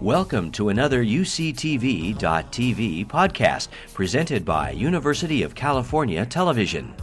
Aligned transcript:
Welcome 0.00 0.50
to 0.52 0.70
another 0.70 1.04
UCTV.tv 1.04 2.16
podcast 3.06 3.68
presented 3.92 4.46
by 4.46 4.70
University 4.70 5.42
of 5.42 5.54
California 5.54 6.24
Television. 6.24 6.94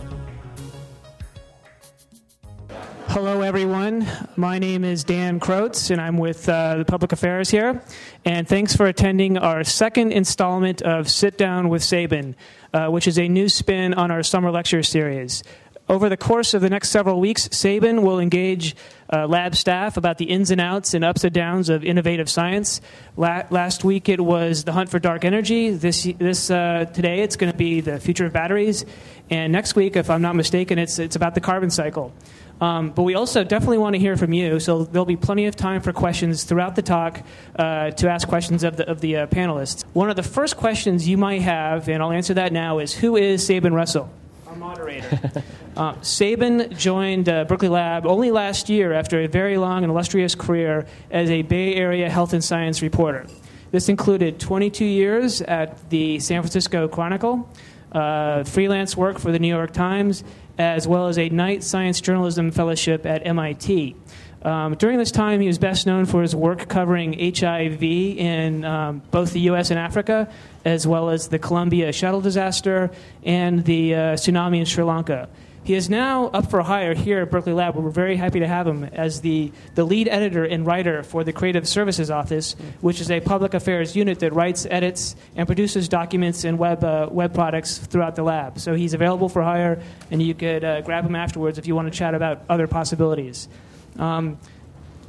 Hello, 3.09 3.41
everyone. 3.41 4.07
My 4.35 4.57
name 4.57 4.83
is 4.83 5.03
Dan 5.03 5.39
Krotz, 5.39 5.91
and 5.91 6.01
I'm 6.01 6.17
with 6.17 6.49
uh, 6.49 6.77
the 6.77 6.85
Public 6.85 7.11
Affairs 7.11 7.51
here. 7.51 7.83
And 8.25 8.47
thanks 8.47 8.75
for 8.75 8.87
attending 8.87 9.37
our 9.37 9.63
second 9.63 10.11
installment 10.11 10.81
of 10.81 11.07
Sit 11.07 11.37
Down 11.37 11.69
with 11.69 11.83
Sabin, 11.83 12.35
uh, 12.73 12.87
which 12.87 13.07
is 13.07 13.19
a 13.19 13.27
new 13.27 13.47
spin 13.47 13.93
on 13.93 14.09
our 14.09 14.23
summer 14.23 14.49
lecture 14.49 14.81
series. 14.81 15.43
Over 15.89 16.09
the 16.09 16.17
course 16.17 16.53
of 16.53 16.61
the 16.61 16.69
next 16.69 16.89
several 16.89 17.17
weeks, 17.21 17.47
Sabin 17.53 18.01
will 18.01 18.19
engage 18.19 18.75
uh, 19.11 19.25
lab 19.25 19.55
staff 19.55 19.95
about 19.95 20.17
the 20.17 20.25
ins 20.25 20.51
and 20.51 20.59
outs 20.59 20.93
and 20.93 21.05
ups 21.05 21.23
and 21.23 21.33
downs 21.33 21.69
of 21.69 21.81
innovative 21.81 22.29
science. 22.29 22.81
La- 23.15 23.43
last 23.51 23.85
week 23.85 24.09
it 24.09 24.19
was 24.19 24.65
the 24.65 24.73
hunt 24.73 24.89
for 24.89 24.99
dark 24.99 25.23
energy. 25.23 25.69
This, 25.69 26.03
this 26.17 26.51
uh, 26.51 26.85
today 26.93 27.21
it's 27.21 27.37
going 27.37 27.53
to 27.53 27.57
be 27.57 27.79
the 27.79 28.01
future 28.01 28.25
of 28.25 28.33
batteries, 28.33 28.83
and 29.29 29.53
next 29.53 29.75
week, 29.75 29.95
if 29.95 30.09
I'm 30.09 30.21
not 30.21 30.35
mistaken, 30.35 30.77
it's 30.77 30.99
it's 30.99 31.15
about 31.15 31.35
the 31.35 31.41
carbon 31.41 31.69
cycle. 31.69 32.11
Um, 32.59 32.89
but 32.89 33.03
we 33.03 33.15
also 33.15 33.45
definitely 33.45 33.77
want 33.77 33.93
to 33.93 33.99
hear 33.99 34.17
from 34.17 34.33
you, 34.33 34.59
so 34.59 34.83
there'll 34.83 35.05
be 35.05 35.15
plenty 35.15 35.45
of 35.45 35.55
time 35.55 35.81
for 35.81 35.93
questions 35.93 36.43
throughout 36.43 36.75
the 36.75 36.81
talk 36.81 37.23
uh, 37.57 37.91
to 37.91 38.09
ask 38.09 38.27
questions 38.27 38.63
of 38.65 38.75
the, 38.75 38.89
of 38.89 38.99
the 38.99 39.17
uh, 39.17 39.27
panelists. 39.27 39.85
One 39.93 40.09
of 40.09 40.17
the 40.17 40.23
first 40.23 40.57
questions 40.57 41.07
you 41.07 41.17
might 41.17 41.43
have, 41.43 41.87
and 41.87 42.03
I'll 42.03 42.11
answer 42.11 42.33
that 42.33 42.51
now, 42.51 42.79
is 42.79 42.93
Who 42.93 43.15
is 43.15 43.45
Sabin 43.45 43.73
Russell? 43.73 44.09
Moderator. 44.57 45.43
Sabin 46.01 46.73
joined 46.77 47.29
uh, 47.29 47.45
Berkeley 47.45 47.69
Lab 47.69 48.05
only 48.05 48.31
last 48.31 48.69
year 48.69 48.93
after 48.93 49.21
a 49.21 49.27
very 49.27 49.57
long 49.57 49.83
and 49.83 49.91
illustrious 49.91 50.35
career 50.35 50.85
as 51.11 51.29
a 51.29 51.43
Bay 51.43 51.75
Area 51.75 52.09
health 52.09 52.33
and 52.33 52.43
science 52.43 52.81
reporter. 52.81 53.25
This 53.71 53.89
included 53.89 54.39
22 54.39 54.85
years 54.85 55.41
at 55.41 55.89
the 55.89 56.19
San 56.19 56.41
Francisco 56.41 56.87
Chronicle, 56.87 57.49
uh, 57.91 58.43
freelance 58.43 58.95
work 58.95 59.19
for 59.19 59.31
the 59.31 59.39
New 59.39 59.47
York 59.47 59.71
Times, 59.71 60.23
as 60.57 60.87
well 60.87 61.07
as 61.07 61.17
a 61.17 61.29
Knight 61.29 61.63
Science 61.63 62.01
Journalism 62.01 62.51
Fellowship 62.51 63.05
at 63.05 63.25
MIT. 63.25 63.95
Um, 64.43 64.75
during 64.75 64.97
this 64.97 65.11
time, 65.11 65.41
he 65.41 65.47
was 65.47 65.57
best 65.57 65.87
known 65.87 66.05
for 66.05 66.21
his 66.21 66.35
work 66.35 66.67
covering 66.67 67.13
HIV 67.13 67.81
in 67.83 68.63
um, 68.63 69.01
both 69.11 69.33
the 69.33 69.41
U.S. 69.41 69.71
and 69.71 69.79
Africa, 69.79 70.31
as 70.63 70.85
well 70.85 71.09
as 71.09 71.27
the 71.27 71.39
Columbia 71.39 71.91
shuttle 71.91 72.21
disaster 72.21 72.91
and 73.23 73.65
the 73.65 73.95
uh, 73.95 73.97
tsunami 74.13 74.59
in 74.59 74.65
Sri 74.65 74.83
Lanka. 74.83 75.27
He 75.67 75.73
is 75.73 75.89
now 75.89 76.27
up 76.27 76.49
for 76.49 76.61
hire 76.61 76.93
here 76.93 77.19
at 77.23 77.29
Berkeley 77.29 77.51
Lab. 77.51 77.75
We're 77.75 77.89
very 77.89 78.15
happy 78.15 78.39
to 78.39 78.47
have 78.47 78.65
him 78.65 78.85
as 78.85 79.19
the, 79.19 79.51
the 79.75 79.83
lead 79.83 80.07
editor 80.07 80.45
and 80.45 80.65
writer 80.65 81.03
for 81.03 81.25
the 81.25 81.33
Creative 81.33 81.67
Services 81.67 82.09
Office, 82.09 82.55
which 82.79 83.01
is 83.01 83.11
a 83.11 83.19
public 83.19 83.53
affairs 83.53 83.93
unit 83.93 84.19
that 84.19 84.31
writes, 84.31 84.65
edits, 84.69 85.17
and 85.35 85.45
produces 85.45 85.89
documents 85.89 86.45
and 86.45 86.57
web, 86.57 86.85
uh, 86.85 87.09
web 87.11 87.33
products 87.33 87.79
throughout 87.79 88.15
the 88.15 88.23
lab. 88.23 88.59
So 88.59 88.75
he's 88.75 88.93
available 88.93 89.27
for 89.27 89.43
hire, 89.43 89.81
and 90.09 90.21
you 90.21 90.33
could 90.33 90.63
uh, 90.63 90.79
grab 90.83 91.05
him 91.05 91.17
afterwards 91.17 91.57
if 91.57 91.67
you 91.67 91.75
want 91.75 91.91
to 91.91 91.97
chat 91.97 92.15
about 92.15 92.43
other 92.47 92.67
possibilities. 92.67 93.49
Um, 93.97 94.37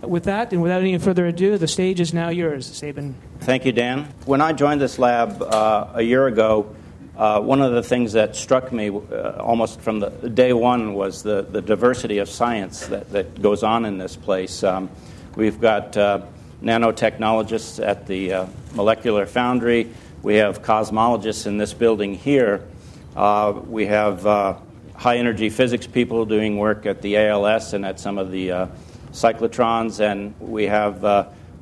with 0.03 0.25
that, 0.25 0.53
and 0.53 0.63
without 0.63 0.81
any 0.81 0.97
further 0.99 1.27
ado, 1.27 1.59
the 1.59 1.67
stage 1.67 2.01
is 2.01 2.15
now 2.15 2.29
yours, 2.29 2.67
Sabin. 2.67 3.17
Thank 3.41 3.65
you, 3.65 3.73
Dan. 3.73 4.05
When 4.27 4.41
I 4.41 4.53
joined 4.53 4.81
this 4.81 4.99
lab 4.99 5.43
uh, 5.43 5.89
a 5.95 6.03
year 6.03 6.27
ago, 6.27 6.75
uh, 7.17 7.41
one 7.41 7.61
of 7.61 7.73
the 7.73 7.83
things 7.83 8.13
that 8.13 8.37
struck 8.37 8.71
me 8.71 8.91
uh, 8.91 9.31
almost 9.41 9.81
from 9.81 9.99
the 9.99 10.11
day 10.11 10.53
one 10.53 10.95
was 10.95 11.25
the, 11.25 11.43
the 11.43 11.61
diversity 11.61 12.19
of 12.19 12.29
science 12.29 12.87
that, 12.87 13.11
that 13.11 13.43
goes 13.43 13.65
on 13.65 13.85
in 13.85 13.99
this 13.99 14.15
place. 14.15 14.63
Um, 14.63 14.89
we've 15.35 15.61
got 15.61 15.97
uh, 15.97 16.23
nanotechnologists 16.63 17.85
at 17.85 18.07
the 18.07 18.33
uh, 18.33 18.47
Molecular 18.75 19.27
Foundry. 19.27 19.91
We 20.23 20.37
have 20.37 20.63
cosmologists 20.63 21.49
in 21.49 21.59
this 21.59 21.75
building 21.75 22.15
here. 22.15 22.65
Uh, 23.17 23.61
we 23.67 23.87
have 23.87 24.25
high 24.99 25.17
energy 25.17 25.49
physics 25.49 25.87
people 25.87 26.27
doing 26.27 26.59
work 26.59 26.85
at 26.85 27.01
the 27.01 27.17
ALS 27.17 27.73
and 27.73 27.87
at 27.87 27.99
some 27.99 28.19
of 28.19 28.31
the 28.31 28.69
cyclotrons. 29.13 30.01
And 30.01 30.39
we 30.39 30.65
have 30.65 31.03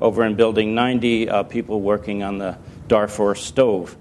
over 0.01 0.25
in 0.25 0.35
Building 0.35 0.75
90 0.75 1.31
people 1.49 1.81
working 1.81 2.25
on 2.25 2.39
the 2.39 2.59
Darfur 2.89 3.35
stove. 3.35 3.97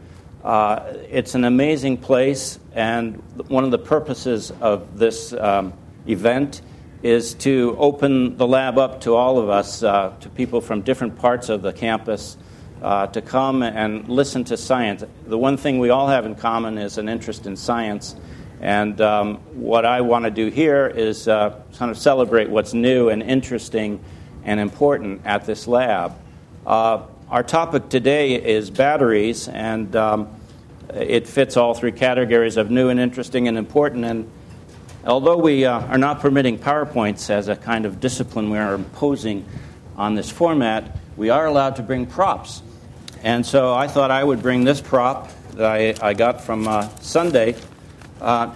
Uh, 0.45 0.93
it's 1.09 1.33
an 1.33 1.43
amazing 1.43 1.97
place, 1.97 2.59
and 2.73 3.15
one 3.47 3.63
of 3.63 3.71
the 3.71 3.79
purposes 3.79 4.51
of 4.61 4.95
this 4.95 5.33
um, 5.33 5.73
event 6.07 6.61
is 7.01 7.33
to 7.33 7.75
open 7.79 8.37
the 8.37 8.45
lab 8.45 8.77
up 8.77 9.01
to 9.01 9.15
all 9.15 9.39
of 9.39 9.49
us, 9.49 9.81
uh, 9.81 10.13
to 10.19 10.29
people 10.29 10.61
from 10.61 10.81
different 10.81 11.17
parts 11.17 11.49
of 11.49 11.63
the 11.63 11.73
campus, 11.73 12.37
uh, 12.83 13.07
to 13.07 13.23
come 13.23 13.63
and 13.63 14.07
listen 14.07 14.43
to 14.43 14.55
science. 14.55 15.03
The 15.25 15.37
one 15.37 15.57
thing 15.57 15.79
we 15.79 15.89
all 15.89 16.09
have 16.09 16.27
in 16.27 16.35
common 16.35 16.77
is 16.77 16.99
an 16.99 17.09
interest 17.09 17.47
in 17.47 17.55
science. 17.55 18.15
And 18.61 18.99
um, 19.01 19.37
what 19.53 19.85
I 19.85 20.01
want 20.01 20.25
to 20.25 20.31
do 20.31 20.47
here 20.47 20.87
is 20.87 21.27
uh, 21.27 21.61
kind 21.77 21.91
of 21.91 21.97
celebrate 21.97 22.49
what's 22.49 22.73
new 22.73 23.09
and 23.09 23.21
interesting 23.21 23.99
and 24.43 24.59
important 24.59 25.21
at 25.25 25.45
this 25.45 25.67
lab. 25.67 26.13
Uh, 26.65 27.03
our 27.29 27.43
topic 27.43 27.89
today 27.89 28.35
is 28.35 28.69
batteries, 28.69 29.47
and 29.47 29.95
um, 29.95 30.27
it 30.93 31.27
fits 31.27 31.57
all 31.57 31.73
three 31.73 31.91
categories 31.91 32.57
of 32.57 32.69
new 32.69 32.89
and 32.89 32.99
interesting 32.99 33.47
and 33.47 33.57
important. 33.57 34.05
And 34.05 34.31
although 35.05 35.37
we 35.37 35.65
uh, 35.65 35.79
are 35.81 35.97
not 35.97 36.19
permitting 36.19 36.57
PowerPoints 36.57 37.29
as 37.29 37.47
a 37.47 37.55
kind 37.55 37.85
of 37.85 37.99
discipline 37.99 38.49
we 38.49 38.57
are 38.57 38.75
imposing 38.75 39.45
on 39.97 40.15
this 40.15 40.29
format, 40.29 40.97
we 41.17 41.29
are 41.29 41.45
allowed 41.45 41.77
to 41.77 41.81
bring 41.81 42.05
props. 42.05 42.61
And 43.23 43.45
so 43.45 43.73
I 43.73 43.87
thought 43.87 44.11
I 44.11 44.23
would 44.23 44.41
bring 44.41 44.63
this 44.63 44.81
prop 44.81 45.31
that 45.53 45.65
I, 45.65 45.95
I 46.09 46.13
got 46.13 46.41
from 46.41 46.67
uh, 46.67 46.87
Sunday. 46.99 47.55
Uh, 48.21 48.53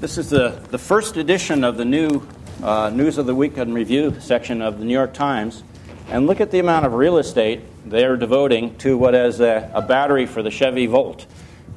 this 0.00 0.16
is 0.16 0.30
the, 0.30 0.60
the 0.70 0.78
first 0.78 1.18
edition 1.18 1.64
of 1.64 1.76
the 1.76 1.84
new 1.84 2.26
uh, 2.62 2.90
News 2.90 3.18
of 3.18 3.26
the 3.26 3.34
Week 3.34 3.58
and 3.58 3.74
Review 3.74 4.16
section 4.20 4.62
of 4.62 4.78
the 4.78 4.84
New 4.84 4.94
York 4.94 5.12
Times. 5.12 5.62
And 6.08 6.26
look 6.26 6.40
at 6.40 6.50
the 6.50 6.60
amount 6.60 6.86
of 6.86 6.94
real 6.94 7.18
estate 7.18 7.60
they're 7.84 8.16
devoting 8.16 8.76
to 8.78 8.96
what 8.96 9.14
is 9.14 9.40
a, 9.40 9.70
a 9.74 9.82
battery 9.82 10.24
for 10.24 10.42
the 10.42 10.50
Chevy 10.50 10.86
Volt. 10.86 11.26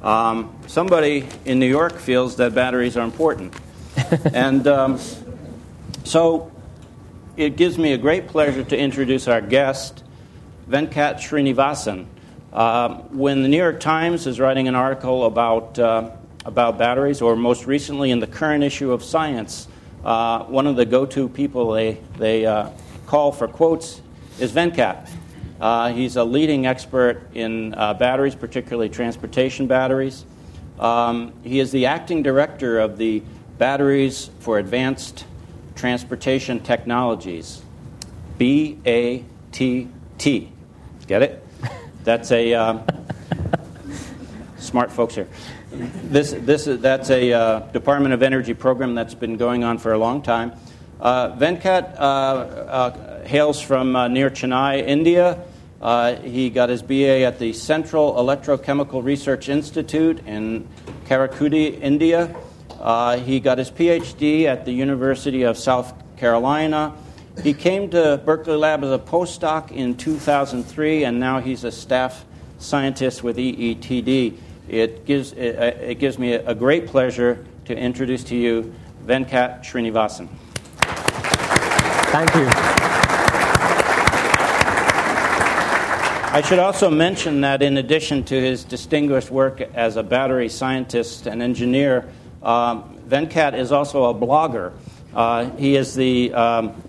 Um, 0.02 0.56
somebody 0.66 1.28
in 1.44 1.58
New 1.58 1.68
York 1.68 1.98
feels 1.98 2.36
that 2.36 2.54
batteries 2.54 2.96
are 2.96 3.04
important. 3.04 3.54
and 4.32 4.66
um, 4.66 4.98
so 6.04 6.50
it 7.36 7.56
gives 7.56 7.76
me 7.76 7.92
a 7.92 7.98
great 7.98 8.28
pleasure 8.28 8.64
to 8.64 8.78
introduce 8.78 9.28
our 9.28 9.42
guest, 9.42 10.04
Venkat 10.68 11.16
Srinivasan. 11.16 12.06
Uh, 12.52 12.94
when 13.10 13.42
the 13.42 13.48
New 13.48 13.58
York 13.58 13.78
Times 13.78 14.26
is 14.26 14.40
writing 14.40 14.68
an 14.68 14.74
article 14.74 15.26
about, 15.26 15.78
uh, 15.78 16.10
about 16.44 16.78
batteries, 16.78 17.20
or 17.20 17.36
most 17.36 17.66
recently 17.66 18.10
in 18.10 18.18
the 18.18 18.26
current 18.26 18.64
issue 18.64 18.92
of 18.92 19.04
Science, 19.04 19.68
uh, 20.04 20.44
one 20.44 20.66
of 20.66 20.76
the 20.76 20.84
go 20.86 21.04
to 21.06 21.28
people 21.28 21.72
they, 21.72 21.98
they 22.16 22.46
uh, 22.46 22.70
call 23.06 23.32
for 23.32 23.46
quotes 23.46 24.00
is 24.38 24.52
Venkat. 24.52 25.08
Uh, 25.60 25.92
he's 25.92 26.16
a 26.16 26.24
leading 26.24 26.66
expert 26.66 27.22
in 27.34 27.74
uh, 27.74 27.92
batteries, 27.92 28.34
particularly 28.34 28.88
transportation 28.88 29.66
batteries. 29.66 30.24
Um, 30.78 31.34
he 31.44 31.60
is 31.60 31.70
the 31.70 31.86
acting 31.86 32.22
director 32.22 32.78
of 32.78 32.96
the 32.96 33.22
Batteries 33.58 34.30
for 34.38 34.58
Advanced 34.58 35.26
Transportation 35.74 36.60
Technologies, 36.60 37.60
BATT. 38.38 39.24
Get 41.06 41.22
it? 41.22 41.46
That's 42.04 42.32
a 42.32 42.54
um, 42.54 42.82
smart 44.56 44.90
folks 44.90 45.14
here. 45.14 45.28
This, 45.80 46.32
this 46.32 46.66
is, 46.66 46.80
that's 46.80 47.10
a 47.10 47.32
uh, 47.32 47.60
Department 47.72 48.14
of 48.14 48.22
Energy 48.22 48.54
program 48.54 48.94
that's 48.94 49.14
been 49.14 49.36
going 49.36 49.64
on 49.64 49.78
for 49.78 49.92
a 49.92 49.98
long 49.98 50.22
time. 50.22 50.52
Uh, 51.00 51.34
Venkat 51.36 51.94
uh, 51.94 52.00
uh, 52.00 53.24
hails 53.24 53.60
from 53.60 53.92
near 54.12 54.30
Chennai, 54.30 54.86
India. 54.86 55.42
Uh, 55.80 56.16
he 56.16 56.50
got 56.50 56.68
his 56.68 56.82
BA 56.82 57.22
at 57.24 57.38
the 57.38 57.54
Central 57.54 58.14
Electrochemical 58.14 59.02
Research 59.02 59.48
Institute 59.48 60.20
in 60.26 60.68
Karaikudi, 61.06 61.80
India. 61.80 62.36
Uh, 62.78 63.16
he 63.16 63.40
got 63.40 63.56
his 63.56 63.70
PhD 63.70 64.44
at 64.44 64.66
the 64.66 64.72
University 64.72 65.42
of 65.42 65.56
South 65.56 65.94
Carolina. 66.18 66.94
He 67.42 67.54
came 67.54 67.88
to 67.90 68.20
Berkeley 68.22 68.56
Lab 68.56 68.84
as 68.84 68.90
a 68.90 68.98
postdoc 68.98 69.70
in 69.70 69.96
2003, 69.96 71.04
and 71.04 71.18
now 71.18 71.40
he's 71.40 71.64
a 71.64 71.72
staff 71.72 72.26
scientist 72.58 73.22
with 73.22 73.38
EETD. 73.38 74.36
It 74.70 75.04
gives, 75.04 75.32
it, 75.32 75.56
it 75.56 75.98
gives 75.98 76.16
me 76.16 76.34
a 76.34 76.54
great 76.54 76.86
pleasure 76.86 77.44
to 77.64 77.76
introduce 77.76 78.22
to 78.24 78.36
you 78.36 78.72
Venkat 79.04 79.64
Srinivasan. 79.64 80.28
Thank 82.12 82.34
you. 82.36 82.46
I 86.32 86.40
should 86.42 86.60
also 86.60 86.88
mention 86.88 87.40
that 87.40 87.62
in 87.62 87.78
addition 87.78 88.22
to 88.24 88.40
his 88.40 88.62
distinguished 88.62 89.32
work 89.32 89.60
as 89.60 89.96
a 89.96 90.04
battery 90.04 90.48
scientist 90.48 91.26
and 91.26 91.42
engineer, 91.42 92.08
um, 92.40 92.96
Venkat 93.08 93.58
is 93.58 93.72
also 93.72 94.04
a 94.04 94.14
blogger. 94.14 94.72
Uh, 95.12 95.50
he 95.56 95.74
is 95.74 95.96
the 95.96 96.32
um, 96.32 96.80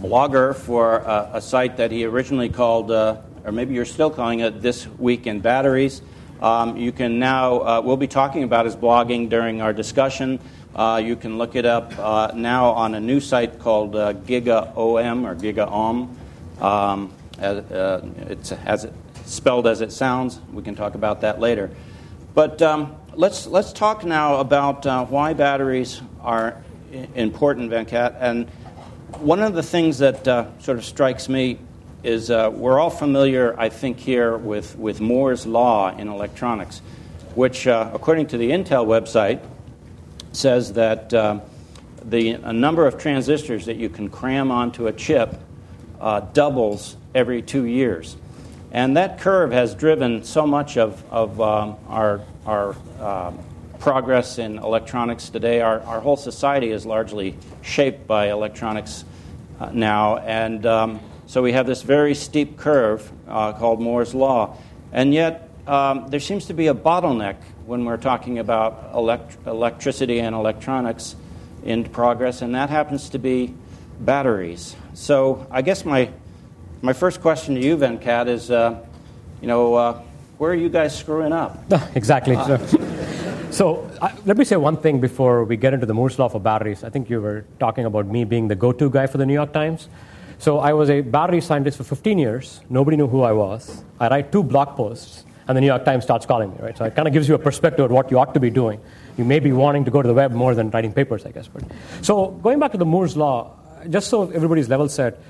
blogger 0.00 0.56
for 0.56 1.00
a, 1.00 1.32
a, 1.34 1.40
site 1.42 1.76
that 1.76 1.90
he 1.90 2.06
originally 2.06 2.48
called 2.48 2.90
uh, 2.90 3.18
or 3.44 3.52
maybe 3.52 3.74
you're 3.74 3.84
still 3.84 4.10
calling 4.10 4.40
it 4.40 4.60
This 4.60 4.86
Week 4.86 5.26
in 5.26 5.40
Batteries. 5.40 6.02
Um, 6.40 6.76
you 6.76 6.92
can 6.92 7.18
now, 7.18 7.58
uh, 7.58 7.80
we'll 7.84 7.96
be 7.96 8.06
talking 8.06 8.44
about 8.44 8.64
his 8.64 8.76
blogging 8.76 9.28
during 9.28 9.60
our 9.60 9.72
discussion. 9.72 10.38
Uh, 10.74 11.02
you 11.04 11.16
can 11.16 11.36
look 11.38 11.56
it 11.56 11.66
up 11.66 11.98
uh, 11.98 12.30
now 12.34 12.66
on 12.70 12.94
a 12.94 13.00
new 13.00 13.18
site 13.18 13.58
called 13.58 13.96
uh, 13.96 14.12
GigaOM 14.12 15.24
or 15.24 15.34
GigaOM. 15.34 16.62
Um, 16.62 17.12
uh, 17.40 18.00
it's 18.28 18.52
as 18.52 18.84
it, 18.84 18.92
spelled 19.24 19.66
as 19.66 19.80
it 19.80 19.90
sounds. 19.90 20.40
We 20.52 20.62
can 20.62 20.76
talk 20.76 20.94
about 20.94 21.22
that 21.22 21.40
later. 21.40 21.70
But 22.34 22.62
um, 22.62 22.94
let's, 23.14 23.48
let's 23.48 23.72
talk 23.72 24.04
now 24.04 24.36
about 24.36 24.86
uh, 24.86 25.06
why 25.06 25.32
batteries 25.32 26.00
are 26.20 26.62
important, 27.16 27.72
Venkat. 27.72 28.16
And 28.20 28.48
one 29.18 29.42
of 29.42 29.54
the 29.54 29.62
things 29.62 29.98
that 29.98 30.24
sort 30.60 30.78
of 30.78 30.84
strikes 30.84 31.28
me 31.28 31.58
is 32.02 32.30
uh, 32.30 32.50
we're 32.54 32.78
all 32.78 32.90
familiar, 32.90 33.58
I 33.58 33.68
think, 33.68 33.98
here 33.98 34.36
with, 34.36 34.76
with 34.76 35.00
Moore's 35.00 35.46
Law 35.46 35.96
in 35.96 36.08
electronics, 36.08 36.80
which, 37.34 37.66
uh, 37.66 37.90
according 37.92 38.28
to 38.28 38.38
the 38.38 38.50
Intel 38.50 38.86
website, 38.86 39.44
says 40.32 40.74
that 40.74 41.12
uh, 41.12 41.40
the 42.04 42.38
number 42.38 42.86
of 42.86 42.98
transistors 42.98 43.66
that 43.66 43.76
you 43.76 43.88
can 43.88 44.08
cram 44.08 44.50
onto 44.50 44.86
a 44.86 44.92
chip 44.92 45.34
uh, 46.00 46.20
doubles 46.20 46.96
every 47.14 47.42
two 47.42 47.64
years. 47.64 48.16
And 48.70 48.96
that 48.96 49.18
curve 49.18 49.50
has 49.52 49.74
driven 49.74 50.22
so 50.24 50.46
much 50.46 50.76
of, 50.76 51.02
of 51.10 51.40
um, 51.40 51.76
our, 51.88 52.20
our 52.46 52.76
um, 53.00 53.38
progress 53.78 54.38
in 54.38 54.58
electronics 54.58 55.30
today. 55.30 55.60
Our, 55.60 55.80
our 55.80 56.00
whole 56.00 56.16
society 56.16 56.70
is 56.70 56.84
largely 56.84 57.34
shaped 57.62 58.06
by 58.06 58.30
electronics 58.30 59.04
uh, 59.58 59.70
now. 59.72 60.18
And 60.18 60.66
um, 60.66 61.00
so 61.28 61.42
we 61.42 61.52
have 61.52 61.66
this 61.66 61.82
very 61.82 62.14
steep 62.14 62.56
curve 62.56 63.12
uh, 63.28 63.52
called 63.52 63.82
Moore's 63.82 64.14
Law. 64.14 64.56
And 64.92 65.12
yet, 65.12 65.50
um, 65.66 66.08
there 66.08 66.20
seems 66.20 66.46
to 66.46 66.54
be 66.54 66.68
a 66.68 66.74
bottleneck 66.74 67.36
when 67.66 67.84
we're 67.84 67.98
talking 67.98 68.38
about 68.38 68.92
elect- 68.94 69.36
electricity 69.46 70.20
and 70.20 70.34
electronics 70.34 71.16
in 71.62 71.84
progress, 71.84 72.40
and 72.40 72.54
that 72.54 72.70
happens 72.70 73.10
to 73.10 73.18
be 73.18 73.54
batteries. 74.00 74.74
So 74.94 75.46
I 75.50 75.60
guess 75.60 75.84
my, 75.84 76.10
my 76.80 76.94
first 76.94 77.20
question 77.20 77.54
to 77.56 77.60
you, 77.60 77.76
Venkat, 77.76 78.28
is 78.28 78.50
uh, 78.50 78.82
you 79.42 79.48
know, 79.48 79.74
uh, 79.74 80.02
where 80.38 80.50
are 80.50 80.54
you 80.54 80.70
guys 80.70 80.98
screwing 80.98 81.34
up? 81.34 81.58
exactly. 81.94 82.36
Uh, 82.36 82.56
so 83.50 83.86
uh, 84.00 84.08
let 84.24 84.38
me 84.38 84.46
say 84.46 84.56
one 84.56 84.78
thing 84.78 84.98
before 84.98 85.44
we 85.44 85.58
get 85.58 85.74
into 85.74 85.84
the 85.84 85.92
Moore's 85.94 86.18
law 86.18 86.28
for 86.28 86.40
batteries. 86.40 86.84
I 86.84 86.88
think 86.88 87.10
you 87.10 87.20
were 87.20 87.44
talking 87.60 87.84
about 87.84 88.06
me 88.06 88.24
being 88.24 88.48
the 88.48 88.54
go-to 88.54 88.88
guy 88.88 89.06
for 89.06 89.18
the 89.18 89.26
New 89.26 89.34
York 89.34 89.52
Times. 89.52 89.88
So 90.38 90.58
I 90.60 90.72
was 90.72 90.88
a 90.88 91.00
battery 91.00 91.40
scientist 91.40 91.78
for 91.78 91.84
15 91.84 92.16
years. 92.16 92.60
Nobody 92.70 92.96
knew 92.96 93.08
who 93.08 93.22
I 93.22 93.32
was. 93.32 93.82
I 93.98 94.08
write 94.08 94.30
two 94.30 94.44
blog 94.44 94.76
posts, 94.76 95.24
and 95.48 95.56
the 95.56 95.60
New 95.60 95.66
York 95.66 95.84
Times 95.84 96.04
starts 96.04 96.26
calling 96.26 96.50
me. 96.50 96.56
Right. 96.60 96.78
So 96.78 96.84
it 96.84 96.94
kind 96.94 97.08
of 97.08 97.14
gives 97.14 97.28
you 97.28 97.34
a 97.34 97.38
perspective 97.38 97.84
of 97.84 97.90
what 97.90 98.10
you 98.10 98.18
ought 98.18 98.34
to 98.34 98.40
be 98.40 98.50
doing. 98.50 98.80
You 99.16 99.24
may 99.24 99.40
be 99.40 99.50
wanting 99.50 99.84
to 99.84 99.90
go 99.90 100.00
to 100.00 100.06
the 100.06 100.14
web 100.14 100.32
more 100.32 100.54
than 100.54 100.70
writing 100.70 100.92
papers, 100.92 101.26
I 101.26 101.32
guess. 101.32 101.48
But 101.48 101.64
so 102.02 102.28
going 102.30 102.60
back 102.60 102.70
to 102.72 102.78
the 102.78 102.86
Moore's 102.86 103.16
law, 103.16 103.56
just 103.90 104.08
so 104.08 104.30
everybody's 104.30 104.68
level 104.68 104.88
set, 104.88 105.20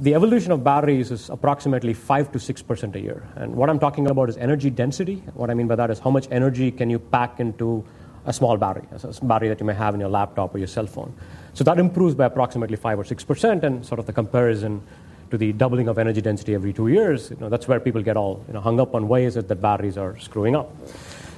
the 0.00 0.14
evolution 0.14 0.52
of 0.52 0.62
batteries 0.62 1.10
is 1.10 1.28
approximately 1.30 1.94
5 1.94 2.32
to 2.32 2.38
6% 2.38 2.94
a 2.94 3.00
year. 3.00 3.26
And 3.36 3.56
what 3.56 3.70
I'm 3.70 3.78
talking 3.78 4.08
about 4.08 4.28
is 4.28 4.36
energy 4.36 4.70
density. 4.70 5.22
What 5.34 5.50
I 5.50 5.54
mean 5.54 5.66
by 5.66 5.76
that 5.76 5.90
is 5.90 5.98
how 5.98 6.10
much 6.10 6.28
energy 6.30 6.70
can 6.70 6.90
you 6.90 6.98
pack 6.98 7.40
into 7.40 7.84
a 8.28 8.32
small 8.32 8.56
battery, 8.58 8.84
a 8.92 9.24
battery 9.24 9.48
that 9.48 9.58
you 9.58 9.66
may 9.66 9.74
have 9.74 9.94
in 9.94 10.00
your 10.00 10.10
laptop 10.10 10.54
or 10.54 10.58
your 10.58 10.66
cell 10.68 10.86
phone. 10.86 11.12
So 11.54 11.64
that 11.64 11.78
improves 11.78 12.14
by 12.14 12.26
approximately 12.26 12.76
5 12.76 12.98
or 12.98 13.04
6%, 13.04 13.62
and 13.62 13.84
sort 13.84 13.98
of 13.98 14.06
the 14.06 14.12
comparison 14.12 14.82
to 15.30 15.38
the 15.38 15.52
doubling 15.52 15.88
of 15.88 15.98
energy 15.98 16.20
density 16.20 16.54
every 16.54 16.72
two 16.72 16.88
years, 16.88 17.30
you 17.30 17.36
know, 17.40 17.48
that's 17.48 17.66
where 17.66 17.80
people 17.80 18.02
get 18.02 18.16
all 18.16 18.44
you 18.46 18.54
know, 18.54 18.60
hung 18.60 18.80
up 18.80 18.94
on 18.94 19.08
why 19.08 19.20
is 19.20 19.36
it 19.36 19.48
that 19.48 19.56
batteries 19.56 19.98
are 19.98 20.18
screwing 20.18 20.56
up. 20.56 20.70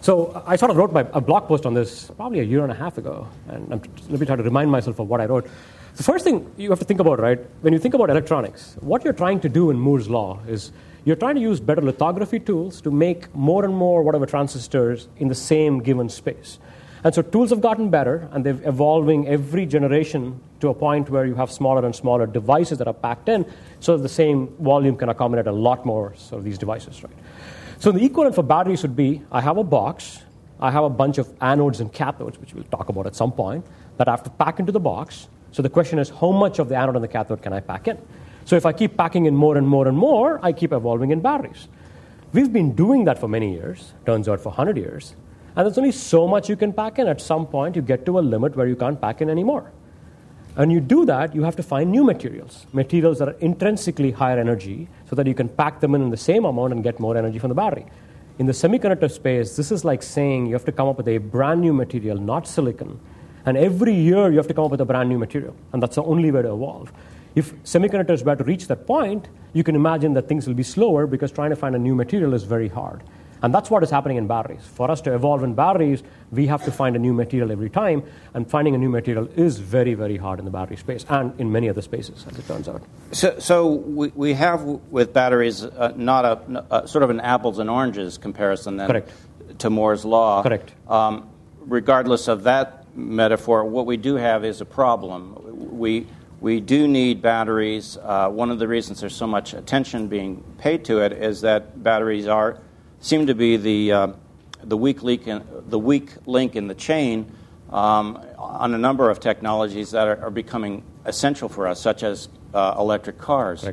So 0.01 0.43
I 0.47 0.57
sort 0.57 0.71
of 0.71 0.77
wrote 0.77 0.93
my, 0.93 1.07
a 1.13 1.21
blog 1.21 1.47
post 1.47 1.67
on 1.67 1.75
this 1.75 2.11
probably 2.17 2.41
a 2.41 2.45
year 2.45 2.63
and 2.63 2.73
a 2.73 2.75
half 2.75 2.99
ago, 2.99 3.29
and 3.49 3.73
I'm, 3.73 3.83
let 4.09 4.21
me 4.21 4.27
try 4.27 4.37
to 4.37 4.43
remind 4.43 4.71
myself 4.71 4.99
of 4.99 5.09
what 5.09 5.21
I 5.21 5.27
wrote. 5.27 5.49
The 5.97 6.03
first 6.03 6.25
thing 6.25 6.51
you 6.57 6.71
have 6.71 6.79
to 6.79 6.85
think 6.85 7.01
about, 7.01 7.21
right, 7.21 7.39
when 7.61 7.73
you 7.73 7.79
think 7.79 7.95
about 7.95 8.11
electronics, 8.11 8.77
what 8.81 9.05
you're 9.05 9.13
trying 9.13 9.41
to 9.41 9.49
do 9.49 9.71
in 9.71 9.79
Moore's 9.79 10.09
law 10.09 10.41
is 10.49 10.73
you're 11.05 11.17
trying 11.17 11.35
to 11.35 11.41
use 11.41 11.61
better 11.61 11.83
lithography 11.83 12.39
tools 12.39 12.81
to 12.83 12.91
make 12.91 13.35
more 13.35 13.65
and 13.65 13.75
more 13.75 14.03
whatever 14.03 14.27
transistors 14.27 15.09
in 15.17 15.29
the 15.29 15.35
same 15.35 15.81
given 15.83 16.09
space. 16.09 16.59
And 17.03 17.15
so 17.15 17.23
tools 17.23 17.51
have 17.51 17.61
gotten 17.61 17.89
better, 17.89 18.29
and 18.33 18.45
they're 18.45 18.61
evolving 18.69 19.27
every 19.27 19.65
generation 19.65 20.41
to 20.61 20.69
a 20.69 20.75
point 20.75 21.09
where 21.09 21.25
you 21.25 21.35
have 21.35 21.51
smaller 21.51 21.85
and 21.85 21.97
smaller 21.97 22.27
devices 22.27 22.79
that 22.79 22.87
are 22.87 22.95
packed 22.95 23.29
in, 23.29 23.47
so 23.81 23.97
the 23.97 24.09
same 24.09 24.49
volume 24.59 24.97
can 24.97 25.09
accommodate 25.09 25.47
a 25.47 25.53
lot 25.53 25.87
more 25.87 26.15
sort 26.17 26.41
of 26.41 26.45
these 26.45 26.59
devices, 26.59 27.03
right? 27.03 27.13
So 27.79 27.91
the 27.91 28.05
equivalent 28.05 28.35
for 28.35 28.43
batteries 28.43 28.83
would 28.83 28.97
be 28.97 29.23
I 29.33 29.41
have 29.41 29.57
a 29.57 29.65
box, 29.65 30.21
I 30.61 30.71
have 30.71 30.85
a 30.85 30.91
bunch 30.91 31.17
of 31.17 31.27
anodes 31.39 31.81
and 31.81 31.91
cathodes, 31.91 32.39
which 32.39 32.53
we'll 32.53 32.65
talk 32.65 32.91
about 32.91 33.07
at 33.07 33.17
some 33.17 33.33
point, 33.33 33.65
that 33.97 34.07
I 34.07 34.11
have 34.11 34.23
to 34.25 34.31
pack 34.31 34.61
into 34.61 34.73
the 34.73 34.81
box. 34.81 35.29
So 35.53 35.63
the 35.63 35.71
question 35.71 35.99
is, 35.99 36.11
how 36.11 36.31
much 36.31 36.59
of 36.59 36.69
the 36.69 36.77
anode 36.77 36.97
and 36.97 37.03
the 37.03 37.09
cathode 37.09 37.41
can 37.41 37.55
I 37.55 37.61
pack 37.61 37.89
in? 37.89 37.99
So 38.45 38.57
if 38.57 38.67
I 38.67 38.73
keep 38.73 38.97
packing 38.99 39.25
in 39.25 39.35
more 39.35 39.57
and 39.57 39.67
more 39.67 39.89
and 39.89 39.97
more, 39.97 40.39
I 40.43 40.53
keep 40.53 40.73
evolving 40.73 41.11
in 41.11 41.21
batteries. 41.21 41.69
We've 42.33 42.53
been 42.53 42.75
doing 42.75 43.07
that 43.07 43.19
for 43.19 43.29
many 43.29 43.53
years, 43.53 43.95
turns 44.05 44.29
out 44.29 44.41
for 44.41 44.51
100 44.51 44.77
years. 44.77 45.15
And 45.57 45.67
there's 45.67 45.79
only 45.79 45.93
so 45.93 46.29
much 46.29 46.49
you 46.49 46.57
can 46.57 46.73
pack 46.73 46.99
in. 46.99 47.09
At 47.09 47.21
some 47.21 47.47
point, 47.47 47.77
you 47.77 47.83
get 47.83 48.07
to 48.07 48.19
a 48.19 48.21
limit 48.21 48.57
where 48.57 48.67
you 48.67 48.77
can't 48.77 49.01
pack 49.01 49.21
in 49.21 49.29
anymore. 49.29 49.73
And 50.57 50.73
you 50.73 50.81
do 50.81 51.05
that, 51.07 51.35
you 51.35 51.43
have 51.45 51.57
to 51.57 51.63
find 51.63 51.91
new 51.91 52.05
materials, 52.05 52.67
materials 52.73 53.19
that 53.19 53.29
are 53.29 53.37
intrinsically 53.41 54.11
higher 54.11 54.39
energy, 54.39 54.89
so 55.09 55.17
that 55.17 55.27
you 55.27 55.35
can 55.35 55.49
pack 55.49 55.81
them 55.81 55.95
in 55.95 56.03
in 56.03 56.11
the 56.11 56.17
same 56.17 56.45
amount 56.45 56.73
and 56.73 56.83
get 56.83 56.99
more 56.99 57.17
energy 57.17 57.39
from 57.39 57.49
the 57.49 57.55
battery. 57.55 57.87
In 58.39 58.47
the 58.47 58.53
semiconductor 58.53 59.11
space, 59.11 59.57
this 59.57 59.71
is 59.71 59.85
like 59.85 60.03
saying 60.03 60.47
you 60.47 60.55
have 60.55 60.65
to 60.65 60.73
come 60.73 60.89
up 60.89 60.97
with 60.97 61.09
a 61.09 61.19
brand 61.19 61.61
new 61.61 61.73
material, 61.73 62.17
not 62.17 62.49
silicon. 62.49 62.99
And 63.47 63.57
every 63.57 63.95
year 63.95 64.31
you 64.31 64.37
have 64.39 64.49
to 64.49 64.55
come 64.55 64.65
up 64.65 64.71
with 64.71 64.81
a 64.81 64.85
brand 64.85 65.09
new 65.09 65.19
material. 65.19 65.55
And 65.73 65.83
that's 65.83 65.97
the 65.97 66.03
only 66.03 66.31
way 66.31 66.43
to 66.43 66.53
evolve. 66.53 66.93
If 67.35 67.55
semiconductors 67.63 68.25
were 68.25 68.37
to 68.37 68.45
reach 68.45 68.67
that 68.69 68.87
point, 68.87 69.29
you 69.53 69.63
can 69.63 69.77
imagine 69.77 70.15
that 70.15 70.29
things 70.29 70.47
will 70.47 70.55
be 70.55 70.63
slower 70.63 71.07
because 71.07 71.31
trying 71.31 71.51
to 71.51 71.57
find 71.57 71.75
a 71.77 71.79
new 71.79 71.95
material 71.95 72.35
is 72.35 72.43
very 72.43 72.69
hard. 72.69 73.03
And 73.43 73.55
that's 73.55 73.71
what 73.71 73.83
is 73.83 73.91
happening 73.91 74.17
in 74.17 74.27
batteries. 74.27 74.61
For 74.75 74.91
us 74.91 75.01
to 75.03 75.15
evolve 75.15 75.43
in 75.43 75.55
batteries, 75.55 76.03
we 76.31 76.47
have 76.47 76.65
to 76.65 76.73
find 76.73 76.97
a 76.97 76.99
new 76.99 77.13
material 77.13 77.51
every 77.51 77.71
time, 77.71 78.03
and 78.35 78.49
finding 78.49 78.75
a 78.75 78.79
new 78.79 78.89
material 78.89 79.29
is 79.35 79.59
very, 79.59 79.95
very 79.95 80.17
hard 80.17 80.39
in 80.39 80.45
the 80.45 80.51
battery 80.51 80.77
space 80.77 81.05
and 81.09 81.39
in 81.41 81.51
many 81.51 81.69
other 81.69 81.83
spaces, 81.83 82.27
as 82.31 82.39
it 82.39 82.47
turns 82.47 82.69
out. 82.69 82.83
So, 83.13 83.39
so 83.39 83.67
we, 83.67 84.09
we 84.15 84.35
have 84.35 84.63
with 84.63 85.13
batteries 85.13 85.65
uh, 85.65 85.93
not 85.97 86.25
a, 86.71 86.87
sort 86.87 87.03
of 87.03 87.11
an 87.11 87.21
apples 87.21 87.59
and 87.59 87.71
oranges 87.71 88.19
comparison 88.19 88.77
then 88.77 88.89
Correct. 88.89 89.13
to 89.59 89.71
Moore's 89.71 90.05
law. 90.05 90.43
Correct. 90.43 90.73
Um, 90.89 91.29
regardless 91.61 92.29
of 92.29 92.45
that 92.45 92.95
metaphor, 92.97 93.65
what 93.65 93.87
we 93.87 93.97
do 93.97 94.17
have 94.17 94.45
is 94.45 94.61
a 94.61 94.67
problem. 94.67 95.79
We 95.79 96.07
we 96.41 96.59
do 96.59 96.89
need 96.89 97.21
batteries. 97.21 97.99
Uh, 97.99 98.31
one 98.31 98.51
of 98.51 98.59
the 98.59 98.67
reasons 98.67 99.01
there's 99.01 99.15
so 99.15 99.27
much 99.27 99.53
attention 99.53 100.09
being 100.09 100.43
paid 100.57 100.87
to 100.87 101.01
it 101.01 101.13
is 101.13 101.43
that 101.43 101.83
batteries 101.83 102.27
are 102.27 102.59
seem 103.01 103.27
to 103.27 103.35
be 103.35 103.57
the, 103.57 103.93
uh, 103.93 104.09
the, 104.63 104.77
weak 104.77 105.03
link 105.03 105.27
in, 105.27 105.43
the 105.69 105.79
weak 105.79 106.13
link 106.27 106.55
in 106.55 106.69
the 106.69 106.75
chain 106.75 107.33
um, 107.71 108.23
on 108.39 108.75
a 108.75 108.79
number 108.79 109.11
of 109.11 109.21
technologies 109.21 109.93
that 109.93 110.07
are, 110.07 110.25
are, 110.25 110.31
becoming 110.31 110.83
essential 111.07 111.49
for 111.49 111.67
us, 111.67 111.81
such 111.81 112.03
as 112.03 112.29
uh, 112.53 112.75
electric 112.79 113.17
cars, 113.17 113.65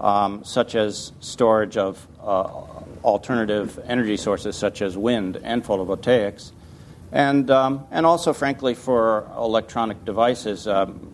um, 0.00 0.42
such 0.44 0.74
as 0.74 1.12
storage 1.20 1.76
of 1.76 2.06
uh, 2.22 2.48
alternative 3.04 3.78
energy 3.86 4.16
sources 4.16 4.56
such 4.56 4.82
as 4.82 4.96
wind 4.96 5.36
and 5.42 5.64
photovoltaics, 5.64 6.52
and, 7.12 7.50
um, 7.50 7.86
and 7.90 8.06
also, 8.06 8.32
frankly, 8.32 8.74
for 8.74 9.28
electronic 9.36 10.04
devices. 10.04 10.66
Um, 10.66 11.12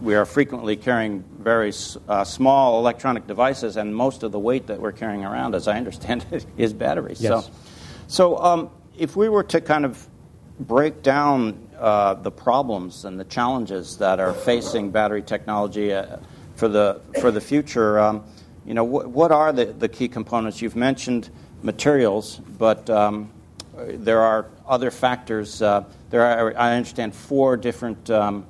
we 0.00 0.16
are 0.16 0.24
frequently 0.24 0.74
carrying 0.74 1.22
very 1.42 1.72
uh, 2.08 2.24
small 2.24 2.78
electronic 2.78 3.26
devices, 3.26 3.76
and 3.76 3.94
most 3.94 4.22
of 4.22 4.32
the 4.32 4.38
weight 4.38 4.66
that 4.68 4.80
we're 4.80 4.92
carrying 4.92 5.24
around, 5.24 5.54
as 5.54 5.68
I 5.68 5.76
understand 5.76 6.24
it, 6.30 6.46
is 6.56 6.72
batteries. 6.72 7.20
Yes. 7.20 7.46
So, 7.46 7.52
so 8.08 8.38
um, 8.38 8.70
if 8.96 9.16
we 9.16 9.28
were 9.28 9.44
to 9.44 9.60
kind 9.60 9.84
of 9.84 10.06
break 10.60 11.02
down 11.02 11.68
uh, 11.78 12.14
the 12.14 12.30
problems 12.30 13.04
and 13.04 13.18
the 13.18 13.24
challenges 13.24 13.96
that 13.98 14.20
are 14.20 14.32
facing 14.32 14.90
battery 14.90 15.22
technology 15.22 15.92
uh, 15.92 16.18
for 16.54 16.68
the 16.68 17.00
for 17.20 17.30
the 17.30 17.40
future, 17.40 17.98
um, 17.98 18.24
you 18.64 18.74
know, 18.74 18.84
wh- 18.86 19.08
what 19.12 19.32
are 19.32 19.52
the, 19.52 19.66
the 19.66 19.88
key 19.88 20.08
components? 20.08 20.62
You've 20.62 20.76
mentioned 20.76 21.30
materials, 21.62 22.40
but 22.58 22.88
um, 22.90 23.30
there 23.76 24.20
are 24.20 24.46
other 24.66 24.90
factors. 24.90 25.62
Uh, 25.62 25.84
there 26.10 26.22
are, 26.22 26.56
I 26.56 26.76
understand, 26.76 27.14
four 27.14 27.56
different 27.56 28.10
um, 28.10 28.46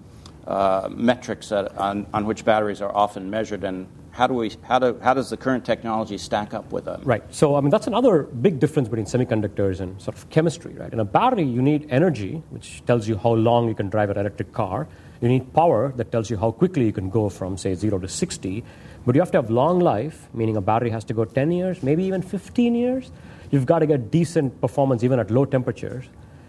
uh, 0.46 0.88
metrics 0.90 1.48
that, 1.50 1.76
on, 1.76 2.06
on 2.12 2.26
which 2.26 2.44
batteries 2.44 2.80
are 2.80 2.94
often 2.94 3.30
measured, 3.30 3.64
and 3.64 3.86
how, 4.10 4.26
do 4.26 4.34
we, 4.34 4.52
how, 4.62 4.78
do, 4.78 4.98
how 5.02 5.14
does 5.14 5.30
the 5.30 5.36
current 5.36 5.64
technology 5.64 6.18
stack 6.18 6.52
up 6.52 6.70
with 6.72 6.84
them? 6.84 7.00
Right. 7.04 7.22
So, 7.34 7.54
I 7.54 7.60
mean, 7.60 7.70
that's 7.70 7.86
another 7.86 8.24
big 8.24 8.60
difference 8.60 8.88
between 8.88 9.06
semiconductors 9.06 9.80
and 9.80 10.00
sort 10.00 10.16
of 10.16 10.28
chemistry, 10.30 10.74
right? 10.74 10.92
In 10.92 11.00
a 11.00 11.04
battery, 11.04 11.44
you 11.44 11.62
need 11.62 11.86
energy, 11.90 12.42
which 12.50 12.84
tells 12.86 13.08
you 13.08 13.16
how 13.16 13.32
long 13.32 13.68
you 13.68 13.74
can 13.74 13.88
drive 13.88 14.10
an 14.10 14.18
electric 14.18 14.52
car. 14.52 14.88
You 15.20 15.28
need 15.28 15.52
power 15.54 15.92
that 15.96 16.10
tells 16.10 16.28
you 16.28 16.36
how 16.36 16.50
quickly 16.50 16.84
you 16.84 16.92
can 16.92 17.08
go 17.08 17.28
from, 17.28 17.56
say, 17.56 17.74
0 17.74 18.00
to 18.00 18.08
60. 18.08 18.64
But 19.06 19.14
you 19.14 19.20
have 19.20 19.30
to 19.32 19.38
have 19.38 19.50
long 19.50 19.80
life, 19.80 20.28
meaning 20.34 20.56
a 20.56 20.60
battery 20.60 20.90
has 20.90 21.04
to 21.04 21.14
go 21.14 21.24
10 21.24 21.50
years, 21.50 21.82
maybe 21.82 22.04
even 22.04 22.22
15 22.22 22.74
years. 22.74 23.10
You've 23.50 23.66
got 23.66 23.80
to 23.80 23.86
get 23.86 24.10
decent 24.10 24.60
performance 24.60 25.04
even 25.04 25.18
at 25.18 25.30
low 25.30 25.44
temperatures. 25.44 26.04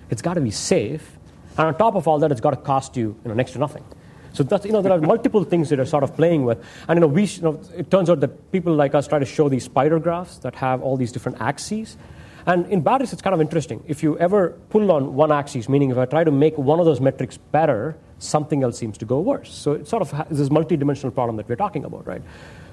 It's 0.09 0.21
got 0.21 0.35
to 0.35 0.41
be 0.41 0.51
safe. 0.51 1.17
And 1.57 1.67
on 1.67 1.77
top 1.77 1.95
of 1.95 2.07
all 2.07 2.19
that, 2.19 2.31
it's 2.31 2.41
got 2.41 2.51
to 2.51 2.57
cost 2.57 2.97
you, 2.97 3.15
you 3.23 3.29
know, 3.29 3.33
next 3.33 3.51
to 3.51 3.59
nothing. 3.59 3.83
So 4.33 4.41
that's, 4.41 4.65
you 4.65 4.71
know, 4.71 4.81
there 4.81 4.91
are 4.91 4.99
multiple 4.99 5.43
things 5.43 5.69
that 5.69 5.79
are 5.79 5.85
sort 5.85 6.03
of 6.03 6.15
playing 6.15 6.43
with. 6.43 6.63
And 6.87 6.97
you 6.97 7.01
know, 7.01 7.07
we, 7.07 7.25
you 7.25 7.41
know, 7.43 7.61
it 7.75 7.91
turns 7.91 8.09
out 8.09 8.19
that 8.21 8.51
people 8.51 8.73
like 8.73 8.95
us 8.95 9.07
try 9.07 9.19
to 9.19 9.25
show 9.25 9.47
these 9.47 9.63
spider 9.63 9.99
graphs 9.99 10.39
that 10.39 10.55
have 10.55 10.81
all 10.81 10.97
these 10.97 11.11
different 11.11 11.39
axes. 11.39 11.97
And 12.47 12.65
in 12.67 12.81
batteries, 12.81 13.13
it's 13.13 13.21
kind 13.21 13.33
of 13.33 13.41
interesting. 13.41 13.83
If 13.87 14.01
you 14.01 14.17
ever 14.17 14.59
pull 14.69 14.91
on 14.91 15.13
one 15.13 15.31
axis, 15.31 15.69
meaning 15.69 15.91
if 15.91 15.97
I 15.97 16.05
try 16.05 16.23
to 16.23 16.31
make 16.31 16.57
one 16.57 16.79
of 16.79 16.85
those 16.85 16.99
metrics 16.99 17.37
better, 17.37 17.95
something 18.17 18.63
else 18.63 18.77
seems 18.77 18.97
to 18.97 19.05
go 19.05 19.19
worse. 19.19 19.53
So 19.53 19.73
it's 19.73 19.89
sort 19.89 20.01
of 20.01 20.27
this 20.29 20.49
multidimensional 20.49 21.13
problem 21.13 21.37
that 21.37 21.47
we're 21.47 21.55
talking 21.55 21.85
about, 21.85 22.07
right? 22.07 22.21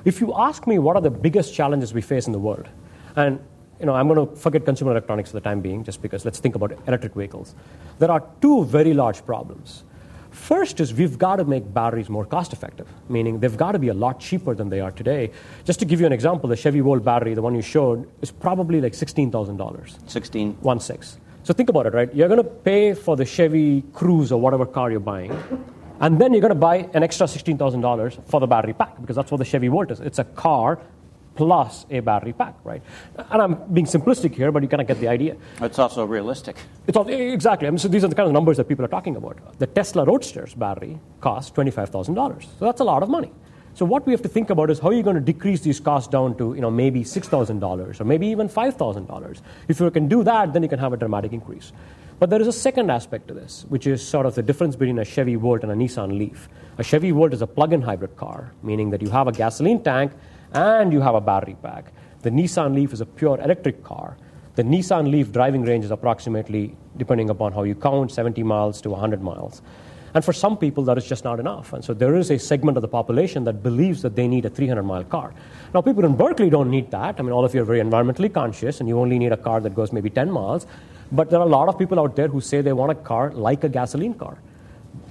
If 0.05 0.21
you 0.21 0.33
ask 0.35 0.67
me 0.67 0.79
what 0.79 0.97
are 0.97 1.03
the 1.03 1.11
biggest 1.11 1.55
challenges 1.55 1.93
we 1.93 2.01
face 2.01 2.27
in 2.27 2.33
the 2.33 2.39
world, 2.39 2.69
and 3.17 3.39
you 3.81 3.87
know, 3.87 3.95
I'm 3.95 4.09
going 4.09 4.29
to 4.29 4.37
forget 4.37 4.65
consumer 4.65 4.93
electronics 4.93 5.31
for 5.31 5.37
the 5.37 5.41
time 5.41 5.61
being, 5.61 5.85
just 5.85 6.03
because 6.03 6.25
let's 6.25 6.39
think 6.39 6.55
about 6.55 6.73
electric 6.87 7.15
vehicles. 7.15 7.55
There 7.99 8.11
are 8.11 8.23
two 8.41 8.65
very 8.65 8.93
large 8.93 9.25
problems. 9.25 9.85
First 10.31 10.79
is 10.81 10.95
we've 10.95 11.19
got 11.19 11.37
to 11.37 11.45
make 11.45 11.73
batteries 11.75 12.09
more 12.09 12.25
cost 12.25 12.53
effective, 12.53 12.87
meaning 13.09 13.41
they've 13.41 13.57
got 13.57 13.73
to 13.73 13.79
be 13.79 13.89
a 13.89 13.95
lot 13.95 14.21
cheaper 14.21 14.55
than 14.55 14.69
they 14.69 14.81
are 14.81 14.93
today. 14.93 15.33
Just 15.65 15.81
to 15.81 15.85
give 15.85 15.99
you 15.99 16.07
an 16.07 16.13
example, 16.13 16.49
the 16.49 16.57
Chevy 16.57 16.81
Volt 16.81 17.03
battery, 17.03 17.35
the 17.35 17.43
one 17.43 17.55
you 17.55 17.63
showed, 17.63 18.09
is 18.23 18.31
probably 18.31 18.81
like 18.81 18.93
$16,000. 18.93 20.09
16. 20.09 20.53
One 20.61 20.79
six. 20.79 21.19
So 21.43 21.55
think 21.55 21.69
about 21.71 21.87
it, 21.87 21.95
right? 21.95 22.15
You're 22.15 22.29
going 22.29 22.43
to 22.43 22.49
pay 22.49 22.95
for 22.95 23.17
the 23.17 23.25
Chevy 23.25 23.83
Cruze 23.93 24.31
or 24.31 24.37
whatever 24.37 24.67
car 24.67 24.91
you're 24.91 25.01
buying, 25.01 25.33
and 26.01 26.21
then 26.21 26.33
you're 26.33 26.43
going 26.43 26.51
to 26.51 26.55
buy 26.55 26.89
an 26.93 27.03
extra 27.03 27.27
$16,000 27.27 28.25
for 28.27 28.41
the 28.41 28.47
battery 28.47 28.75
pack 28.75 29.01
because 29.01 29.17
that's 29.17 29.31
what 29.33 29.39
the 29.39 29.45
Chevy 29.45 29.69
Volt 29.69 29.91
is. 29.91 30.01
It's 30.01 30.19
a 30.19 30.25
car 30.25 30.79
plus 31.41 31.87
a 31.89 32.01
battery 32.01 32.35
pack, 32.35 32.55
right? 32.65 32.83
And 33.31 33.41
I'm 33.41 33.55
being 33.73 33.87
simplistic 33.87 34.35
here, 34.35 34.53
but 34.53 34.63
you 34.63 34.69
kind 34.69 34.83
of 34.83 34.87
get 34.87 35.01
the 35.01 35.09
idea. 35.09 35.39
It's 35.63 35.79
also 35.79 36.05
realistic. 36.05 36.57
It's 36.87 36.99
all, 36.99 37.09
exactly. 37.09 37.67
I 37.67 37.71
mean, 37.71 37.79
so 37.79 37.89
these 37.89 38.05
are 38.05 38.09
the 38.09 38.15
kind 38.15 38.27
of 38.27 38.35
numbers 38.35 38.59
that 38.59 38.69
people 38.69 38.85
are 38.85 38.89
talking 38.89 39.17
about. 39.17 39.39
The 39.59 39.67
Tesla 39.67 40.05
Roadster's 40.05 40.53
battery 40.53 41.01
costs 41.23 41.51
$25,000. 41.53 42.43
So 42.59 42.67
that's 42.67 42.83
a 42.83 42.85
lot 42.85 43.03
of 43.03 43.09
money. 43.09 43.33
So 43.73 43.87
what 43.87 44.05
we 44.05 44.13
have 44.13 44.21
to 44.21 44.29
think 44.29 44.51
about 44.51 44.69
is 44.69 44.81
how 44.81 44.89
are 44.89 44.93
you 44.93 45.03
going 45.03 45.17
to 45.17 45.23
decrease 45.23 45.63
these 45.63 45.81
costs 45.81 46.09
down 46.09 46.37
to 46.37 46.53
you 46.55 46.61
know, 46.61 46.71
maybe 46.71 47.05
$6,000 47.05 48.01
or 48.01 48.05
maybe 48.05 48.27
even 48.27 48.51
$5,000. 48.51 49.41
If 49.69 49.81
you 49.81 49.91
can 49.91 50.09
do 50.09 50.23
that, 50.25 50.53
then 50.53 50.63
you 50.63 50.69
can 50.69 50.79
have 50.79 50.93
a 50.93 50.99
dramatic 50.99 51.33
increase. 51.33 51.73
But 52.19 52.29
there 52.29 52.43
is 52.43 52.49
a 52.49 52.53
second 52.53 52.91
aspect 52.91 53.29
to 53.29 53.35
this, 53.35 53.65
which 53.71 53.87
is 53.87 54.07
sort 54.07 54.27
of 54.27 54.35
the 54.35 54.43
difference 54.43 54.77
between 54.77 54.99
a 54.99 55.07
Chevy 55.07 55.37
Volt 55.37 55.63
and 55.63 55.73
a 55.73 55.75
Nissan 55.75 56.19
Leaf. 56.19 56.51
A 56.77 56.83
Chevy 56.83 57.13
Volt 57.13 57.33
is 57.33 57.41
a 57.41 57.47
plug-in 57.47 57.81
hybrid 57.81 58.15
car, 58.17 58.53
meaning 58.63 58.91
that 58.91 59.01
you 59.01 59.09
have 59.09 59.27
a 59.27 59.33
gasoline 59.33 59.83
tank 59.83 60.13
and 60.53 60.93
you 60.93 61.01
have 61.01 61.15
a 61.15 61.21
battery 61.21 61.57
pack. 61.63 61.93
The 62.23 62.31
Nissan 62.31 62.75
Leaf 62.75 62.93
is 62.93 63.01
a 63.01 63.07
pure 63.07 63.41
electric 63.41 63.83
car. 63.83 64.17
The 64.57 64.65
Nissan 64.65 65.11
Leaf 65.11 65.33
driving 65.33 65.63
range 65.63 65.85
is 65.85 65.91
approximately, 65.91 66.77
depending 66.97 67.31
upon 67.31 67.53
how 67.53 67.63
you 67.63 67.75
count, 67.75 68.11
70 68.11 68.43
miles 68.43 68.81
to 68.83 68.91
100 68.91 69.23
miles. 69.23 69.63
And 70.13 70.25
for 70.25 70.33
some 70.33 70.57
people, 70.57 70.83
that 70.85 70.99
is 70.99 71.07
just 71.07 71.23
not 71.25 71.39
enough. 71.39 71.73
And 71.73 71.85
so 71.85 71.95
there 71.95 72.17
is 72.17 72.31
a 72.31 72.39
segment 72.39 72.77
of 72.77 72.83
the 72.83 72.89
population 72.89 73.45
that 73.45 73.63
believes 73.63 74.03
that 74.03 74.17
they 74.17 74.27
need 74.27 74.45
a 74.45 74.51
300 74.51 74.83
mile 74.83 75.05
car. 75.05 75.33
Now, 75.73 75.83
people 75.83 76.05
in 76.05 76.17
Berkeley 76.17 76.51
don't 76.51 76.69
need 76.69 76.91
that. 76.91 77.17
I 77.19 77.23
mean, 77.23 77.33
all 77.33 77.45
of 77.45 77.55
you 77.55 77.63
are 77.63 77.65
very 77.65 77.81
environmentally 77.81 78.33
conscious, 78.33 78.81
and 78.81 78.89
you 78.89 78.99
only 78.99 79.19
need 79.19 79.33
a 79.33 79.37
car 79.37 79.61
that 79.61 79.75
goes 79.75 79.93
maybe 79.93 80.11
10 80.11 80.31
miles. 80.31 80.67
But 81.13 81.31
there 81.31 81.39
are 81.39 81.47
a 81.47 81.51
lot 81.51 81.69
of 81.69 81.79
people 81.79 82.01
out 82.01 82.17
there 82.17 82.29
who 82.29 82.41
say 82.41 82.61
they 82.61 82.73
want 82.73 82.91
a 82.91 82.97
car 82.97 83.31
like 83.31 83.63
a 83.63 83.69
gasoline 83.69 84.15
car. 84.15 84.39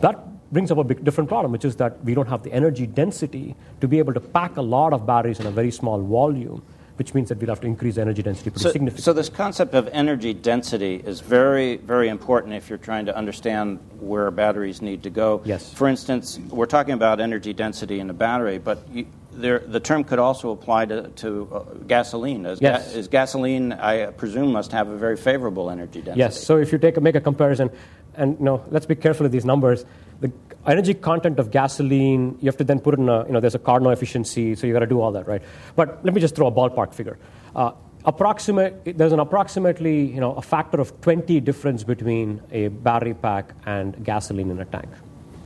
That 0.01 0.19
brings 0.51 0.71
up 0.71 0.77
a 0.77 0.83
big 0.83 1.03
different 1.03 1.29
problem, 1.29 1.51
which 1.51 1.65
is 1.65 1.75
that 1.77 2.03
we 2.03 2.13
don't 2.13 2.27
have 2.27 2.43
the 2.43 2.51
energy 2.51 2.87
density 2.87 3.55
to 3.81 3.87
be 3.87 3.99
able 3.99 4.13
to 4.13 4.19
pack 4.19 4.57
a 4.57 4.61
lot 4.61 4.93
of 4.93 5.05
batteries 5.05 5.39
in 5.39 5.45
a 5.45 5.51
very 5.51 5.71
small 5.71 6.01
volume, 6.01 6.63
which 6.97 7.13
means 7.13 7.29
that 7.29 7.37
we'll 7.37 7.49
have 7.49 7.61
to 7.61 7.67
increase 7.67 7.97
energy 7.97 8.23
density 8.23 8.49
pretty 8.49 8.63
so, 8.63 8.71
significantly. 8.71 9.03
So 9.03 9.13
this 9.13 9.29
concept 9.29 9.73
of 9.75 9.87
energy 9.89 10.33
density 10.33 10.95
is 10.95 11.19
very, 11.21 11.77
very 11.77 12.09
important 12.09 12.55
if 12.55 12.67
you're 12.67 12.77
trying 12.79 13.05
to 13.05 13.15
understand 13.15 13.79
where 13.99 14.31
batteries 14.31 14.81
need 14.81 15.03
to 15.03 15.09
go. 15.09 15.41
Yes. 15.45 15.71
For 15.73 15.87
instance, 15.87 16.39
we're 16.49 16.65
talking 16.65 16.93
about 16.93 17.19
energy 17.19 17.53
density 17.53 17.99
in 17.99 18.09
a 18.09 18.13
battery, 18.13 18.57
but 18.57 18.79
you, 18.91 19.05
there, 19.31 19.59
the 19.59 19.79
term 19.79 20.03
could 20.03 20.19
also 20.19 20.51
apply 20.51 20.85
to, 20.87 21.07
to 21.07 21.47
uh, 21.53 21.59
gasoline. 21.87 22.45
As, 22.45 22.59
yes. 22.59 22.91
ga- 22.91 22.99
as 22.99 23.07
gasoline, 23.07 23.71
I 23.71 24.07
presume, 24.07 24.51
must 24.51 24.71
have 24.71 24.89
a 24.89 24.97
very 24.97 25.15
favorable 25.15 25.69
energy 25.69 26.01
density. 26.01 26.19
Yes. 26.19 26.43
So 26.43 26.57
if 26.57 26.71
you 26.71 26.77
take 26.79 26.97
a, 26.97 27.01
make 27.01 27.15
a 27.15 27.21
comparison, 27.21 27.69
and 28.15 28.37
you 28.39 28.43
know, 28.43 28.65
let's 28.69 28.85
be 28.87 28.95
careful 28.95 29.23
with 29.23 29.31
these 29.31 29.45
numbers. 29.45 29.85
The 30.21 30.31
energy 30.67 30.93
content 30.93 31.39
of 31.39 31.51
gasoline, 31.51 32.37
you 32.41 32.47
have 32.47 32.57
to 32.57 32.63
then 32.63 32.79
put 32.79 32.97
in 32.97 33.09
a, 33.09 33.25
you 33.25 33.31
know, 33.31 33.39
there's 33.39 33.55
a 33.55 33.59
Carnot 33.59 33.93
efficiency, 33.93 34.55
so 34.55 34.67
you 34.67 34.73
got 34.73 34.79
to 34.79 34.87
do 34.87 35.01
all 35.01 35.11
that, 35.13 35.27
right? 35.27 35.41
But 35.75 36.03
let 36.03 36.13
me 36.13 36.21
just 36.21 36.35
throw 36.35 36.47
a 36.47 36.51
ballpark 36.51 36.93
figure. 36.93 37.17
Uh, 37.55 37.71
approximate, 38.05 38.97
there's 38.97 39.11
an 39.11 39.19
approximately, 39.19 40.05
you 40.05 40.19
know, 40.19 40.33
a 40.33 40.41
factor 40.41 40.79
of 40.79 40.99
20 41.01 41.39
difference 41.41 41.83
between 41.83 42.41
a 42.51 42.67
battery 42.67 43.13
pack 43.13 43.53
and 43.65 44.03
gasoline 44.03 44.51
in 44.51 44.59
a 44.59 44.65
tank. 44.65 44.89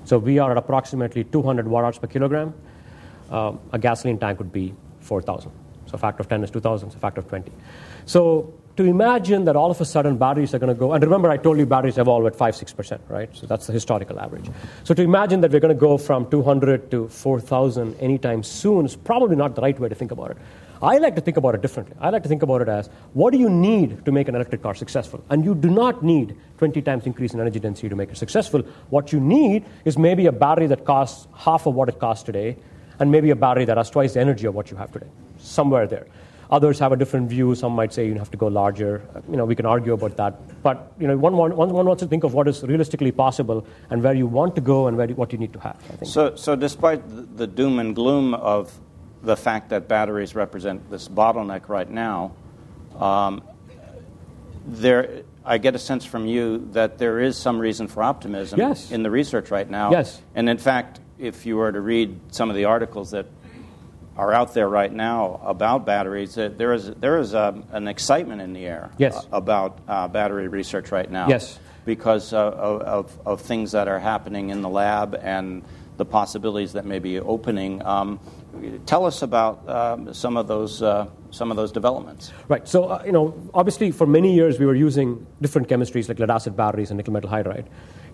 So 0.06 0.18
we 0.18 0.40
are 0.40 0.52
at 0.52 0.58
approximately 0.58 1.24
200 1.24 1.68
watt 1.68 1.86
hours 1.86 1.98
per 1.98 2.08
kilogram. 2.08 2.54
Um, 3.30 3.60
a 3.72 3.80
gasoline 3.80 4.20
tank 4.20 4.40
would 4.40 4.52
be 4.52 4.74
4,000. 5.02 5.52
So 5.86 5.96
a 5.96 5.98
factor 5.98 6.22
of 6.22 6.30
10 6.30 6.44
is 6.44 6.52
2,000, 6.52 6.92
so 6.92 6.98
a 6.98 7.00
factor 7.00 7.22
of 7.22 7.28
20. 7.28 7.52
So 8.06 8.54
to 8.76 8.84
imagine 8.84 9.46
that 9.46 9.56
all 9.56 9.70
of 9.70 9.80
a 9.82 9.86
sudden 9.86 10.18
batteries 10.18 10.54
are 10.54 10.60
going 10.60 10.74
to 10.74 10.80
go, 10.80 10.94
and 10.94 11.04
remember 11.04 11.30
I 11.30 11.38
told 11.38 11.60
you 11.60 11.66
batteries 11.66 11.98
evolve 11.98 12.26
at 12.26 12.36
5 12.36 12.56
6%, 12.56 13.00
right? 13.08 13.30
So 13.36 13.46
that's 13.46 13.68
the 13.68 13.74
historical 13.74 14.20
average. 14.20 14.50
So 14.84 14.94
to 14.94 15.02
imagine 15.02 15.42
that 15.42 15.52
we're 15.52 15.60
going 15.60 15.76
to 15.76 15.80
go 15.80 15.98
from 15.98 16.30
200 16.30 16.90
to 16.92 17.08
4,000 17.08 17.96
anytime 18.00 18.42
soon 18.42 18.86
is 18.86 18.96
probably 18.96 19.36
not 19.36 19.56
the 19.56 19.62
right 19.62 19.80
way 19.80 19.90
to 19.90 19.96
think 19.96 20.12
about 20.12 20.32
it. 20.32 20.38
I 20.82 20.98
like 20.98 21.16
to 21.16 21.22
think 21.22 21.38
about 21.38 21.56
it 21.56 21.62
differently. 21.62 21.96
I 22.02 22.10
like 22.10 22.24
to 22.24 22.30
think 22.30 22.44
about 22.44 22.62
it 22.62 22.68
as 22.68 22.90
what 23.14 23.32
do 23.32 23.38
you 23.38 23.50
need 23.50 24.04
to 24.04 24.12
make 24.12 24.28
an 24.28 24.36
electric 24.36 24.64
car 24.64 24.76
successful? 24.76 25.24
And 25.30 25.46
you 25.46 25.56
do 25.56 25.70
not 25.70 26.04
need 26.04 26.36
20 26.58 26.82
times 26.82 27.06
increase 27.06 27.34
in 27.34 27.40
energy 27.40 27.60
density 27.60 27.88
to 27.88 27.96
make 27.96 28.10
it 28.10 28.18
successful. 28.18 28.64
What 28.90 29.14
you 29.14 29.22
need 29.22 29.66
is 29.86 29.98
maybe 29.98 30.26
a 30.26 30.32
battery 30.34 30.68
that 30.68 30.84
costs 30.84 31.28
half 31.36 31.68
of 31.68 31.76
what 31.76 31.88
it 31.88 32.00
costs 32.00 32.24
today, 32.24 32.58
and 33.00 33.12
maybe 33.12 33.30
a 33.30 33.36
battery 33.36 33.66
that 33.66 33.78
has 33.78 33.90
twice 33.90 34.14
the 34.14 34.20
energy 34.20 34.46
of 34.46 34.56
what 34.56 34.72
you 34.72 34.78
have 34.78 34.92
today, 34.92 35.08
somewhere 35.38 35.88
there. 35.88 36.06
Others 36.52 36.80
have 36.80 36.92
a 36.92 36.96
different 36.96 37.30
view. 37.30 37.56
Some 37.56 37.74
might 37.74 37.94
say 37.94 38.08
you 38.08 38.16
have 38.16 38.32
to 38.32 38.38
go 38.38 38.48
larger. 38.48 39.02
You 39.30 39.38
know, 39.38 39.46
we 39.46 39.56
can 39.56 39.66
argue 39.66 39.94
about 39.94 40.18
that. 40.18 40.62
But 40.62 40.94
you 41.00 41.08
know, 41.08 41.18
one, 41.18 41.36
one, 41.36 41.56
one 41.56 41.86
wants 41.86 42.02
to 42.04 42.08
think 42.08 42.24
of 42.24 42.34
what 42.34 42.48
is 42.48 42.64
realistically 42.64 43.12
possible 43.12 43.66
and 43.90 44.04
where 44.04 44.14
you 44.14 44.28
want 44.28 44.56
to 44.56 44.62
go 44.62 44.88
and 44.88 44.98
where, 44.98 45.08
what 45.08 45.32
you 45.32 45.38
need 45.38 45.54
to 45.54 45.60
have. 45.60 45.78
I 45.90 45.96
think. 45.96 46.12
So, 46.12 46.36
so 46.36 46.56
despite 46.56 47.38
the 47.38 47.48
doom 47.48 47.80
and 47.80 47.96
gloom 47.96 48.34
of 48.34 48.78
the 49.22 49.36
fact 49.36 49.70
that 49.70 49.88
batteries 49.88 50.36
represent 50.36 50.90
this 50.90 51.08
bottleneck 51.08 51.70
right 51.70 51.90
now, 51.90 52.34
um, 53.00 53.42
there, 54.66 55.24
I 55.46 55.58
get 55.58 55.76
a 55.76 55.80
sense 55.80 56.06
from 56.06 56.26
you 56.26 56.70
that 56.72 56.98
there 56.98 57.20
is 57.20 57.38
some 57.38 57.60
reason 57.60 57.88
for 57.88 58.04
optimism 58.04 58.60
yes. 58.60 58.92
in 58.92 59.04
the 59.04 59.12
research 59.12 59.52
right 59.52 59.70
now. 59.70 59.92
Yes. 59.92 60.22
And 60.36 60.50
in 60.50 60.58
fact, 60.58 61.00
if 61.20 61.46
you 61.46 61.58
were 61.58 61.72
to 61.72 61.82
read 61.82 62.20
some 62.32 62.50
of 62.50 62.56
the 62.56 62.66
articles 62.66 63.12
that 63.12 63.26
are 64.16 64.34
out 64.34 64.54
there 64.54 64.70
right 64.70 64.92
now 64.92 65.40
about 65.44 65.86
batteries, 65.86 66.36
there 66.36 66.74
is 66.74 66.92
there 66.92 67.18
is 67.20 67.34
um, 67.34 67.66
an 67.72 67.88
excitement 67.88 68.42
in 68.42 68.54
the 68.54 68.66
air 68.66 68.92
yes. 68.98 69.28
about 69.32 69.80
uh, 69.88 70.08
battery 70.08 70.48
research 70.48 70.92
right 70.92 71.10
now. 71.10 71.28
Yes. 71.28 71.60
Because 71.86 72.32
of, 72.32 72.54
of, 72.54 73.20
of, 73.26 73.42
things 73.42 73.74
that 73.74 73.90
are 73.90 74.00
happening 74.00 74.52
in 74.52 74.62
the 74.62 74.70
lab 74.70 75.20
and 75.22 75.66
the 75.98 76.06
possibilities 76.06 76.72
that 76.74 76.86
may 76.86 76.98
be 76.98 77.20
opening. 77.20 77.86
Um, 77.86 78.22
tell 78.86 79.06
us 79.06 79.22
about 79.22 79.68
um, 79.68 80.14
some 80.14 80.38
of 80.38 80.48
those 80.48 80.82
uh, 80.82 81.08
some 81.32 81.52
of 81.52 81.58
those 81.58 81.72
developments. 81.72 82.32
Right. 82.48 82.66
So 82.68 82.86
uh, 82.86 83.04
you 83.06 83.12
know, 83.12 83.36
obviously, 83.54 83.92
for 83.92 84.08
many 84.08 84.34
years 84.34 84.60
we 84.60 84.66
were 84.66 84.76
using 84.76 85.26
different 85.42 85.68
chemistries 85.68 86.08
like 86.08 86.20
lead 86.20 86.30
acid 86.30 86.56
batteries 86.56 86.90
and 86.90 86.98
nickel 86.98 87.14
metal 87.14 87.30
hydride. 87.30 87.66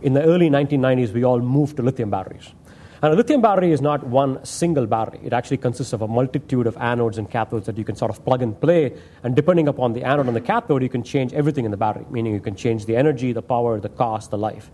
In 0.01 0.13
the 0.13 0.23
early 0.23 0.49
1990s, 0.49 1.11
we 1.11 1.23
all 1.23 1.39
moved 1.39 1.75
to 1.77 1.83
lithium 1.83 2.09
batteries. 2.09 2.53
And 3.01 3.13
a 3.13 3.15
lithium 3.15 3.41
battery 3.41 3.71
is 3.71 3.81
not 3.81 4.05
one 4.05 4.43
single 4.43 4.85
battery. 4.85 5.21
It 5.23 5.31
actually 5.31 5.57
consists 5.57 5.93
of 5.93 6.01
a 6.01 6.07
multitude 6.07 6.67
of 6.67 6.75
anodes 6.75 7.17
and 7.17 7.29
cathodes 7.29 7.63
that 7.65 7.77
you 7.77 7.85
can 7.85 7.95
sort 7.95 8.11
of 8.11 8.23
plug 8.25 8.41
and 8.41 8.59
play. 8.59 8.93
And 9.23 9.35
depending 9.35 9.69
upon 9.69 9.93
the 9.93 10.03
anode 10.03 10.27
and 10.27 10.35
the 10.35 10.41
cathode, 10.41 10.83
you 10.83 10.89
can 10.89 11.03
change 11.03 11.33
everything 11.33 11.63
in 11.63 11.71
the 11.71 11.77
battery, 11.77 12.05
meaning 12.09 12.33
you 12.33 12.41
can 12.41 12.55
change 12.55 12.85
the 12.85 12.97
energy, 12.97 13.31
the 13.31 13.41
power, 13.41 13.79
the 13.79 13.87
cost, 13.87 14.31
the 14.31 14.37
life. 14.37 14.69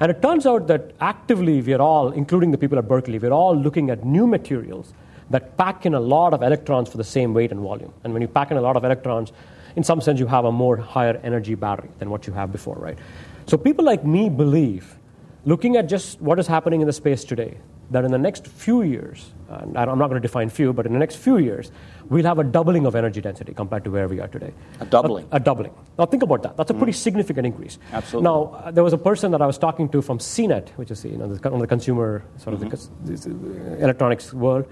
And 0.00 0.10
it 0.10 0.20
turns 0.20 0.46
out 0.46 0.66
that 0.66 0.94
actively, 1.00 1.60
we're 1.62 1.80
all, 1.80 2.10
including 2.10 2.50
the 2.50 2.58
people 2.58 2.78
at 2.78 2.88
Berkeley, 2.88 3.18
we're 3.18 3.32
all 3.32 3.54
looking 3.54 3.90
at 3.90 4.04
new 4.04 4.26
materials 4.26 4.92
that 5.28 5.56
pack 5.56 5.86
in 5.86 5.94
a 5.94 6.00
lot 6.00 6.34
of 6.34 6.42
electrons 6.42 6.88
for 6.88 6.96
the 6.96 7.04
same 7.04 7.34
weight 7.34 7.52
and 7.52 7.60
volume. 7.60 7.92
And 8.02 8.12
when 8.12 8.22
you 8.22 8.26
pack 8.26 8.50
in 8.50 8.56
a 8.56 8.60
lot 8.60 8.76
of 8.76 8.82
electrons, 8.82 9.30
in 9.76 9.84
some 9.84 10.00
sense, 10.00 10.18
you 10.18 10.26
have 10.26 10.44
a 10.44 10.50
more 10.50 10.76
higher 10.76 11.20
energy 11.22 11.54
battery 11.54 11.90
than 12.00 12.10
what 12.10 12.26
you 12.26 12.32
have 12.32 12.50
before, 12.50 12.74
right? 12.74 12.98
So 13.46 13.56
people 13.56 13.84
like 13.84 14.04
me 14.04 14.28
believe 14.28 14.96
looking 15.44 15.76
at 15.76 15.88
just 15.88 16.20
what 16.20 16.38
is 16.38 16.46
happening 16.46 16.80
in 16.80 16.86
the 16.86 16.92
space 16.92 17.24
today, 17.24 17.56
that 17.90 18.04
in 18.04 18.12
the 18.12 18.18
next 18.18 18.46
few 18.46 18.82
years, 18.82 19.32
and 19.48 19.76
I'm 19.76 19.98
not 19.98 20.08
going 20.08 20.20
to 20.22 20.26
define 20.26 20.48
few, 20.48 20.72
but 20.72 20.86
in 20.86 20.92
the 20.92 20.98
next 20.98 21.16
few 21.16 21.38
years, 21.38 21.72
we'll 22.08 22.24
have 22.24 22.38
a 22.38 22.44
doubling 22.44 22.86
of 22.86 22.94
energy 22.94 23.20
density 23.20 23.52
compared 23.52 23.82
to 23.84 23.90
where 23.90 24.06
we 24.06 24.20
are 24.20 24.28
today. 24.28 24.52
A 24.78 24.86
doubling? 24.86 25.26
A, 25.32 25.36
a 25.36 25.40
doubling. 25.40 25.72
Now, 25.98 26.06
think 26.06 26.22
about 26.22 26.42
that. 26.44 26.56
That's 26.56 26.70
a 26.70 26.74
pretty 26.74 26.92
mm. 26.92 26.96
significant 26.96 27.46
increase. 27.46 27.78
Absolutely. 27.92 28.30
Now, 28.30 28.60
uh, 28.64 28.70
there 28.70 28.84
was 28.84 28.92
a 28.92 28.98
person 28.98 29.32
that 29.32 29.42
I 29.42 29.46
was 29.46 29.58
talking 29.58 29.88
to 29.88 30.02
from 30.02 30.18
CNET, 30.18 30.68
which 30.70 30.92
is 30.92 31.04
you 31.04 31.16
know, 31.16 31.32
the, 31.32 31.48
one 31.48 31.54
of 31.54 31.60
the 31.60 31.66
consumer 31.66 32.22
sort 32.36 32.54
of 32.54 32.60
mm-hmm. 32.60 33.06
the, 33.06 33.16
the, 33.16 33.82
electronics 33.82 34.32
world, 34.32 34.66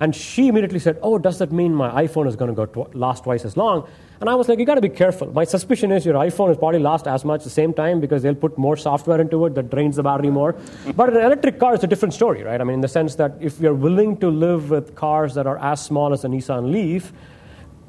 And 0.00 0.14
she 0.14 0.48
immediately 0.48 0.80
said, 0.80 0.98
Oh, 1.02 1.18
does 1.18 1.38
that 1.38 1.52
mean 1.52 1.72
my 1.74 2.04
iPhone 2.04 2.26
is 2.26 2.34
going 2.34 2.52
to 2.52 2.54
go 2.54 2.66
tw- 2.66 2.94
last 2.94 3.22
twice 3.24 3.44
as 3.44 3.56
long? 3.56 3.86
And 4.20 4.30
I 4.30 4.34
was 4.34 4.48
like, 4.48 4.58
You 4.58 4.64
got 4.64 4.76
to 4.76 4.80
be 4.80 4.88
careful. 4.88 5.32
My 5.32 5.44
suspicion 5.44 5.92
is 5.92 6.06
your 6.06 6.14
iPhone 6.14 6.50
is 6.50 6.56
probably 6.56 6.78
last 6.78 7.06
as 7.06 7.24
much 7.24 7.44
the 7.44 7.50
same 7.50 7.72
time 7.74 8.00
because 8.00 8.22
they'll 8.22 8.34
put 8.34 8.56
more 8.56 8.76
software 8.76 9.20
into 9.20 9.44
it 9.46 9.54
that 9.54 9.70
drains 9.70 9.96
the 9.96 10.02
battery 10.02 10.30
more. 10.30 10.54
but 10.94 11.10
an 11.10 11.16
electric 11.16 11.58
car 11.58 11.74
is 11.74 11.84
a 11.84 11.86
different 11.86 12.14
story, 12.14 12.42
right? 12.42 12.60
I 12.60 12.64
mean, 12.64 12.74
in 12.74 12.80
the 12.80 12.88
sense 12.88 13.16
that 13.16 13.34
if 13.40 13.60
you're 13.60 13.74
willing 13.74 14.16
to 14.18 14.28
live 14.28 14.70
with 14.70 14.94
cars 14.94 15.34
that 15.34 15.46
are 15.46 15.58
as 15.58 15.84
small 15.84 16.12
as 16.12 16.24
a 16.24 16.28
Nissan 16.28 16.70
Leaf, 16.72 17.12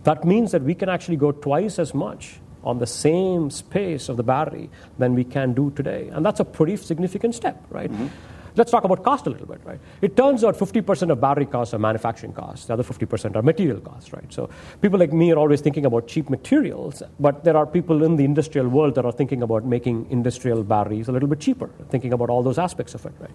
that 0.03 0.23
means 0.23 0.51
that 0.51 0.61
we 0.61 0.75
can 0.75 0.89
actually 0.89 1.17
go 1.17 1.31
twice 1.31 1.79
as 1.79 1.93
much 1.93 2.39
on 2.63 2.79
the 2.79 2.87
same 2.87 3.49
space 3.49 4.09
of 4.09 4.17
the 4.17 4.23
battery 4.23 4.69
than 4.97 5.13
we 5.13 5.23
can 5.23 5.53
do 5.53 5.71
today. 5.71 6.09
And 6.11 6.25
that's 6.25 6.39
a 6.39 6.45
pretty 6.45 6.77
significant 6.77 7.35
step, 7.35 7.63
right? 7.69 7.91
Mm-hmm. 7.91 8.07
Let's 8.55 8.71
talk 8.71 8.85
about 8.85 9.03
cost 9.03 9.27
a 9.27 9.29
little 9.29 9.47
bit, 9.47 9.59
right? 9.65 9.79
It 10.01 10.15
turns 10.15 10.43
out 10.43 10.55
50% 10.55 11.11
of 11.11 11.19
battery 11.19 11.45
costs 11.45 11.73
are 11.73 11.79
manufacturing 11.79 12.31
costs. 12.31 12.65
The 12.67 12.73
other 12.73 12.83
50% 12.83 13.35
are 13.35 13.41
material 13.41 13.79
costs, 13.81 14.13
right? 14.13 14.31
So 14.31 14.49
people 14.81 14.97
like 14.97 15.11
me 15.11 15.31
are 15.33 15.37
always 15.37 15.61
thinking 15.61 15.85
about 15.85 16.07
cheap 16.07 16.29
materials, 16.29 17.03
but 17.19 17.43
there 17.43 17.57
are 17.57 17.65
people 17.65 18.03
in 18.03 18.15
the 18.15 18.23
industrial 18.23 18.69
world 18.69 18.95
that 18.95 19.05
are 19.05 19.11
thinking 19.11 19.41
about 19.41 19.65
making 19.65 20.07
industrial 20.09 20.63
batteries 20.63 21.09
a 21.09 21.11
little 21.11 21.27
bit 21.27 21.39
cheaper, 21.39 21.69
thinking 21.89 22.13
about 22.13 22.29
all 22.29 22.43
those 22.43 22.57
aspects 22.57 22.93
of 22.95 23.05
it, 23.05 23.13
right? 23.19 23.31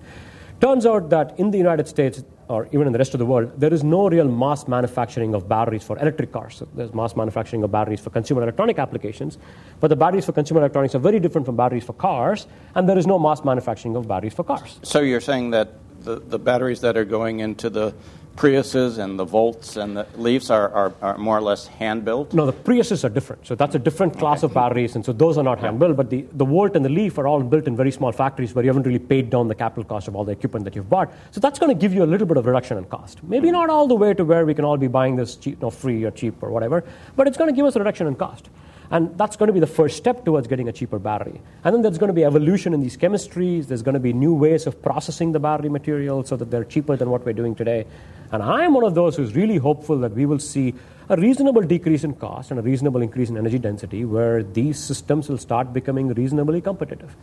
Turns 0.60 0.84
out 0.84 1.08
that 1.08 1.38
in 1.38 1.50
the 1.50 1.56
United 1.56 1.88
States, 1.88 2.22
or 2.48 2.68
even 2.72 2.86
in 2.86 2.92
the 2.92 2.98
rest 2.98 3.14
of 3.14 3.18
the 3.18 3.24
world, 3.24 3.50
there 3.58 3.72
is 3.72 3.82
no 3.82 4.10
real 4.10 4.28
mass 4.28 4.68
manufacturing 4.68 5.34
of 5.34 5.48
batteries 5.48 5.82
for 5.82 5.98
electric 5.98 6.32
cars. 6.32 6.62
There's 6.74 6.92
mass 6.92 7.16
manufacturing 7.16 7.62
of 7.62 7.72
batteries 7.72 8.00
for 8.00 8.10
consumer 8.10 8.42
electronic 8.42 8.78
applications, 8.78 9.38
but 9.80 9.88
the 9.88 9.96
batteries 9.96 10.26
for 10.26 10.32
consumer 10.32 10.60
electronics 10.60 10.94
are 10.94 10.98
very 10.98 11.18
different 11.18 11.46
from 11.46 11.56
batteries 11.56 11.84
for 11.84 11.94
cars, 11.94 12.46
and 12.74 12.86
there 12.86 12.98
is 12.98 13.06
no 13.06 13.18
mass 13.18 13.42
manufacturing 13.42 13.96
of 13.96 14.06
batteries 14.06 14.34
for 14.34 14.44
cars. 14.44 14.80
So 14.82 15.00
you're 15.00 15.22
saying 15.22 15.50
that 15.52 15.72
the, 16.02 16.20
the 16.20 16.38
batteries 16.38 16.82
that 16.82 16.94
are 16.94 17.06
going 17.06 17.40
into 17.40 17.70
the 17.70 17.94
Priuses 18.36 18.98
and 18.98 19.18
the 19.18 19.24
Volts 19.24 19.76
and 19.76 19.96
the 19.96 20.06
Leafs 20.16 20.50
are, 20.50 20.70
are, 20.70 20.94
are, 21.02 21.18
more 21.18 21.36
or 21.36 21.40
less 21.42 21.66
hand 21.66 22.04
built? 22.04 22.32
No, 22.32 22.46
the 22.46 22.52
Priuses 22.52 23.04
are 23.04 23.08
different. 23.08 23.46
So 23.46 23.54
that's 23.54 23.74
a 23.74 23.78
different 23.78 24.18
class 24.18 24.38
okay. 24.38 24.46
of 24.46 24.54
batteries, 24.54 24.94
and 24.94 25.04
so 25.04 25.12
those 25.12 25.36
are 25.36 25.44
not 25.44 25.58
hand 25.60 25.78
built. 25.78 25.96
But 25.96 26.10
the, 26.10 26.24
the 26.32 26.44
Volt 26.44 26.74
and 26.74 26.84
the 26.84 26.88
Leaf 26.88 27.18
are 27.18 27.26
all 27.26 27.42
built 27.42 27.66
in 27.66 27.76
very 27.76 27.90
small 27.90 28.12
factories 28.12 28.54
where 28.54 28.64
you 28.64 28.70
haven't 28.70 28.84
really 28.84 28.98
paid 28.98 29.30
down 29.30 29.48
the 29.48 29.54
capital 29.54 29.84
cost 29.84 30.08
of 30.08 30.16
all 30.16 30.24
the 30.24 30.32
equipment 30.32 30.64
that 30.64 30.74
you've 30.74 30.88
bought. 30.88 31.12
So 31.32 31.40
that's 31.40 31.58
going 31.58 31.74
to 31.74 31.78
give 31.78 31.92
you 31.92 32.02
a 32.02 32.10
little 32.10 32.26
bit 32.26 32.36
of 32.36 32.46
reduction 32.46 32.78
in 32.78 32.84
cost. 32.84 33.22
Maybe 33.22 33.48
mm-hmm. 33.48 33.56
not 33.56 33.70
all 33.70 33.86
the 33.86 33.94
way 33.94 34.14
to 34.14 34.24
where 34.24 34.46
we 34.46 34.54
can 34.54 34.64
all 34.64 34.78
be 34.78 34.88
buying 34.88 35.16
this 35.16 35.36
cheap, 35.36 35.60
no, 35.60 35.70
free 35.70 36.04
or 36.04 36.10
cheap 36.10 36.42
or 36.42 36.50
whatever, 36.50 36.84
but 37.16 37.26
it's 37.26 37.36
going 37.36 37.50
to 37.50 37.56
give 37.56 37.66
us 37.66 37.76
a 37.76 37.78
reduction 37.78 38.06
in 38.06 38.14
cost. 38.14 38.48
And 38.92 39.16
that's 39.16 39.36
going 39.36 39.46
to 39.46 39.52
be 39.52 39.60
the 39.60 39.68
first 39.68 39.96
step 39.96 40.24
towards 40.24 40.48
getting 40.48 40.68
a 40.68 40.72
cheaper 40.72 40.98
battery. 40.98 41.40
And 41.62 41.72
then 41.72 41.82
there's 41.82 41.98
going 41.98 42.08
to 42.08 42.14
be 42.14 42.24
evolution 42.24 42.74
in 42.74 42.80
these 42.80 42.96
chemistries. 42.96 43.68
There's 43.68 43.82
going 43.82 43.94
to 43.94 44.00
be 44.00 44.12
new 44.12 44.34
ways 44.34 44.66
of 44.66 44.82
processing 44.82 45.30
the 45.30 45.38
battery 45.38 45.68
material 45.68 46.24
so 46.24 46.36
that 46.36 46.50
they're 46.50 46.64
cheaper 46.64 46.96
than 46.96 47.08
what 47.08 47.24
we're 47.24 47.32
doing 47.32 47.54
today. 47.54 47.86
And 48.32 48.42
I'm 48.42 48.74
one 48.74 48.84
of 48.84 48.94
those 48.94 49.16
who's 49.16 49.34
really 49.34 49.56
hopeful 49.56 49.98
that 49.98 50.12
we 50.12 50.26
will 50.26 50.38
see 50.38 50.74
a 51.08 51.16
reasonable 51.16 51.62
decrease 51.62 52.04
in 52.04 52.14
cost 52.14 52.50
and 52.50 52.60
a 52.60 52.62
reasonable 52.62 53.02
increase 53.02 53.28
in 53.28 53.36
energy 53.36 53.58
density 53.58 54.04
where 54.04 54.44
these 54.44 54.78
systems 54.78 55.28
will 55.28 55.38
start 55.38 55.72
becoming 55.72 56.08
reasonably 56.08 56.60
competitive. 56.60 57.16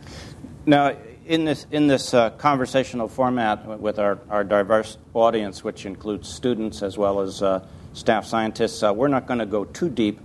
Now, 0.66 0.94
in 1.26 1.46
this, 1.46 1.66
in 1.70 1.86
this 1.86 2.12
uh, 2.12 2.30
conversational 2.30 3.08
format 3.08 3.80
with 3.80 3.98
our, 3.98 4.18
our 4.28 4.44
diverse 4.44 4.98
audience, 5.14 5.64
which 5.64 5.86
includes 5.86 6.28
students 6.28 6.82
as 6.82 6.98
well 6.98 7.20
as 7.20 7.42
uh, 7.42 7.66
staff 7.94 8.26
scientists, 8.26 8.82
uh, 8.82 8.92
we're 8.92 9.08
not 9.08 9.26
going 9.26 9.38
to 9.38 9.46
go 9.46 9.64
too 9.64 9.88
deep 9.88 10.20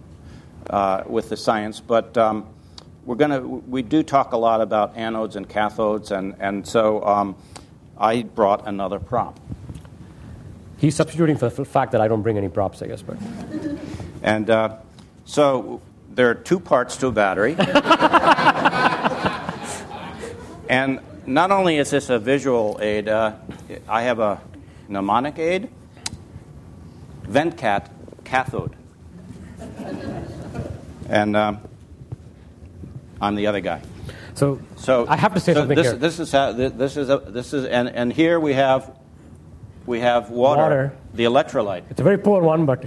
uh, 0.69 1.03
with 1.05 1.29
the 1.29 1.37
science, 1.37 1.79
but 1.79 2.17
um, 2.17 2.47
we're 3.05 3.15
going 3.15 3.31
to 3.31 3.41
we 3.41 3.81
do 3.81 4.03
talk 4.03 4.31
a 4.31 4.37
lot 4.37 4.61
about 4.61 4.95
anodes 4.95 5.35
and 5.35 5.47
cathodes, 5.47 6.11
and, 6.11 6.35
and 6.39 6.65
so 6.65 7.03
um, 7.05 7.35
I 7.97 8.23
brought 8.23 8.67
another 8.67 8.99
prop. 8.99 9.39
He's 10.83 10.95
substituting 10.97 11.37
for 11.37 11.47
the 11.47 11.63
fact 11.63 11.93
that 11.93 12.01
I 12.01 12.09
don't 12.09 12.23
bring 12.23 12.37
any 12.37 12.49
props, 12.49 12.81
I 12.81 12.87
guess. 12.87 13.01
But. 13.01 13.17
And 14.21 14.49
uh, 14.49 14.77
so 15.23 15.81
there 16.09 16.29
are 16.29 16.35
two 16.35 16.59
parts 16.59 16.97
to 16.97 17.07
a 17.07 17.11
battery. 17.11 17.55
and 20.69 20.99
not 21.25 21.51
only 21.51 21.77
is 21.77 21.89
this 21.91 22.09
a 22.09 22.19
visual 22.19 22.79
aid, 22.81 23.07
uh, 23.07 23.35
I 23.87 24.03
have 24.03 24.19
a 24.19 24.41
mnemonic 24.89 25.39
aid, 25.39 25.69
Venkat 27.23 27.89
cathode. 28.25 28.75
And 31.09 31.35
um, 31.37 31.59
I'm 33.21 33.35
the 33.35 33.47
other 33.47 33.61
guy. 33.61 33.81
So, 34.35 34.59
so 34.77 35.05
I 35.07 35.15
have 35.17 35.33
to 35.33 35.39
say 35.39 35.53
so 35.53 35.61
something 35.61 35.75
this, 35.75 35.87
here. 35.87 35.95
This 35.95 36.19
is 36.19 36.31
how, 36.31 36.51
this 36.51 36.97
is 36.97 37.09
a, 37.09 37.17
this 37.17 37.53
is 37.53 37.65
and, 37.65 37.89
and 37.89 38.11
here 38.11 38.37
we 38.39 38.53
have 38.53 39.02
we 39.85 39.99
have 39.99 40.29
water, 40.29 40.61
water. 40.61 40.97
the 41.13 41.23
electrolyte. 41.25 41.83
It's 41.89 41.99
a 41.99 42.03
very 42.03 42.17
poor 42.17 42.41
one, 42.41 42.65
but. 42.65 42.85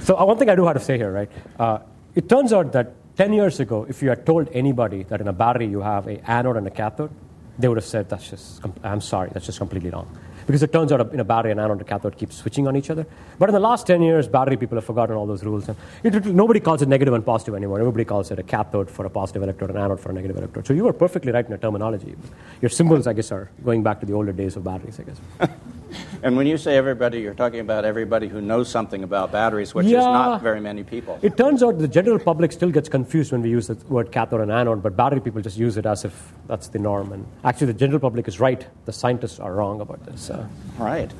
so, 0.00 0.18
uh, 0.18 0.24
one 0.24 0.38
thing 0.38 0.48
I 0.48 0.54
do 0.54 0.64
have 0.66 0.76
to 0.76 0.82
say 0.82 0.96
here, 0.96 1.12
right? 1.12 1.30
Uh, 1.58 1.78
it 2.14 2.28
turns 2.28 2.52
out 2.52 2.72
that 2.72 2.94
10 3.16 3.32
years 3.32 3.60
ago, 3.60 3.86
if 3.88 4.02
you 4.02 4.08
had 4.08 4.24
told 4.26 4.48
anybody 4.52 5.02
that 5.04 5.20
in 5.20 5.28
a 5.28 5.32
battery 5.32 5.66
you 5.66 5.80
have 5.80 6.06
a 6.06 6.18
anode 6.30 6.56
and 6.56 6.66
a 6.66 6.70
cathode, 6.70 7.10
they 7.58 7.68
would 7.68 7.78
have 7.78 7.84
said, 7.84 8.08
that's 8.08 8.28
just, 8.28 8.60
I'm 8.82 9.00
sorry, 9.00 9.30
that's 9.32 9.46
just 9.46 9.58
completely 9.58 9.90
wrong 9.90 10.08
because 10.46 10.62
it 10.62 10.72
turns 10.72 10.92
out 10.92 11.12
in 11.12 11.20
a 11.20 11.24
battery, 11.24 11.52
an 11.52 11.58
anode 11.58 11.78
and 11.78 11.86
cathode 11.86 12.16
keep 12.16 12.32
switching 12.32 12.68
on 12.68 12.76
each 12.76 12.90
other. 12.90 13.06
But 13.38 13.48
in 13.48 13.52
the 13.54 13.60
last 13.60 13.86
10 13.86 14.02
years, 14.02 14.28
battery 14.28 14.56
people 14.56 14.76
have 14.76 14.84
forgotten 14.84 15.16
all 15.16 15.26
those 15.26 15.44
rules. 15.44 15.68
And 15.68 15.76
it, 16.04 16.24
nobody 16.26 16.60
calls 16.60 16.82
it 16.82 16.88
negative 16.88 17.14
and 17.14 17.24
positive 17.24 17.54
anymore. 17.54 17.80
Everybody 17.80 18.04
calls 18.04 18.30
it 18.30 18.38
a 18.38 18.42
cathode 18.42 18.90
for 18.90 19.04
a 19.06 19.10
positive 19.10 19.42
electrode, 19.42 19.70
an 19.70 19.76
anode 19.76 20.00
for 20.00 20.10
a 20.10 20.12
negative 20.12 20.36
electrode. 20.36 20.66
So 20.66 20.72
you 20.74 20.86
are 20.86 20.92
perfectly 20.92 21.32
right 21.32 21.44
in 21.44 21.50
your 21.50 21.58
terminology. 21.58 22.14
Your 22.60 22.70
symbols, 22.70 23.06
I 23.06 23.12
guess, 23.12 23.32
are 23.32 23.50
going 23.64 23.82
back 23.82 24.00
to 24.00 24.06
the 24.06 24.12
older 24.12 24.32
days 24.32 24.56
of 24.56 24.64
batteries, 24.64 25.00
I 25.00 25.02
guess. 25.02 25.50
and 26.22 26.36
when 26.36 26.46
you 26.46 26.58
say 26.58 26.76
everybody, 26.76 27.20
you're 27.20 27.34
talking 27.34 27.60
about 27.60 27.84
everybody 27.84 28.28
who 28.28 28.40
knows 28.40 28.68
something 28.68 29.02
about 29.02 29.32
batteries, 29.32 29.74
which 29.74 29.86
yeah, 29.86 29.98
is 29.98 30.04
not 30.04 30.42
very 30.42 30.60
many 30.60 30.82
people. 30.82 31.18
It 31.22 31.36
turns 31.36 31.62
out 31.62 31.78
the 31.78 31.88
general 31.88 32.18
public 32.18 32.52
still 32.52 32.70
gets 32.70 32.88
confused 32.88 33.32
when 33.32 33.42
we 33.42 33.50
use 33.50 33.66
the 33.66 33.74
word 33.88 34.12
cathode 34.12 34.40
and 34.40 34.50
anode, 34.50 34.82
but 34.82 34.96
battery 34.96 35.20
people 35.20 35.40
just 35.42 35.58
use 35.58 35.76
it 35.76 35.86
as 35.86 36.04
if 36.04 36.32
that's 36.46 36.68
the 36.68 36.78
norm. 36.78 37.12
And 37.12 37.26
actually, 37.44 37.68
the 37.68 37.74
general 37.74 38.00
public 38.00 38.28
is 38.28 38.40
right. 38.40 38.66
The 38.84 38.92
scientists 38.92 39.38
are 39.38 39.54
wrong 39.54 39.80
about 39.80 40.04
this. 40.06 40.30
Uh, 40.30 40.46
right. 40.78 41.12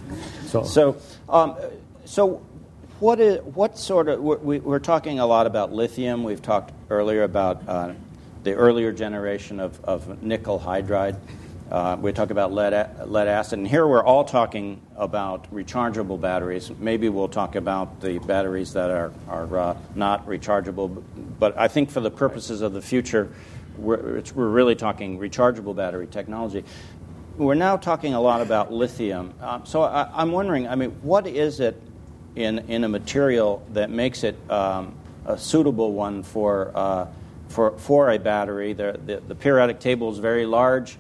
So, 0.47 0.65
so, 0.65 0.97
um, 1.29 1.57
so 2.05 2.45
what 3.01 3.21
is 3.21 3.43
what 3.43 3.79
sort 3.79 4.09
of 4.09 4.21
we, 4.23 4.61
are 4.61 4.81
talking 4.81 5.19
a 5.19 5.27
lot 5.27 5.47
about 5.47 5.73
lithium. 5.73 6.25
We've 6.25 6.43
talked 6.43 6.73
earlier 6.91 7.25
about 7.25 7.69
uh, 7.69 7.93
the 8.43 8.55
earlier 8.55 8.93
generation 8.93 9.61
of, 9.61 9.83
of 9.85 10.23
nickel 10.23 10.59
hydride. 10.61 11.19
Uh, 11.71 11.97
we 12.01 12.13
talk 12.13 12.31
about 12.31 12.53
lead, 12.53 12.73
lead 13.07 13.27
acid, 13.27 13.59
and 13.59 13.67
here 13.67 13.89
we're 13.89 14.05
all 14.05 14.25
talking 14.25 14.81
about 14.95 15.53
rechargeable 15.53 16.21
batteries. 16.21 16.71
Maybe 16.79 17.09
we'll 17.09 17.27
talk 17.27 17.57
about 17.57 18.01
the 18.01 18.21
batteries 18.21 18.75
that 18.75 18.89
are, 18.89 19.13
are 19.29 19.59
uh, 19.59 19.77
not 19.97 20.25
rechargeable, 20.29 21.03
but 21.41 21.59
I 21.59 21.67
think 21.67 21.91
for 21.91 21.99
the 21.99 22.11
purposes 22.11 22.63
of 22.63 22.73
the 22.73 22.81
future, 22.81 23.33
we're, 23.79 24.23
we're 24.37 24.49
really 24.49 24.77
talking 24.77 25.19
rechargeable 25.19 25.75
battery 25.75 26.07
technology. 26.07 26.63
We're 27.37 27.55
now 27.55 27.77
talking 27.77 28.15
a 28.15 28.21
lot 28.21 28.43
about 28.43 28.73
lithium. 28.73 29.35
Uh, 29.41 29.65
so 29.65 29.83
I, 29.83 30.23
am 30.23 30.31
wondering, 30.31 30.69
I 30.69 30.77
mean, 30.77 30.91
what 31.03 31.27
is 31.27 31.59
it 31.59 31.83
in, 32.37 32.61
in 32.69 32.85
a 32.85 32.89
material 32.89 33.67
that 33.73 33.91
makes 33.91 34.23
it 34.23 34.37
um, 34.49 34.95
a 35.25 35.37
suitable 35.37 35.93
one 35.93 36.23
for, 36.23 36.71
uh, 36.77 37.09
for, 37.49 37.77
for 37.77 38.13
a 38.13 38.21
battery? 38.21 38.73
The, 38.73 39.01
the, 39.05 39.17
the 39.27 39.35
periodic 39.35 39.81
table 39.81 40.13
is 40.13 40.19
very 40.19 40.47
large. 40.47 40.97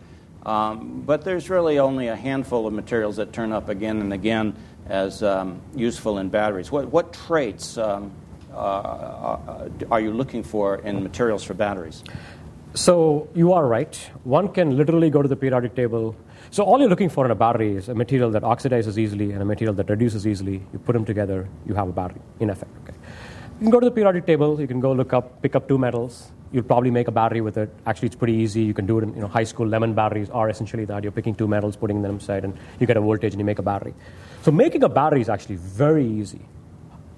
Um, 0.47 1.03
but 1.05 1.25
there's 1.25 1.51
really 1.51 1.81
only 1.81 2.07
a 2.07 2.15
handful 2.15 2.69
of 2.69 2.73
materials 2.73 3.17
that 3.17 3.33
turn 3.33 3.53
up 3.53 3.69
again 3.69 4.01
and 4.01 4.13
again 4.13 4.55
as 4.89 5.21
um, 5.25 5.61
useful 5.75 6.19
in 6.19 6.29
batteries. 6.29 6.71
What, 6.71 6.87
what 6.93 7.13
traits 7.13 7.77
um, 7.77 8.13
uh, 8.55 8.57
uh 8.57 9.69
are 9.91 10.01
you 10.01 10.13
looking 10.13 10.45
for 10.45 10.77
in 10.77 11.03
materials 11.03 11.43
for 11.43 11.55
batteries? 11.55 12.05
So 12.75 13.29
you 13.35 13.55
are 13.55 13.67
right. 13.67 13.97
One 14.23 14.49
can 14.49 14.77
literally 14.77 15.11
go 15.11 15.21
to 15.21 15.29
the 15.29 15.35
periodic 15.35 15.75
table. 15.75 16.15
So 16.53 16.63
all 16.63 16.79
you're 16.79 16.89
looking 16.89 17.09
for 17.09 17.25
in 17.25 17.33
a 17.33 17.35
battery 17.35 17.75
is 17.75 17.89
a 17.89 17.95
material 17.95 18.31
that 18.31 18.45
oxidizes 18.45 18.99
easily 18.99 19.33
and 19.33 19.43
a 19.43 19.45
material 19.45 19.75
that 19.75 19.91
reduces 19.91 20.29
easily. 20.29 20.63
You 20.73 20.79
put 20.79 20.93
them 20.93 21.05
together, 21.05 21.49
you 21.67 21.75
have 21.75 21.89
a 21.89 21.93
battery, 21.93 22.21
in 22.39 22.51
effect. 22.51 22.71
Okay. 22.85 22.97
You 23.59 23.65
can 23.65 23.71
go 23.71 23.81
to 23.81 23.87
the 23.87 23.91
periodic 23.91 24.27
table. 24.27 24.61
You 24.61 24.69
can 24.69 24.79
go 24.79 24.93
look 24.93 25.13
up, 25.13 25.43
pick 25.43 25.57
up 25.57 25.67
two 25.67 25.79
metals 25.79 26.31
you'll 26.53 26.65
probably 26.65 26.91
make 26.91 27.09
a 27.09 27.13
battery 27.13 27.41
with 27.41 27.57
it. 27.57 27.71
Actually, 27.87 28.07
it's 28.07 28.17
pretty 28.17 28.35
easy. 28.35 28.63
You 28.63 28.75
can 28.75 28.87
do 28.87 28.99
it 28.99 29.03
in 29.03 29.15
you 29.15 29.21
know, 29.21 29.29
high 29.29 29.45
school. 29.45 29.67
Lemon 29.67 29.95
batteries 29.95 30.31
are 30.31 30.49
essentially 30.49 30.85
that. 30.87 31.03
You're 31.03 31.13
picking 31.13 31.35
two 31.35 31.49
metals, 31.49 31.77
putting 31.77 32.03
them 32.03 32.13
inside, 32.13 32.45
and 32.45 32.57
you 32.81 32.87
get 32.87 32.97
a 32.97 33.01
voltage 33.01 33.33
and 33.33 33.41
you 33.41 33.45
make 33.45 33.59
a 33.59 33.63
battery. 33.63 33.95
So 34.43 34.51
making 34.51 34.83
a 34.85 34.89
battery 34.89 35.21
is 35.21 35.29
actually 35.29 35.57
very 35.57 36.07
easy, 36.07 36.41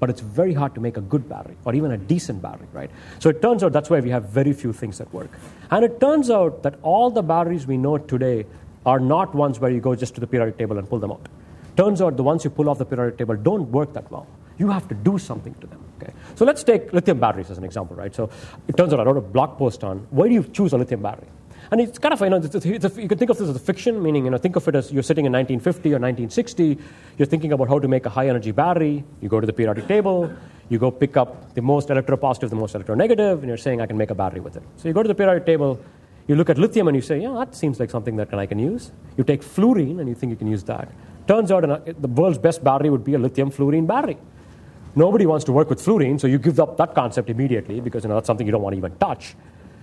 but 0.00 0.10
it's 0.10 0.20
very 0.20 0.54
hard 0.54 0.74
to 0.74 0.80
make 0.80 0.96
a 0.96 1.00
good 1.00 1.28
battery 1.28 1.56
or 1.64 1.74
even 1.74 1.90
a 1.90 1.98
decent 1.98 2.40
battery, 2.40 2.68
right? 2.72 2.90
So 3.18 3.28
it 3.28 3.42
turns 3.42 3.62
out 3.62 3.72
that's 3.72 3.90
why 3.90 4.00
we 4.00 4.10
have 4.10 4.24
very 4.30 4.52
few 4.52 4.72
things 4.72 4.98
that 4.98 5.12
work. 5.12 5.30
And 5.70 5.84
it 5.84 6.00
turns 6.00 6.30
out 6.30 6.62
that 6.62 6.76
all 6.82 7.10
the 7.10 7.22
batteries 7.22 7.66
we 7.66 7.76
know 7.76 7.98
today 7.98 8.46
are 8.86 9.00
not 9.00 9.34
ones 9.34 9.60
where 9.60 9.70
you 9.70 9.80
go 9.80 9.94
just 9.94 10.14
to 10.14 10.20
the 10.20 10.26
periodic 10.26 10.56
table 10.56 10.78
and 10.78 10.88
pull 10.88 10.98
them 10.98 11.10
out. 11.10 11.28
Turns 11.76 12.00
out 12.00 12.16
the 12.16 12.22
ones 12.22 12.44
you 12.44 12.50
pull 12.50 12.68
off 12.68 12.78
the 12.78 12.84
periodic 12.84 13.18
table 13.18 13.36
don't 13.36 13.70
work 13.70 13.92
that 13.92 14.10
well. 14.10 14.26
You 14.56 14.70
have 14.70 14.88
to 14.88 14.94
do 14.94 15.18
something 15.18 15.54
to 15.60 15.66
them. 15.66 15.84
Okay? 16.00 16.12
So 16.36 16.44
let's 16.44 16.62
take 16.62 16.92
lithium 16.92 17.18
batteries 17.18 17.50
as 17.50 17.58
an 17.58 17.64
example, 17.64 17.96
right? 17.96 18.14
So 18.14 18.30
it 18.66 18.76
turns 18.76 18.92
out 18.92 19.00
I 19.00 19.04
wrote 19.04 19.16
a 19.16 19.20
blog 19.20 19.58
post 19.58 19.84
on 19.84 20.06
why 20.10 20.28
do 20.28 20.34
you 20.34 20.44
choose 20.44 20.72
a 20.72 20.78
lithium 20.78 21.02
battery? 21.02 21.28
And 21.70 21.80
it's 21.82 21.98
kind 21.98 22.14
of, 22.14 22.20
you 22.20 22.30
know, 22.30 22.36
it's 22.36 22.54
it's 22.54 22.96
you 22.96 23.08
can 23.08 23.18
think 23.18 23.30
of 23.30 23.36
this 23.36 23.48
as 23.48 23.56
a 23.56 23.58
fiction, 23.58 24.02
meaning, 24.02 24.24
you 24.24 24.30
know, 24.30 24.38
think 24.38 24.56
of 24.56 24.66
it 24.68 24.74
as 24.74 24.90
you're 24.90 25.02
sitting 25.02 25.26
in 25.26 25.32
1950 25.32 25.90
or 25.90 25.98
1960, 25.98 26.78
you're 27.18 27.26
thinking 27.26 27.52
about 27.52 27.68
how 27.68 27.78
to 27.78 27.88
make 27.88 28.06
a 28.06 28.08
high 28.08 28.28
energy 28.28 28.52
battery, 28.52 29.04
you 29.20 29.28
go 29.28 29.38
to 29.38 29.46
the 29.46 29.52
periodic 29.52 29.86
table, 29.86 30.32
you 30.70 30.78
go 30.78 30.90
pick 30.90 31.18
up 31.18 31.54
the 31.54 31.60
most 31.60 31.88
electropositive, 31.88 32.48
the 32.48 32.56
most 32.56 32.74
electronegative, 32.74 33.40
and 33.40 33.48
you're 33.48 33.58
saying, 33.58 33.82
I 33.82 33.86
can 33.86 33.98
make 33.98 34.10
a 34.10 34.14
battery 34.14 34.40
with 34.40 34.56
it. 34.56 34.62
So 34.76 34.88
you 34.88 34.94
go 34.94 35.02
to 35.02 35.08
the 35.08 35.14
periodic 35.14 35.44
table, 35.44 35.78
you 36.26 36.36
look 36.36 36.48
at 36.48 36.58
lithium 36.58 36.88
and 36.88 36.96
you 36.96 37.02
say, 37.02 37.20
yeah, 37.20 37.32
that 37.32 37.54
seems 37.54 37.80
like 37.80 37.90
something 37.90 38.16
that 38.16 38.32
I 38.32 38.46
can 38.46 38.58
use. 38.58 38.92
You 39.16 39.24
take 39.24 39.42
fluorine 39.42 40.00
and 40.00 40.08
you 40.08 40.14
think 40.14 40.30
you 40.30 40.36
can 40.36 40.46
use 40.46 40.62
that. 40.64 40.90
Turns 41.26 41.50
out 41.50 41.62
the 41.62 42.08
world's 42.08 42.38
best 42.38 42.64
battery 42.64 42.88
would 42.88 43.04
be 43.04 43.14
a 43.14 43.18
lithium 43.18 43.50
fluorine 43.50 43.86
battery. 43.86 44.16
Nobody 44.98 45.26
wants 45.26 45.44
to 45.44 45.52
work 45.52 45.70
with 45.70 45.80
fluorine, 45.80 46.18
so 46.18 46.26
you 46.26 46.38
give 46.38 46.58
up 46.58 46.76
that 46.78 46.92
concept 46.92 47.30
immediately 47.30 47.78
because 47.78 48.02
you 48.02 48.08
know, 48.08 48.16
that's 48.16 48.26
something 48.26 48.44
you 48.44 48.50
don't 48.50 48.62
want 48.62 48.72
to 48.72 48.78
even 48.78 48.96
touch. 48.96 49.36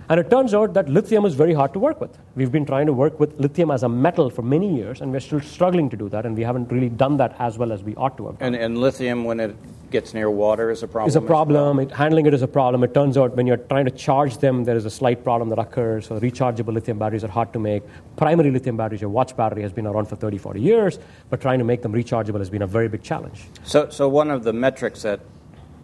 And 0.08 0.20
it 0.20 0.30
turns 0.30 0.54
out 0.54 0.72
that 0.74 0.88
lithium 0.88 1.24
is 1.24 1.34
very 1.34 1.52
hard 1.52 1.72
to 1.72 1.80
work 1.80 2.00
with. 2.00 2.16
We've 2.36 2.52
been 2.52 2.64
trying 2.64 2.86
to 2.86 2.92
work 2.92 3.18
with 3.18 3.38
lithium 3.40 3.72
as 3.72 3.82
a 3.82 3.88
metal 3.88 4.30
for 4.30 4.42
many 4.42 4.76
years, 4.76 5.00
and 5.00 5.10
we're 5.10 5.20
still 5.20 5.40
struggling 5.40 5.90
to 5.90 5.96
do 5.96 6.08
that, 6.10 6.24
and 6.24 6.36
we 6.36 6.44
haven't 6.44 6.70
really 6.70 6.88
done 6.88 7.16
that 7.16 7.34
as 7.40 7.58
well 7.58 7.72
as 7.72 7.82
we 7.82 7.96
ought 7.96 8.16
to 8.18 8.26
have. 8.26 8.36
And, 8.40 8.54
and 8.54 8.78
lithium, 8.78 9.24
when 9.24 9.40
it 9.40 9.56
gets 9.90 10.14
near 10.14 10.30
water, 10.30 10.70
is 10.70 10.84
a 10.84 10.88
problem? 10.88 11.08
Is 11.08 11.16
a 11.16 11.20
problem. 11.20 11.80
It, 11.80 11.90
handling 11.90 12.26
it 12.26 12.34
is 12.34 12.42
a 12.42 12.48
problem. 12.48 12.84
It 12.84 12.94
turns 12.94 13.16
out 13.16 13.34
when 13.34 13.48
you're 13.48 13.56
trying 13.56 13.84
to 13.86 13.90
charge 13.90 14.38
them, 14.38 14.62
there 14.62 14.76
is 14.76 14.84
a 14.84 14.90
slight 14.90 15.24
problem 15.24 15.48
that 15.48 15.58
occurs. 15.58 16.06
So 16.06 16.20
rechargeable 16.20 16.72
lithium 16.74 16.98
batteries 16.98 17.24
are 17.24 17.28
hard 17.28 17.52
to 17.54 17.58
make. 17.58 17.82
Primary 18.16 18.52
lithium 18.52 18.76
batteries, 18.76 19.00
your 19.00 19.10
watch 19.10 19.36
battery, 19.36 19.62
has 19.62 19.72
been 19.72 19.86
around 19.86 20.06
for 20.06 20.14
30, 20.14 20.38
40 20.38 20.60
years, 20.60 21.00
but 21.30 21.40
trying 21.40 21.58
to 21.58 21.64
make 21.64 21.82
them 21.82 21.92
rechargeable 21.92 22.38
has 22.38 22.50
been 22.50 22.62
a 22.62 22.66
very 22.66 22.88
big 22.88 23.02
challenge. 23.02 23.46
So, 23.64 23.90
so 23.90 24.08
one 24.08 24.30
of 24.30 24.44
the 24.44 24.52
metrics 24.52 25.02
that 25.02 25.20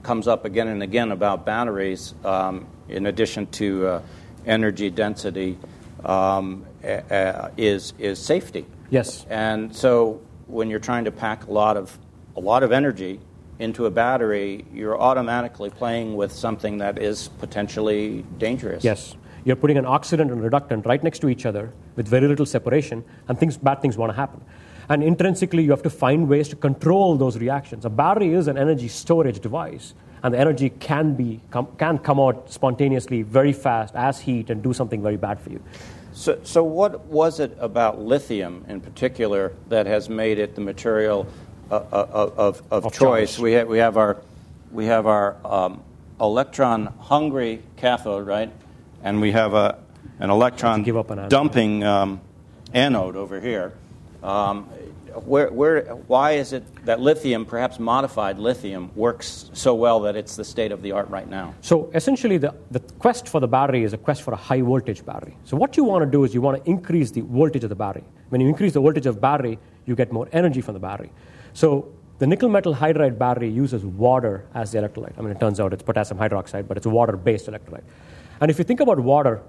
comes 0.02 0.26
up 0.28 0.44
again 0.44 0.68
and 0.68 0.82
again 0.82 1.12
about 1.12 1.46
batteries, 1.46 2.14
um, 2.24 2.66
in 2.92 3.06
addition 3.06 3.46
to 3.46 3.86
uh, 3.86 4.02
energy 4.46 4.90
density 4.90 5.58
um, 6.04 6.64
uh, 6.84 7.48
is 7.56 7.94
is 7.98 8.18
safety. 8.18 8.66
Yes. 8.90 9.26
And 9.30 9.74
so 9.74 10.20
when 10.46 10.68
you're 10.68 10.80
trying 10.80 11.04
to 11.04 11.10
pack 11.10 11.46
a 11.46 11.52
lot 11.52 11.76
of 11.76 11.98
a 12.36 12.40
lot 12.40 12.62
of 12.62 12.72
energy 12.72 13.20
into 13.58 13.86
a 13.86 13.90
battery, 13.90 14.64
you're 14.72 15.00
automatically 15.00 15.70
playing 15.70 16.16
with 16.16 16.32
something 16.32 16.78
that 16.78 16.98
is 16.98 17.28
potentially 17.28 18.24
dangerous. 18.38 18.82
Yes. 18.82 19.16
You're 19.44 19.56
putting 19.56 19.78
an 19.78 19.84
oxidant 19.84 20.32
and 20.32 20.42
reductant 20.42 20.86
right 20.86 21.02
next 21.02 21.18
to 21.20 21.28
each 21.28 21.46
other 21.46 21.72
with 21.96 22.06
very 22.08 22.28
little 22.28 22.46
separation, 22.46 23.04
and 23.28 23.38
things 23.38 23.56
bad 23.56 23.80
things 23.82 23.96
want 23.96 24.10
to 24.10 24.16
happen. 24.16 24.40
And 24.88 25.02
intrinsically, 25.02 25.62
you 25.62 25.70
have 25.70 25.82
to 25.82 25.90
find 25.90 26.28
ways 26.28 26.48
to 26.48 26.56
control 26.56 27.16
those 27.16 27.38
reactions. 27.38 27.84
A 27.84 27.90
battery 27.90 28.34
is 28.34 28.48
an 28.48 28.58
energy 28.58 28.88
storage 28.88 29.40
device 29.40 29.94
and 30.22 30.34
the 30.34 30.38
energy 30.38 30.70
can, 30.70 31.14
be, 31.14 31.40
com, 31.50 31.66
can 31.78 31.98
come 31.98 32.20
out 32.20 32.50
spontaneously 32.52 33.22
very 33.22 33.52
fast 33.52 33.94
as 33.94 34.20
heat 34.20 34.50
and 34.50 34.62
do 34.62 34.72
something 34.72 35.02
very 35.02 35.16
bad 35.16 35.40
for 35.40 35.50
you. 35.50 35.62
So, 36.12 36.38
so, 36.44 36.62
what 36.62 37.06
was 37.06 37.40
it 37.40 37.56
about 37.58 37.98
lithium 37.98 38.64
in 38.68 38.80
particular 38.80 39.52
that 39.68 39.86
has 39.86 40.08
made 40.08 40.38
it 40.38 40.54
the 40.54 40.60
material 40.60 41.26
uh, 41.70 41.76
uh 41.76 41.80
of, 41.90 42.38
of, 42.38 42.62
of, 42.70 42.86
of 42.86 42.92
choice? 42.92 43.36
choice? 43.36 43.38
We, 43.38 43.52
have, 43.52 43.68
we 43.68 43.78
have 43.78 43.96
our, 43.96 44.18
we 44.70 44.86
have 44.86 45.06
our 45.06 45.36
um, 45.44 45.82
electron 46.20 46.92
hungry 47.00 47.62
cathode, 47.76 48.26
right? 48.26 48.52
And 49.02 49.20
we 49.20 49.32
have 49.32 49.54
a, 49.54 49.78
an 50.20 50.30
electron 50.30 50.84
dumping 51.28 51.82
um, 51.82 52.20
anode 52.74 53.16
over 53.16 53.40
here. 53.40 53.72
Um, 54.22 54.68
where, 55.20 55.50
where, 55.50 55.82
why 56.06 56.32
is 56.32 56.52
it 56.52 56.64
that 56.84 57.00
lithium, 57.00 57.44
perhaps 57.44 57.78
modified 57.78 58.38
lithium, 58.38 58.90
works 58.94 59.50
so 59.52 59.74
well 59.74 60.00
that 60.00 60.16
it's 60.16 60.36
the 60.36 60.44
state 60.44 60.72
of 60.72 60.82
the 60.82 60.92
art 60.92 61.08
right 61.08 61.28
now? 61.28 61.54
So 61.60 61.90
essentially, 61.94 62.38
the, 62.38 62.54
the 62.70 62.80
quest 62.98 63.28
for 63.28 63.40
the 63.40 63.48
battery 63.48 63.84
is 63.84 63.92
a 63.92 63.98
quest 63.98 64.22
for 64.22 64.32
a 64.32 64.36
high 64.36 64.60
voltage 64.60 65.04
battery. 65.04 65.36
So 65.44 65.56
what 65.56 65.76
you 65.76 65.84
want 65.84 66.04
to 66.04 66.10
do 66.10 66.24
is 66.24 66.34
you 66.34 66.40
want 66.40 66.62
to 66.62 66.70
increase 66.70 67.10
the 67.10 67.22
voltage 67.22 67.64
of 67.64 67.68
the 67.70 67.76
battery. 67.76 68.04
When 68.30 68.40
you 68.40 68.48
increase 68.48 68.72
the 68.72 68.80
voltage 68.80 69.06
of 69.06 69.20
battery, 69.20 69.58
you 69.86 69.94
get 69.94 70.12
more 70.12 70.28
energy 70.32 70.60
from 70.60 70.74
the 70.74 70.80
battery. 70.80 71.12
So 71.54 71.92
the 72.18 72.26
nickel 72.26 72.48
metal 72.48 72.74
hydride 72.74 73.18
battery 73.18 73.48
uses 73.48 73.84
water 73.84 74.46
as 74.54 74.72
the 74.72 74.78
electrolyte. 74.78 75.18
I 75.18 75.22
mean, 75.22 75.32
it 75.32 75.40
turns 75.40 75.58
out 75.60 75.72
it's 75.72 75.82
potassium 75.82 76.18
hydroxide, 76.18 76.68
but 76.68 76.76
it's 76.76 76.86
a 76.86 76.90
water 76.90 77.16
based 77.16 77.48
electrolyte. 77.48 77.82
And 78.40 78.50
if 78.50 78.58
you 78.58 78.64
think 78.64 78.80
about 78.80 79.00
water, 79.00 79.42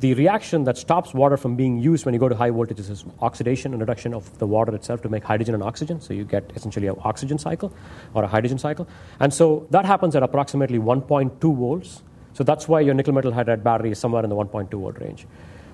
the 0.00 0.14
reaction 0.14 0.64
that 0.64 0.78
stops 0.78 1.12
water 1.12 1.36
from 1.36 1.56
being 1.56 1.78
used 1.78 2.04
when 2.04 2.14
you 2.14 2.20
go 2.20 2.28
to 2.28 2.34
high 2.36 2.50
voltages 2.50 2.88
is 2.88 3.04
oxidation 3.20 3.72
and 3.72 3.80
reduction 3.80 4.14
of 4.14 4.38
the 4.38 4.46
water 4.46 4.74
itself 4.74 5.02
to 5.02 5.08
make 5.08 5.24
hydrogen 5.24 5.54
and 5.54 5.62
oxygen. 5.62 6.00
So 6.00 6.14
you 6.14 6.24
get 6.24 6.52
essentially 6.54 6.86
an 6.86 6.96
oxygen 7.02 7.38
cycle 7.38 7.72
or 8.14 8.22
a 8.22 8.28
hydrogen 8.28 8.58
cycle. 8.58 8.86
And 9.18 9.34
so 9.34 9.66
that 9.70 9.84
happens 9.84 10.14
at 10.14 10.22
approximately 10.22 10.78
1.2 10.78 11.40
volts. 11.56 12.02
So 12.32 12.44
that's 12.44 12.68
why 12.68 12.80
your 12.80 12.94
nickel 12.94 13.12
metal 13.12 13.32
hydride 13.32 13.64
battery 13.64 13.90
is 13.90 13.98
somewhere 13.98 14.22
in 14.22 14.30
the 14.30 14.36
1.2 14.36 14.70
volt 14.70 15.00
range. 15.00 15.26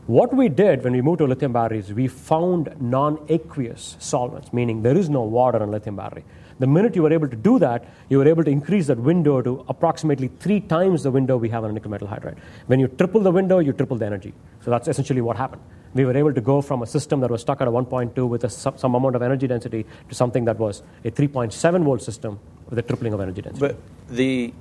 What 0.06 0.34
we 0.34 0.48
did 0.48 0.84
when 0.84 0.92
we 0.94 1.02
moved 1.02 1.18
to 1.18 1.26
lithium 1.26 1.52
batteries, 1.52 1.92
we 1.92 2.08
found 2.08 2.74
non 2.80 3.18
aqueous 3.28 3.96
solvents, 3.98 4.52
meaning 4.52 4.82
there 4.82 4.96
is 4.96 5.10
no 5.10 5.22
water 5.22 5.62
in 5.62 5.70
lithium 5.70 5.96
battery. 5.96 6.24
The 6.58 6.66
minute 6.66 6.94
you 6.94 7.02
were 7.02 7.12
able 7.12 7.28
to 7.28 7.36
do 7.36 7.58
that, 7.58 7.84
you 8.08 8.18
were 8.18 8.28
able 8.28 8.44
to 8.44 8.50
increase 8.50 8.86
that 8.86 8.98
window 8.98 9.42
to 9.42 9.64
approximately 9.68 10.28
three 10.38 10.60
times 10.60 11.02
the 11.02 11.10
window 11.10 11.36
we 11.36 11.48
have 11.48 11.64
on 11.64 11.70
a 11.70 11.72
nickel 11.72 11.90
metal 11.90 12.08
hydride. 12.08 12.36
When 12.66 12.78
you 12.78 12.88
triple 12.88 13.20
the 13.20 13.30
window, 13.30 13.58
you 13.58 13.72
triple 13.72 13.96
the 13.96 14.06
energy. 14.06 14.32
So 14.64 14.70
that's 14.70 14.88
essentially 14.88 15.20
what 15.20 15.36
happened. 15.36 15.62
We 15.94 16.04
were 16.04 16.16
able 16.16 16.34
to 16.34 16.40
go 16.40 16.60
from 16.60 16.82
a 16.82 16.86
system 16.86 17.20
that 17.20 17.30
was 17.30 17.40
stuck 17.40 17.60
at 17.60 17.68
a 17.68 17.70
1.2 17.70 18.28
with 18.28 18.44
a, 18.44 18.50
some 18.50 18.94
amount 18.94 19.16
of 19.16 19.22
energy 19.22 19.46
density 19.46 19.86
to 20.08 20.14
something 20.14 20.44
that 20.46 20.58
was 20.58 20.82
a 21.04 21.10
3.7 21.10 21.84
volt 21.84 22.02
system 22.02 22.38
with 22.68 22.78
a 22.78 22.82
tripling 22.82 23.12
of 23.12 23.20
energy 23.20 23.42
density. 23.42 23.68
But 23.68 23.76
the, 24.08 24.52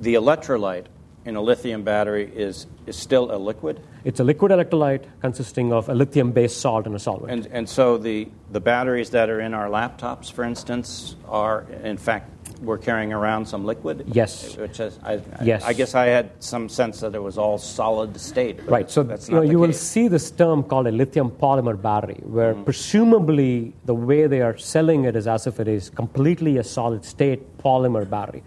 the 0.00 0.14
electrolyte 0.14 0.86
in 1.24 1.36
a 1.36 1.40
lithium 1.40 1.82
battery 1.82 2.30
is, 2.34 2.66
is 2.86 2.96
still 2.96 3.34
a 3.34 3.38
liquid? 3.38 3.80
It's 4.04 4.20
a 4.20 4.24
liquid 4.24 4.50
electrolyte 4.50 5.04
consisting 5.20 5.72
of 5.72 5.88
a 5.88 5.94
lithium 5.94 6.32
based 6.32 6.60
salt 6.60 6.86
and 6.86 6.94
a 6.94 6.98
solvent. 6.98 7.30
And, 7.30 7.46
and 7.52 7.68
so 7.68 7.98
the, 7.98 8.28
the 8.50 8.60
batteries 8.60 9.10
that 9.10 9.30
are 9.30 9.40
in 9.40 9.54
our 9.54 9.68
laptops, 9.68 10.30
for 10.30 10.44
instance, 10.44 11.16
are 11.28 11.66
in 11.82 11.96
fact 11.96 12.30
we're 12.60 12.78
carrying 12.78 13.12
around 13.12 13.46
some 13.46 13.64
liquid? 13.64 14.04
Yes. 14.06 14.56
Which 14.56 14.80
is, 14.80 14.98
I, 15.02 15.20
yes. 15.42 15.64
I, 15.64 15.68
I 15.68 15.72
guess 15.72 15.94
I 15.94 16.06
had 16.06 16.30
some 16.40 16.68
sense 16.68 17.00
that 17.00 17.14
it 17.14 17.22
was 17.22 17.36
all 17.36 17.58
solid 17.58 18.18
state. 18.20 18.60
Right. 18.66 18.90
So 18.90 19.02
that's 19.02 19.28
you, 19.28 19.34
know, 19.34 19.42
you 19.42 19.58
will 19.58 19.72
see 19.72 20.08
this 20.08 20.30
term 20.30 20.62
called 20.62 20.86
a 20.86 20.92
lithium 20.92 21.30
polymer 21.30 21.80
battery, 21.80 22.20
where 22.22 22.54
mm 22.54 22.62
presumably 22.62 23.72
the 23.86 23.94
way 23.94 24.28
they 24.28 24.40
are 24.40 24.56
selling 24.56 25.04
it 25.04 25.16
is 25.16 25.26
as 25.26 25.48
if 25.48 25.58
it 25.58 25.66
is 25.66 25.90
completely 25.90 26.58
a 26.58 26.64
solid 26.64 27.04
state 27.04 27.58
polymer 27.58 28.08
battery. 28.08 28.42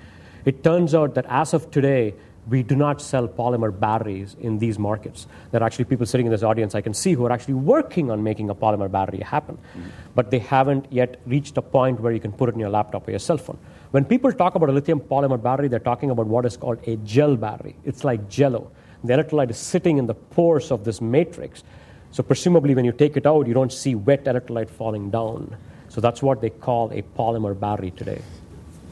It 0.45 0.63
turns 0.63 0.95
out 0.95 1.15
that 1.15 1.25
as 1.27 1.53
of 1.53 1.69
today, 1.69 2.13
we 2.47 2.61
do 2.61 2.75
not 2.75 3.01
sell 3.01 3.27
polymer 3.27 3.77
batteries 3.77 4.35
in 4.39 4.59
these 4.59 4.77
markets. 4.77 5.25
There 5.51 5.61
are 5.61 5.65
actually 5.65 5.85
people 5.85 6.05
sitting 6.05 6.27
in 6.27 6.31
this 6.31 6.43
audience 6.43 6.75
I 6.75 6.81
can 6.81 6.93
see 6.93 7.13
who 7.13 7.25
are 7.25 7.31
actually 7.31 7.55
working 7.55 8.11
on 8.11 8.23
making 8.23 8.49
a 8.49 8.55
polymer 8.55 8.91
battery 8.91 9.19
happen, 9.19 9.57
mm-hmm. 9.57 9.89
but 10.13 10.31
they 10.31 10.39
haven't 10.39 10.85
yet 10.91 11.19
reached 11.25 11.57
a 11.57 11.61
point 11.61 11.99
where 11.99 12.13
you 12.13 12.19
can 12.19 12.31
put 12.31 12.49
it 12.49 12.53
in 12.53 12.59
your 12.59 12.69
laptop 12.69 13.07
or 13.07 13.11
your 13.11 13.19
cell 13.19 13.37
phone. 13.37 13.57
When 13.91 14.05
people 14.05 14.31
talk 14.31 14.55
about 14.55 14.69
a 14.69 14.71
lithium 14.71 14.99
polymer 14.99 15.41
battery, 15.41 15.67
they're 15.69 15.79
talking 15.79 16.11
about 16.11 16.27
what 16.27 16.45
is 16.45 16.57
called 16.57 16.79
a 16.85 16.97
gel 16.97 17.35
battery. 17.35 17.75
It's 17.83 18.03
like 18.03 18.29
jello. 18.29 18.71
The 19.03 19.13
electrolyte 19.13 19.49
is 19.49 19.57
sitting 19.57 19.97
in 19.97 20.07
the 20.07 20.15
pores 20.15 20.71
of 20.71 20.83
this 20.83 21.01
matrix. 21.01 21.63
So, 22.11 22.23
presumably, 22.23 22.75
when 22.75 22.85
you 22.85 22.91
take 22.91 23.17
it 23.17 23.25
out, 23.25 23.47
you 23.47 23.53
don't 23.53 23.73
see 23.73 23.95
wet 23.95 24.25
electrolyte 24.25 24.69
falling 24.69 25.11
down. 25.11 25.55
So, 25.89 26.01
that's 26.01 26.21
what 26.21 26.41
they 26.41 26.49
call 26.49 26.91
a 26.91 27.01
polymer 27.17 27.59
battery 27.59 27.91
today. 27.91 28.21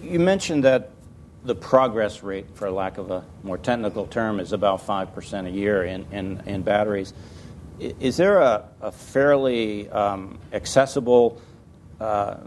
You 0.03 0.19
mentioned 0.19 0.63
that 0.63 0.92
the 1.45 1.55
progress 1.55 2.23
rate, 2.23 2.45
for 2.53 2.69
lack 2.71 2.97
of 2.97 3.11
a 3.11 3.23
more 3.43 3.57
technical 3.57 4.05
term, 4.05 4.39
is 4.39 4.53
about 4.53 4.85
5% 4.85 5.47
a 5.47 5.49
year 5.49 5.83
in, 5.83 6.05
in, 6.11 6.41
in 6.45 6.61
batteries. 6.61 7.13
Is 7.79 8.17
there 8.17 8.39
a, 8.39 8.69
a 8.81 8.91
fairly 8.91 9.89
um, 9.89 10.39
accessible 10.53 11.41
uh, 11.99 12.37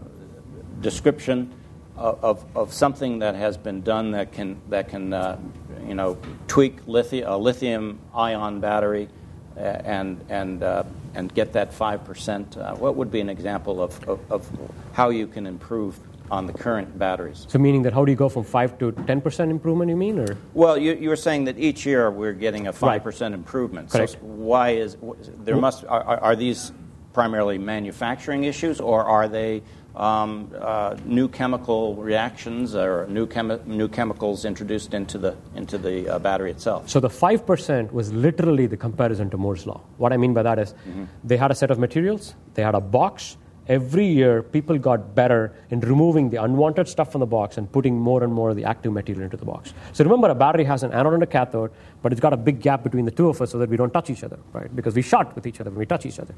description 0.81 1.53
of, 1.95 2.45
of, 2.55 2.73
something 2.73 3.19
that 3.19 3.35
has 3.35 3.57
been 3.57 3.81
done 3.81 4.11
that 4.11 4.31
can, 4.31 4.61
that 4.69 4.89
can 4.89 5.13
uh, 5.13 5.39
you 5.87 5.95
know, 5.95 6.17
tweak 6.47 6.87
lithium, 6.87 7.31
a 7.31 7.37
lithium 7.37 7.99
ion 8.13 8.59
battery 8.59 9.09
and, 9.55 10.23
and, 10.29 10.61
uh, 10.61 10.83
and 11.15 11.33
get 11.33 11.53
that 11.53 11.71
5%? 11.71 12.57
Uh, 12.57 12.75
what 12.75 12.95
would 12.95 13.11
be 13.11 13.19
an 13.19 13.29
example 13.29 13.81
of, 13.81 14.07
of, 14.07 14.19
of 14.31 14.47
how 14.93 15.09
you 15.09 15.27
can 15.27 15.47
improve 15.47 15.99
on 16.29 16.45
the 16.45 16.53
current 16.53 16.97
batteries. 16.97 17.45
So, 17.49 17.59
meaning 17.59 17.83
that 17.83 17.93
how 17.93 18.05
do 18.05 18.11
you 18.11 18.17
go 18.17 18.29
from 18.29 18.43
5 18.43 18.77
to 18.79 18.91
10% 18.91 19.49
improvement, 19.49 19.89
you 19.89 19.95
mean? 19.95 20.19
or? 20.19 20.37
Well, 20.53 20.77
you, 20.77 20.93
you 20.93 21.09
were 21.09 21.15
saying 21.15 21.45
that 21.45 21.57
each 21.57 21.85
year 21.85 22.11
we're 22.11 22.33
getting 22.33 22.67
a 22.67 22.73
5% 22.73 23.21
right. 23.21 23.33
improvement. 23.33 23.89
Correct. 23.89 24.13
So, 24.13 24.17
why 24.19 24.71
is 24.71 24.97
there 25.43 25.55
must 25.55 25.85
are, 25.85 26.19
are 26.19 26.35
these 26.35 26.71
primarily 27.13 27.57
manufacturing 27.57 28.43
issues 28.43 28.79
or 28.79 29.03
are 29.03 29.27
they 29.27 29.63
um, 29.95 30.53
uh, 30.59 30.95
new 31.05 31.27
chemical 31.27 31.95
reactions 31.95 32.75
or 32.75 33.07
new, 33.09 33.25
chemi- 33.25 33.65
new 33.65 33.87
chemicals 33.87 34.45
introduced 34.45 34.93
into 34.93 35.17
the, 35.17 35.35
into 35.55 35.77
the 35.77 36.07
uh, 36.07 36.19
battery 36.19 36.51
itself. 36.51 36.87
So 36.87 36.99
the 36.99 37.09
5% 37.09 37.91
was 37.91 38.13
literally 38.13 38.67
the 38.67 38.77
comparison 38.77 39.29
to 39.31 39.37
Moore's 39.37 39.65
Law. 39.65 39.81
What 39.97 40.13
I 40.13 40.17
mean 40.17 40.35
by 40.35 40.43
that 40.43 40.59
is 40.59 40.73
mm-hmm. 40.73 41.05
they 41.23 41.37
had 41.37 41.49
a 41.49 41.55
set 41.55 41.71
of 41.71 41.79
materials, 41.79 42.35
they 42.53 42.61
had 42.61 42.75
a 42.75 42.81
box, 42.81 43.37
every 43.67 44.05
year 44.05 44.41
people 44.41 44.77
got 44.77 45.15
better 45.15 45.53
in 45.69 45.79
removing 45.81 46.29
the 46.29 46.41
unwanted 46.41 46.87
stuff 46.87 47.11
from 47.11 47.19
the 47.19 47.25
box 47.25 47.57
and 47.57 47.71
putting 47.71 47.97
more 47.97 48.23
and 48.23 48.33
more 48.33 48.49
of 48.49 48.55
the 48.55 48.63
active 48.63 48.91
material 48.93 49.23
into 49.23 49.37
the 49.37 49.45
box. 49.45 49.73
So 49.93 50.03
remember, 50.03 50.29
a 50.29 50.35
battery 50.35 50.63
has 50.65 50.83
an 50.83 50.91
anode 50.91 51.15
and 51.15 51.23
a 51.23 51.27
cathode, 51.27 51.71
but 52.01 52.11
it's 52.11 52.21
got 52.21 52.33
a 52.33 52.37
big 52.37 52.61
gap 52.61 52.83
between 52.83 53.05
the 53.05 53.11
two 53.11 53.29
of 53.29 53.41
us 53.41 53.51
so 53.51 53.57
that 53.59 53.69
we 53.69 53.77
don't 53.77 53.91
touch 53.91 54.09
each 54.09 54.23
other, 54.23 54.39
right? 54.53 54.73
Because 54.75 54.95
we 54.95 55.01
short 55.01 55.35
with 55.35 55.45
each 55.45 55.59
other 55.59 55.69
when 55.69 55.79
we 55.79 55.85
touch 55.85 56.05
each 56.05 56.19
other. 56.19 56.33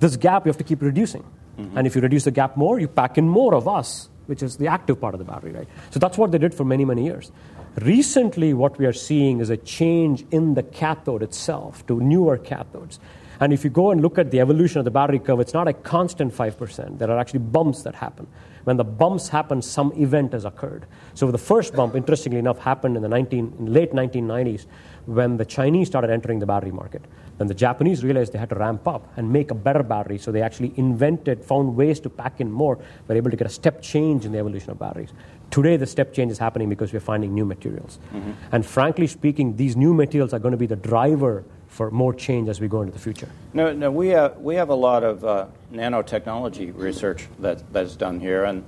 This 0.00 0.16
gap 0.16 0.44
you 0.44 0.50
have 0.50 0.58
to 0.58 0.64
keep 0.64 0.82
reducing. 0.82 1.24
Mm-hmm. 1.58 1.78
And 1.78 1.86
if 1.86 1.94
you 1.94 2.02
reduce 2.02 2.24
the 2.24 2.30
gap 2.30 2.56
more, 2.56 2.78
you 2.78 2.88
pack 2.88 3.18
in 3.18 3.28
more 3.28 3.54
of 3.54 3.66
us, 3.66 4.08
which 4.26 4.42
is 4.42 4.56
the 4.56 4.66
active 4.66 5.00
part 5.00 5.14
of 5.14 5.18
the 5.18 5.24
battery, 5.24 5.52
right? 5.52 5.68
So 5.90 5.98
that's 5.98 6.18
what 6.18 6.32
they 6.32 6.38
did 6.38 6.54
for 6.54 6.64
many, 6.64 6.84
many 6.84 7.04
years. 7.04 7.30
Recently, 7.76 8.54
what 8.54 8.78
we 8.78 8.86
are 8.86 8.92
seeing 8.92 9.40
is 9.40 9.50
a 9.50 9.56
change 9.56 10.24
in 10.30 10.54
the 10.54 10.62
cathode 10.62 11.22
itself 11.22 11.86
to 11.86 12.00
newer 12.00 12.38
cathodes. 12.38 12.98
And 13.40 13.52
if 13.52 13.64
you 13.64 13.70
go 13.70 13.90
and 13.90 14.00
look 14.00 14.18
at 14.18 14.30
the 14.30 14.40
evolution 14.40 14.78
of 14.78 14.84
the 14.84 14.90
battery 14.90 15.18
curve, 15.18 15.40
it's 15.40 15.54
not 15.54 15.68
a 15.68 15.72
constant 15.72 16.34
5%. 16.34 16.98
There 16.98 17.10
are 17.10 17.18
actually 17.18 17.40
bumps 17.40 17.82
that 17.82 17.94
happen. 17.94 18.26
When 18.64 18.76
the 18.76 18.84
bumps 18.84 19.28
happen, 19.28 19.62
some 19.62 19.92
event 19.92 20.32
has 20.32 20.44
occurred. 20.44 20.86
So 21.14 21.30
the 21.30 21.38
first 21.38 21.74
bump, 21.74 21.94
interestingly 21.94 22.38
enough, 22.38 22.58
happened 22.58 22.96
in 22.96 23.02
the 23.02 23.08
19, 23.08 23.54
in 23.58 23.72
late 23.72 23.92
1990s 23.92 24.66
when 25.06 25.36
the 25.36 25.44
Chinese 25.44 25.86
started 25.86 26.10
entering 26.10 26.40
the 26.40 26.46
battery 26.46 26.72
market. 26.72 27.02
Then 27.38 27.46
the 27.46 27.54
Japanese 27.54 28.02
realized 28.02 28.32
they 28.32 28.38
had 28.38 28.48
to 28.48 28.56
ramp 28.56 28.88
up 28.88 29.12
and 29.16 29.30
make 29.30 29.50
a 29.50 29.54
better 29.54 29.82
battery, 29.82 30.18
so 30.18 30.32
they 30.32 30.42
actually 30.42 30.72
invented, 30.76 31.44
found 31.44 31.76
ways 31.76 32.00
to 32.00 32.10
pack 32.10 32.40
in 32.40 32.50
more, 32.50 32.78
were 33.06 33.14
able 33.14 33.30
to 33.30 33.36
get 33.36 33.46
a 33.46 33.50
step 33.50 33.82
change 33.82 34.24
in 34.24 34.32
the 34.32 34.38
evolution 34.38 34.70
of 34.70 34.78
batteries. 34.78 35.12
Today, 35.50 35.76
the 35.76 35.86
step 35.86 36.12
change 36.12 36.32
is 36.32 36.38
happening 36.38 36.68
because 36.68 36.92
we're 36.92 37.00
finding 37.00 37.34
new 37.34 37.44
materials. 37.44 37.98
Mm-hmm. 38.12 38.32
And 38.52 38.66
frankly 38.66 39.06
speaking, 39.06 39.56
these 39.56 39.76
new 39.76 39.94
materials 39.94 40.32
are 40.32 40.38
going 40.38 40.52
to 40.52 40.58
be 40.58 40.66
the 40.66 40.76
driver 40.76 41.44
for 41.76 41.90
more 41.90 42.14
change 42.14 42.48
as 42.48 42.58
we 42.58 42.68
go 42.68 42.80
into 42.80 42.92
the 42.92 42.98
future. 42.98 43.28
No, 43.52 43.70
no, 43.70 43.90
we 43.90 44.08
have, 44.08 44.38
we 44.38 44.54
have 44.54 44.70
a 44.70 44.74
lot 44.74 45.04
of 45.04 45.22
uh, 45.22 45.46
nanotechnology 45.70 46.72
research 46.74 47.28
that, 47.40 47.70
that's 47.70 47.96
done 47.96 48.18
here, 48.18 48.44
and, 48.44 48.64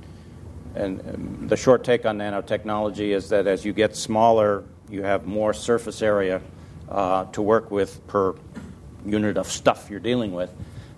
and 0.75 1.01
um, 1.01 1.49
the 1.49 1.57
short 1.57 1.85
take 1.85 2.05
on 2.05 2.19
nanotechnology 2.19 3.17
is 3.17 3.31
that 3.31 3.47
as 3.47 3.65
you 3.65 3.73
get 3.73 3.97
smaller, 3.97 4.63
you 4.91 5.03
have 5.03 5.27
more 5.27 5.55
surface 5.55 6.03
area 6.03 6.43
uh, 6.91 7.25
to 7.33 7.41
work 7.41 7.71
with 7.71 8.07
per 8.09 8.35
unit 9.07 9.39
of 9.39 9.47
stuff 9.47 9.89
you're 9.89 10.01
dealing 10.01 10.35
with, 10.35 10.53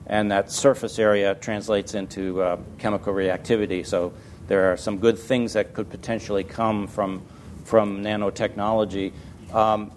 and 0.07 0.33
that 0.33 0.51
surface 0.51 0.99
area 0.99 1.37
translates 1.37 1.95
into 1.95 2.43
uh, 2.43 2.57
chemical 2.79 3.15
reactivity. 3.15 3.87
So 3.87 4.13
there 4.49 4.73
are 4.73 4.77
some 4.77 4.99
good 4.99 5.17
things 5.17 5.53
that 5.53 5.75
could 5.75 5.89
potentially 5.89 6.43
come 6.43 6.89
from 6.89 7.23
from 7.65 8.03
nanotechnology. 8.03 9.13
Um, 9.55 9.93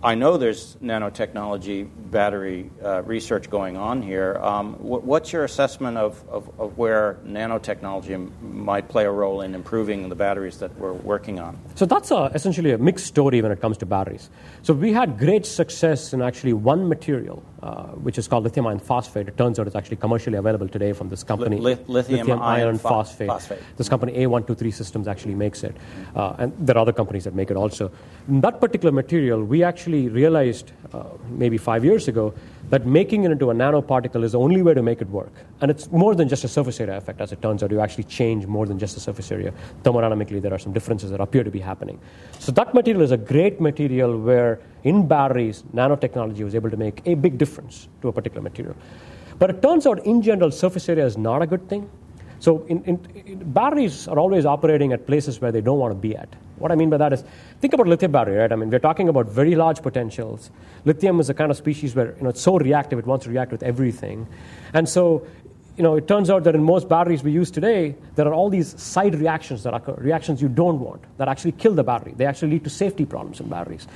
I 0.00 0.14
know 0.14 0.36
there's 0.36 0.76
nanotechnology 0.76 1.88
battery 2.12 2.70
uh, 2.84 3.02
research 3.02 3.50
going 3.50 3.76
on 3.76 4.00
here. 4.00 4.36
Um, 4.36 4.74
what's 4.74 5.32
your 5.32 5.42
assessment 5.42 5.96
of, 5.96 6.22
of, 6.28 6.48
of, 6.60 6.78
where 6.78 7.18
nanotechnology 7.26 8.30
might 8.40 8.88
play 8.88 9.06
a 9.06 9.10
role 9.10 9.40
in 9.40 9.56
improving 9.56 10.08
the 10.08 10.14
batteries 10.14 10.58
that 10.58 10.72
we're 10.78 10.92
working 10.92 11.40
on? 11.40 11.58
So 11.74 11.84
that's 11.84 12.12
a, 12.12 12.30
essentially 12.32 12.70
a 12.70 12.78
mixed 12.78 13.06
story 13.06 13.42
when 13.42 13.50
it 13.50 13.60
comes 13.60 13.76
to 13.78 13.86
batteries. 13.86 14.30
So 14.62 14.72
we 14.72 14.92
had 14.92 15.18
great 15.18 15.44
success 15.44 16.12
in 16.12 16.22
actually 16.22 16.52
one 16.52 16.88
material, 16.88 17.42
uh, 17.62 17.86
which 18.06 18.18
is 18.18 18.28
called 18.28 18.44
lithium 18.44 18.66
iron 18.66 18.78
phosphate. 18.78 19.26
It 19.26 19.36
turns 19.36 19.58
out 19.58 19.66
it's 19.66 19.74
actually 19.74 19.96
commercially 19.96 20.36
available 20.36 20.68
today 20.68 20.92
from 20.92 21.08
this 21.08 21.24
company, 21.24 21.58
Li- 21.58 21.76
lithium, 21.88 22.18
lithium, 22.20 22.42
iron, 22.42 22.60
iron 22.60 22.78
phosphate. 22.78 23.26
phosphate. 23.28 23.58
This 23.76 23.88
company 23.88 24.12
A123 24.12 24.72
Systems 24.72 25.08
actually 25.08 25.34
makes 25.34 25.64
it, 25.64 25.76
uh, 26.14 26.36
and 26.38 26.52
there 26.58 26.76
are 26.76 26.80
other 26.80 26.92
companies 26.92 27.24
that 27.24 27.34
make 27.34 27.50
it 27.50 27.56
also. 27.56 27.90
In 28.28 28.40
that 28.42 28.60
particular 28.60 28.92
material, 28.92 29.42
we 29.42 29.64
actually 29.64 30.08
realized 30.08 30.70
uh, 30.92 31.04
maybe 31.30 31.58
five 31.58 31.84
years 31.84 32.06
ago 32.06 32.32
that 32.70 32.86
making 32.86 33.24
it 33.24 33.30
into 33.30 33.50
a 33.50 33.54
nanoparticle 33.54 34.22
is 34.24 34.32
the 34.32 34.38
only 34.38 34.62
way 34.62 34.74
to 34.74 34.82
make 34.82 35.00
it 35.00 35.08
work. 35.08 35.32
And 35.60 35.70
it's 35.70 35.90
more 35.90 36.14
than 36.14 36.28
just 36.28 36.44
a 36.44 36.48
surface 36.48 36.80
area 36.80 36.96
effect, 36.96 37.20
as 37.20 37.32
it 37.32 37.40
turns 37.40 37.62
out. 37.62 37.70
You 37.70 37.80
actually 37.80 38.04
change 38.04 38.46
more 38.46 38.66
than 38.66 38.78
just 38.78 38.94
the 38.94 39.00
surface 39.00 39.32
area. 39.32 39.52
Thermodynamically, 39.82 40.42
there 40.42 40.52
are 40.52 40.58
some 40.58 40.72
differences 40.72 41.10
that 41.10 41.20
appear 41.20 41.44
to 41.44 41.50
be 41.50 41.60
happening. 41.60 41.98
So 42.38 42.52
that 42.52 42.74
material 42.74 43.02
is 43.02 43.10
a 43.10 43.16
great 43.16 43.60
material 43.60 44.18
where 44.18 44.60
in 44.84 45.06
batteries, 45.06 45.64
nanotechnology 45.74 46.44
was 46.44 46.54
able 46.54 46.70
to 46.70 46.76
make 46.76 47.02
a 47.06 47.14
big 47.14 47.38
difference 47.38 47.88
to 48.02 48.08
a 48.08 48.12
particular 48.12 48.42
material. 48.42 48.76
But 49.38 49.50
it 49.50 49.62
turns 49.62 49.86
out, 49.86 50.04
in 50.04 50.20
general, 50.20 50.50
surface 50.50 50.88
area 50.88 51.06
is 51.06 51.16
not 51.16 51.42
a 51.42 51.46
good 51.46 51.68
thing. 51.68 51.88
So 52.40 52.64
in, 52.68 52.84
in, 52.84 53.06
in, 53.26 53.52
batteries 53.52 54.06
are 54.06 54.18
always 54.18 54.46
operating 54.46 54.92
at 54.92 55.06
places 55.06 55.40
where 55.40 55.50
they 55.50 55.60
don't 55.60 55.78
want 55.78 55.92
to 55.92 55.98
be 55.98 56.16
at. 56.16 56.28
What 56.58 56.72
I 56.72 56.76
mean 56.76 56.90
by 56.90 56.96
that 56.98 57.12
is, 57.12 57.24
think 57.60 57.72
about 57.72 57.86
lithium 57.86 58.12
battery, 58.12 58.36
right? 58.36 58.52
I 58.52 58.56
mean, 58.56 58.70
we're 58.70 58.78
talking 58.78 59.08
about 59.08 59.26
very 59.26 59.54
large 59.54 59.82
potentials. 59.82 60.50
Lithium 60.84 61.20
is 61.20 61.30
a 61.30 61.34
kind 61.34 61.50
of 61.50 61.56
species 61.56 61.94
where 61.94 62.14
you 62.16 62.22
know 62.22 62.30
it's 62.30 62.40
so 62.40 62.58
reactive; 62.58 62.98
it 62.98 63.06
wants 63.06 63.24
to 63.24 63.30
react 63.30 63.52
with 63.52 63.62
everything, 63.62 64.26
and 64.72 64.88
so 64.88 65.26
you 65.76 65.82
know 65.82 65.96
it 65.96 66.08
turns 66.08 66.30
out 66.30 66.44
that 66.44 66.54
in 66.54 66.62
most 66.62 66.88
batteries 66.88 67.22
we 67.22 67.30
use 67.30 67.50
today, 67.50 67.94
there 68.16 68.26
are 68.26 68.34
all 68.34 68.50
these 68.50 68.80
side 68.80 69.14
reactions 69.14 69.62
that 69.64 69.74
occur, 69.74 69.94
reactions 69.94 70.42
you 70.42 70.48
don't 70.48 70.80
want, 70.80 71.02
that 71.18 71.28
actually 71.28 71.52
kill 71.52 71.74
the 71.74 71.84
battery. 71.84 72.14
They 72.16 72.26
actually 72.26 72.52
lead 72.52 72.64
to 72.64 72.70
safety 72.70 73.04
problems 73.04 73.40
in 73.40 73.48
batteries. 73.48 73.86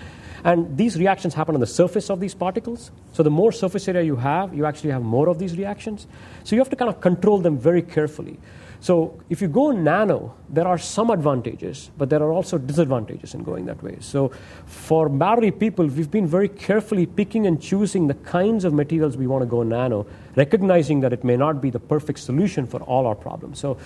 And 0.45 0.77
these 0.77 0.99
reactions 0.99 1.35
happen 1.35 1.55
on 1.55 1.61
the 1.61 1.67
surface 1.67 2.11
of 2.11 2.21
these 2.21 2.35
particles. 2.35 2.91
So 3.13 3.23
the 3.23 3.31
more 3.31 3.53
surface 3.53 3.87
area 3.87 4.03
you 4.03 4.17
have, 4.17 4.55
you 4.55 4.67
actually 4.67 4.91
have 4.91 5.03
more 5.03 5.29
of 5.29 5.39
these 5.39 5.57
reactions. 5.57 6.07
So 6.45 6.57
you 6.57 6.61
have 6.61 6.71
to 6.71 6.77
kind 6.77 6.89
of 6.89 7.01
control 7.01 7.39
them 7.39 7.59
very 7.59 7.83
carefully. 7.83 8.39
So 8.81 9.21
if 9.31 9.41
you 9.41 9.47
go 9.47 9.71
nano, 9.71 10.35
there 10.49 10.67
are 10.67 10.77
some 10.77 11.11
advantages, 11.11 11.93
but 11.97 12.11
there 12.11 12.21
are 12.21 12.33
also 12.33 12.59
disadvantages 12.59 13.33
in 13.33 13.45
going 13.45 13.67
that 13.67 13.81
way. 13.81 13.99
So 14.01 14.33
for 14.67 15.09
battery 15.09 15.53
people, 15.53 15.87
we've 15.87 16.11
been 16.11 16.27
very 16.27 16.49
carefully 16.49 17.07
picking 17.07 17.47
and 17.47 17.63
choosing 17.63 18.09
the 18.09 18.15
kinds 18.15 18.65
of 18.65 18.75
materials 18.75 19.17
we 19.17 19.29
want 19.29 19.43
to 19.43 19.47
go 19.47 19.63
nano, 19.63 20.05
recognizing 20.35 20.99
that 21.03 21.13
it 21.13 21.23
may 21.23 21.37
not 21.37 21.63
be 21.63 21.71
the 21.71 21.79
perfect 21.79 22.19
solution 22.19 22.67
for 22.67 22.81
all 22.81 23.07
our 23.07 23.15
problems. 23.15 23.61
So 23.61 23.79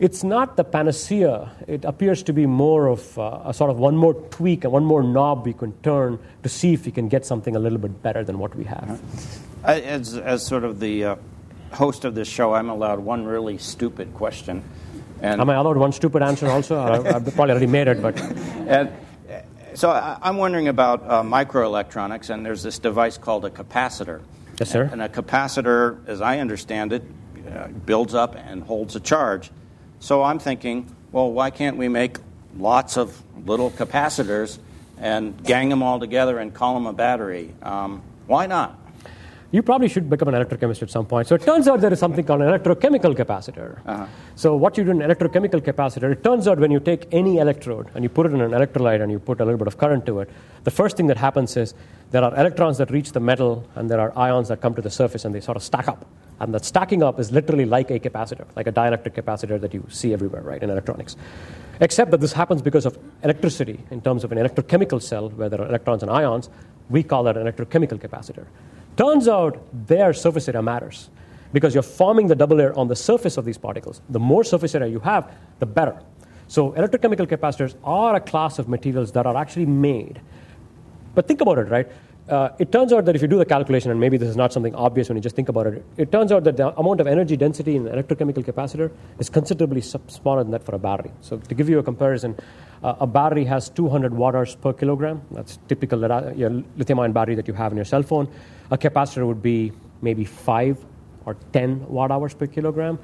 it's 0.00 0.24
not 0.24 0.56
the 0.56 0.64
panacea. 0.64 1.50
It 1.66 1.84
appears 1.84 2.22
to 2.24 2.32
be 2.32 2.46
more 2.46 2.88
of 2.88 3.18
uh, 3.18 3.40
a 3.44 3.54
sort 3.54 3.70
of 3.70 3.78
one 3.78 3.96
more 3.96 4.14
tweak 4.14 4.64
and 4.64 4.72
one 4.72 4.84
more 4.84 5.02
knob 5.02 5.46
we 5.46 5.52
can 5.52 5.72
turn 5.82 6.18
to 6.42 6.48
see 6.48 6.72
if 6.72 6.86
we 6.86 6.92
can 6.92 7.08
get 7.08 7.26
something 7.26 7.56
a 7.56 7.58
little 7.58 7.78
bit 7.78 8.02
better 8.02 8.24
than 8.24 8.38
what 8.38 8.54
we 8.54 8.64
have. 8.64 9.00
As, 9.64 10.16
as 10.16 10.46
sort 10.46 10.64
of 10.64 10.80
the 10.80 11.04
uh 11.04 11.16
host 11.72 12.04
of 12.04 12.14
this 12.14 12.28
show, 12.28 12.54
I'm 12.54 12.70
allowed 12.70 13.00
one 13.00 13.24
really 13.24 13.58
stupid 13.58 14.14
question. 14.14 14.62
And 15.20 15.40
Am 15.40 15.50
I 15.50 15.54
allowed 15.54 15.76
one 15.76 15.92
stupid 15.92 16.22
answer 16.22 16.48
also? 16.48 16.78
I've 16.80 17.24
probably 17.34 17.50
already 17.50 17.66
made 17.66 17.88
it, 17.88 18.00
but. 18.00 18.18
And 18.68 18.92
so 19.74 19.90
I'm 19.90 20.36
wondering 20.36 20.68
about 20.68 21.02
uh, 21.04 21.22
microelectronics, 21.22 22.30
and 22.30 22.44
there's 22.44 22.62
this 22.62 22.78
device 22.78 23.16
called 23.16 23.44
a 23.44 23.50
capacitor. 23.50 24.20
Yes, 24.58 24.70
sir. 24.70 24.88
And 24.90 25.00
a 25.00 25.08
capacitor, 25.08 26.06
as 26.06 26.20
I 26.20 26.38
understand 26.38 26.92
it, 26.92 27.02
uh, 27.48 27.68
builds 27.68 28.14
up 28.14 28.34
and 28.36 28.62
holds 28.62 28.94
a 28.96 29.00
charge. 29.00 29.50
So 30.00 30.22
I'm 30.22 30.38
thinking, 30.38 30.94
well, 31.12 31.30
why 31.32 31.50
can't 31.50 31.76
we 31.76 31.88
make 31.88 32.18
lots 32.56 32.96
of 32.96 33.22
little 33.46 33.70
capacitors 33.70 34.58
and 34.98 35.42
gang 35.44 35.68
them 35.68 35.82
all 35.82 35.98
together 35.98 36.38
and 36.38 36.52
call 36.52 36.74
them 36.74 36.86
a 36.86 36.92
battery? 36.92 37.54
Um, 37.62 38.02
why 38.26 38.46
not? 38.46 38.78
you 39.50 39.62
probably 39.62 39.88
should 39.88 40.10
become 40.10 40.28
an 40.28 40.34
electrochemist 40.34 40.82
at 40.82 40.90
some 40.90 41.06
point. 41.06 41.26
So 41.26 41.34
it 41.34 41.42
turns 41.42 41.68
out 41.68 41.80
there 41.80 41.92
is 41.92 41.98
something 41.98 42.24
called 42.24 42.42
an 42.42 42.48
electrochemical 42.48 43.16
capacitor. 43.16 43.78
Uh-huh. 43.86 44.06
So 44.34 44.54
what 44.56 44.76
you 44.76 44.84
do 44.84 44.90
in 44.90 45.00
an 45.00 45.10
electrochemical 45.10 45.62
capacitor, 45.62 46.12
it 46.12 46.22
turns 46.22 46.46
out 46.46 46.58
when 46.58 46.70
you 46.70 46.80
take 46.80 47.08
any 47.12 47.38
electrode 47.38 47.88
and 47.94 48.04
you 48.04 48.10
put 48.10 48.26
it 48.26 48.32
in 48.32 48.42
an 48.42 48.50
electrolyte 48.50 49.02
and 49.02 49.10
you 49.10 49.18
put 49.18 49.40
a 49.40 49.44
little 49.44 49.58
bit 49.58 49.66
of 49.66 49.78
current 49.78 50.04
to 50.06 50.20
it, 50.20 50.30
the 50.64 50.70
first 50.70 50.98
thing 50.98 51.06
that 51.06 51.16
happens 51.16 51.56
is 51.56 51.72
there 52.10 52.22
are 52.22 52.34
electrons 52.34 52.76
that 52.76 52.90
reach 52.90 53.12
the 53.12 53.20
metal 53.20 53.66
and 53.74 53.88
there 53.88 54.00
are 54.00 54.16
ions 54.18 54.48
that 54.48 54.60
come 54.60 54.74
to 54.74 54.82
the 54.82 54.90
surface 54.90 55.24
and 55.24 55.34
they 55.34 55.40
sort 55.40 55.56
of 55.56 55.62
stack 55.62 55.88
up. 55.88 56.04
And 56.40 56.54
that 56.54 56.64
stacking 56.64 57.02
up 57.02 57.18
is 57.18 57.32
literally 57.32 57.64
like 57.64 57.90
a 57.90 57.98
capacitor, 57.98 58.46
like 58.54 58.66
a 58.66 58.72
dielectric 58.72 59.14
capacitor 59.14 59.60
that 59.60 59.74
you 59.74 59.84
see 59.88 60.12
everywhere, 60.12 60.42
right, 60.42 60.62
in 60.62 60.70
electronics. 60.70 61.16
Except 61.80 62.10
that 62.12 62.20
this 62.20 62.32
happens 62.32 62.62
because 62.62 62.86
of 62.86 62.98
electricity 63.22 63.80
in 63.90 64.00
terms 64.00 64.24
of 64.24 64.32
an 64.32 64.38
electrochemical 64.38 65.02
cell 65.02 65.30
where 65.30 65.48
there 65.48 65.60
are 65.60 65.68
electrons 65.68 66.02
and 66.02 66.10
ions. 66.10 66.48
We 66.90 67.02
call 67.02 67.24
that 67.24 67.36
an 67.36 67.46
electrochemical 67.46 67.98
capacitor. 67.98 68.46
Turns 68.96 69.28
out 69.28 69.62
their 69.86 70.12
surface 70.12 70.48
area 70.48 70.62
matters 70.62 71.10
because 71.52 71.74
you're 71.74 71.82
forming 71.82 72.26
the 72.26 72.34
double 72.34 72.56
layer 72.56 72.76
on 72.76 72.88
the 72.88 72.96
surface 72.96 73.36
of 73.36 73.44
these 73.44 73.58
particles. 73.58 74.00
The 74.10 74.18
more 74.18 74.44
surface 74.44 74.74
area 74.74 74.88
you 74.88 75.00
have, 75.00 75.32
the 75.60 75.66
better. 75.66 76.00
So, 76.48 76.72
electrochemical 76.72 77.26
capacitors 77.26 77.74
are 77.84 78.14
a 78.14 78.20
class 78.20 78.58
of 78.58 78.68
materials 78.68 79.12
that 79.12 79.26
are 79.26 79.36
actually 79.36 79.66
made. 79.66 80.20
But 81.14 81.28
think 81.28 81.40
about 81.40 81.58
it, 81.58 81.68
right? 81.68 81.90
Uh, 82.28 82.50
it 82.58 82.70
turns 82.70 82.92
out 82.92 83.06
that 83.06 83.16
if 83.16 83.22
you 83.22 83.28
do 83.28 83.38
the 83.38 83.44
calculation, 83.44 83.90
and 83.90 83.98
maybe 83.98 84.18
this 84.18 84.28
is 84.28 84.36
not 84.36 84.52
something 84.52 84.74
obvious 84.74 85.08
when 85.08 85.16
you 85.16 85.22
just 85.22 85.34
think 85.34 85.48
about 85.48 85.66
it, 85.66 85.82
it 85.96 86.12
turns 86.12 86.30
out 86.30 86.44
that 86.44 86.58
the 86.58 86.78
amount 86.78 87.00
of 87.00 87.06
energy 87.06 87.36
density 87.36 87.76
in 87.76 87.88
an 87.88 88.02
electrochemical 88.02 88.44
capacitor 88.44 88.90
is 89.18 89.30
considerably 89.30 89.80
smaller 89.80 90.42
than 90.42 90.50
that 90.50 90.62
for 90.62 90.74
a 90.74 90.78
battery. 90.78 91.10
So, 91.22 91.38
to 91.38 91.54
give 91.54 91.70
you 91.70 91.78
a 91.78 91.82
comparison, 91.82 92.36
uh, 92.82 92.96
a 93.00 93.06
battery 93.06 93.44
has 93.44 93.70
200 93.70 94.12
watt 94.12 94.34
hours 94.34 94.54
per 94.54 94.74
kilogram. 94.74 95.22
That's 95.30 95.58
typical 95.68 96.04
uh, 96.04 96.32
lithium 96.76 97.00
ion 97.00 97.12
battery 97.12 97.34
that 97.34 97.48
you 97.48 97.54
have 97.54 97.72
in 97.72 97.76
your 97.76 97.86
cell 97.86 98.02
phone. 98.02 98.28
A 98.70 98.76
capacitor 98.76 99.26
would 99.26 99.42
be 99.42 99.72
maybe 100.02 100.24
5 100.24 100.84
or 101.24 101.36
10 101.54 101.88
watt 101.88 102.10
hours 102.10 102.34
per 102.34 102.46
kilogram. 102.46 102.98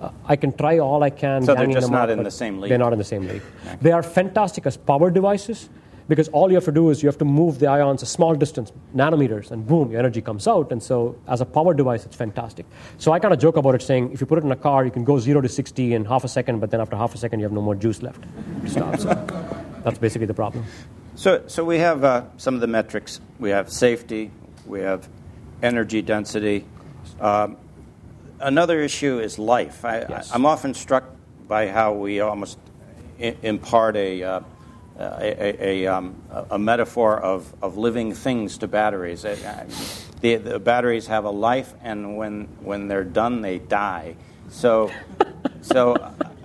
Uh, 0.00 0.10
I 0.24 0.36
can 0.36 0.52
try 0.52 0.78
all 0.78 1.02
I 1.02 1.10
can. 1.10 1.42
So 1.42 1.54
they're 1.54 1.66
just 1.66 1.90
not 1.90 2.10
in 2.10 2.22
the 2.22 2.30
same 2.30 2.58
league. 2.58 2.70
They're 2.70 2.78
not 2.78 2.92
in 2.92 2.98
the 2.98 3.04
same 3.04 3.28
league. 3.28 3.42
Okay. 3.66 3.76
They 3.82 3.92
are 3.92 4.02
fantastic 4.02 4.66
as 4.66 4.76
power 4.76 5.10
devices, 5.10 5.68
because 6.08 6.28
all 6.28 6.48
you 6.50 6.54
have 6.56 6.64
to 6.64 6.72
do 6.72 6.90
is 6.90 7.02
you 7.02 7.08
have 7.08 7.18
to 7.18 7.24
move 7.24 7.58
the 7.58 7.66
ions 7.66 8.02
a 8.02 8.06
small 8.06 8.34
distance, 8.34 8.72
nanometers, 8.94 9.50
and 9.50 9.66
boom, 9.66 9.90
your 9.90 9.98
energy 10.00 10.20
comes 10.20 10.46
out. 10.48 10.72
And 10.72 10.82
so, 10.82 11.16
as 11.28 11.40
a 11.40 11.44
power 11.44 11.74
device, 11.74 12.04
it's 12.04 12.16
fantastic. 12.16 12.66
So, 12.98 13.12
I 13.12 13.18
kind 13.18 13.32
of 13.34 13.40
joke 13.40 13.56
about 13.56 13.74
it 13.74 13.82
saying 13.82 14.12
if 14.12 14.20
you 14.20 14.26
put 14.26 14.38
it 14.38 14.44
in 14.44 14.52
a 14.52 14.56
car, 14.56 14.84
you 14.84 14.90
can 14.90 15.04
go 15.04 15.18
0 15.18 15.40
to 15.40 15.48
60 15.48 15.94
in 15.94 16.04
half 16.04 16.24
a 16.24 16.28
second, 16.28 16.60
but 16.60 16.70
then 16.70 16.80
after 16.80 16.96
half 16.96 17.14
a 17.14 17.18
second, 17.18 17.40
you 17.40 17.44
have 17.44 17.52
no 17.52 17.62
more 17.62 17.74
juice 17.74 18.02
left 18.02 18.22
to 18.62 18.70
stop. 18.70 18.98
So, 18.98 19.08
that's 19.84 19.98
basically 19.98 20.26
the 20.26 20.34
problem. 20.34 20.64
So, 21.14 21.42
so 21.46 21.64
we 21.64 21.78
have 21.78 22.04
uh, 22.04 22.24
some 22.36 22.54
of 22.54 22.60
the 22.60 22.66
metrics. 22.66 23.20
We 23.38 23.50
have 23.50 23.70
safety, 23.70 24.30
we 24.66 24.80
have 24.80 25.08
energy 25.62 26.02
density. 26.02 26.64
Um, 27.20 27.56
another 28.40 28.80
issue 28.80 29.18
is 29.20 29.38
life. 29.38 29.84
I, 29.84 30.00
Yes. 30.08 30.34
am 30.34 30.46
often 30.46 30.74
struck 30.74 31.04
by 31.48 31.68
how 31.68 31.92
we 31.92 32.20
almost 32.20 32.58
I- 33.20 33.36
impart 33.42 33.96
a, 33.96 34.22
uh, 34.22 34.40
a, 35.02 35.62
a, 35.62 35.84
a, 35.84 35.86
um, 35.94 36.14
a 36.50 36.58
metaphor 36.58 37.18
of, 37.20 37.52
of 37.62 37.76
living 37.76 38.14
things 38.14 38.58
to 38.58 38.68
batteries. 38.68 39.24
Uh, 39.24 39.66
The, 40.20 40.36
the 40.36 40.58
batteries 40.60 41.08
have 41.08 41.24
a 41.24 41.30
life, 41.30 41.74
and 41.82 42.16
when, 42.16 42.46
when 42.62 42.86
they're 42.86 43.02
done, 43.02 43.40
they 43.42 43.58
die. 43.58 44.14
So, 44.50 44.92
so 45.62 45.96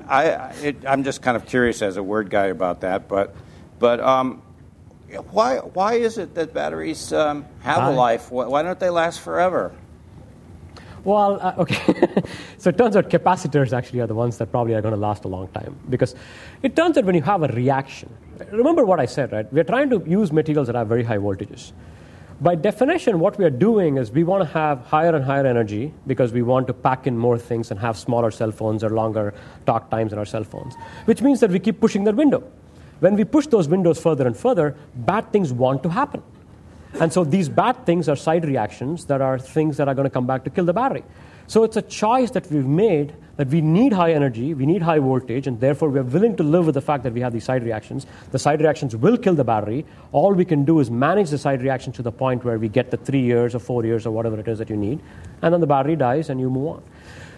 I, 0.07 0.31
I- 0.31 0.55
it, 0.63 0.77
I'm 0.87 1.03
just 1.03 1.21
kind 1.21 1.37
of 1.37 1.45
curious 1.45 1.81
as 1.83 1.97
a 1.97 2.01
word 2.03 2.29
guy 2.31 2.47
about 2.47 2.81
that. 2.81 3.07
But, 3.07 3.35
but 3.77 3.99
um, 3.99 4.41
why, 5.29 5.57
why 5.57 5.93
is 5.93 6.17
it 6.17 6.33
that 6.35 6.53
batteries 6.55 7.13
um, 7.13 7.45
have 7.61 7.83
a 7.93 7.95
life? 7.95 8.31
Why, 8.31 8.47
why 8.47 8.63
don't 8.63 8.79
they 8.79 8.89
last 8.89 9.21
forever? 9.21 9.73
Well, 11.07 11.39
uh, 11.41 11.53
okay. 11.59 12.21
so 12.57 12.69
it 12.69 12.77
turns 12.77 12.97
out 12.97 13.09
capacitors 13.09 13.71
actually 13.71 14.01
are 14.01 14.07
the 14.07 14.13
ones 14.13 14.37
that 14.39 14.51
probably 14.51 14.73
are 14.73 14.81
going 14.81 14.93
to 14.93 14.99
last 14.99 15.23
a 15.23 15.29
long 15.29 15.47
time 15.47 15.73
because 15.89 16.15
it 16.61 16.75
turns 16.75 16.97
out 16.97 17.05
when 17.05 17.15
you 17.15 17.21
have 17.21 17.43
a 17.43 17.47
reaction, 17.47 18.13
remember 18.51 18.83
what 18.83 18.99
I 18.99 19.05
said, 19.05 19.31
right? 19.31 19.51
We're 19.53 19.63
trying 19.63 19.89
to 19.91 20.03
use 20.05 20.33
materials 20.33 20.67
that 20.67 20.75
have 20.75 20.89
very 20.89 21.05
high 21.05 21.17
voltages. 21.17 21.71
By 22.41 22.55
definition, 22.55 23.21
what 23.21 23.37
we 23.37 23.45
are 23.45 23.49
doing 23.49 23.95
is 23.95 24.11
we 24.11 24.25
want 24.25 24.43
to 24.43 24.49
have 24.49 24.81
higher 24.81 25.15
and 25.15 25.23
higher 25.23 25.47
energy 25.47 25.93
because 26.07 26.33
we 26.33 26.41
want 26.41 26.67
to 26.67 26.73
pack 26.73 27.07
in 27.07 27.17
more 27.17 27.37
things 27.37 27.71
and 27.71 27.79
have 27.79 27.97
smaller 27.97 28.29
cell 28.29 28.51
phones 28.51 28.83
or 28.83 28.89
longer 28.89 29.33
talk 29.65 29.89
times 29.89 30.11
in 30.11 30.19
our 30.19 30.25
cell 30.25 30.43
phones, 30.43 30.75
which 31.05 31.21
means 31.21 31.39
that 31.39 31.51
we 31.51 31.59
keep 31.59 31.79
pushing 31.79 32.03
that 32.03 32.15
window. 32.15 32.43
When 32.99 33.15
we 33.15 33.23
push 33.23 33.47
those 33.47 33.69
windows 33.69 33.97
further 33.97 34.27
and 34.27 34.35
further, 34.35 34.75
bad 34.93 35.31
things 35.31 35.53
want 35.53 35.83
to 35.83 35.89
happen. 35.89 36.21
And 36.99 37.11
so 37.13 37.23
these 37.23 37.49
bad 37.49 37.85
things 37.85 38.09
are 38.09 38.15
side 38.15 38.45
reactions 38.45 39.05
that 39.05 39.21
are 39.21 39.37
things 39.37 39.77
that 39.77 39.87
are 39.87 39.93
going 39.93 40.05
to 40.05 40.09
come 40.09 40.25
back 40.25 40.43
to 40.45 40.49
kill 40.49 40.65
the 40.65 40.73
battery. 40.73 41.03
So 41.47 41.63
it's 41.63 41.77
a 41.77 41.81
choice 41.81 42.31
that 42.31 42.51
we've 42.51 42.65
made 42.65 43.13
that 43.37 43.47
we 43.47 43.61
need 43.61 43.93
high 43.93 44.11
energy, 44.11 44.53
we 44.53 44.65
need 44.65 44.81
high 44.81 44.99
voltage, 44.99 45.47
and 45.47 45.59
therefore 45.61 45.89
we're 45.89 46.03
willing 46.03 46.35
to 46.35 46.43
live 46.43 46.65
with 46.65 46.75
the 46.75 46.81
fact 46.81 47.03
that 47.03 47.13
we 47.13 47.21
have 47.21 47.31
these 47.31 47.45
side 47.45 47.63
reactions. 47.63 48.05
The 48.31 48.39
side 48.39 48.59
reactions 48.59 48.95
will 48.95 49.17
kill 49.17 49.35
the 49.35 49.43
battery. 49.43 49.85
All 50.11 50.33
we 50.33 50.43
can 50.43 50.65
do 50.65 50.79
is 50.79 50.89
manage 50.89 51.29
the 51.29 51.37
side 51.37 51.61
reactions 51.61 51.95
to 51.97 52.01
the 52.01 52.11
point 52.11 52.43
where 52.43 52.57
we 52.57 52.67
get 52.67 52.91
the 52.91 52.97
three 52.97 53.21
years 53.21 53.53
or 53.53 53.59
four 53.59 53.85
years 53.85 54.05
or 54.05 54.11
whatever 54.11 54.39
it 54.39 54.47
is 54.47 54.57
that 54.57 54.69
you 54.69 54.75
need, 54.75 54.99
and 55.41 55.53
then 55.53 55.61
the 55.61 55.67
battery 55.67 55.95
dies 55.95 56.29
and 56.29 56.39
you 56.39 56.49
move 56.49 56.67
on. 56.67 56.83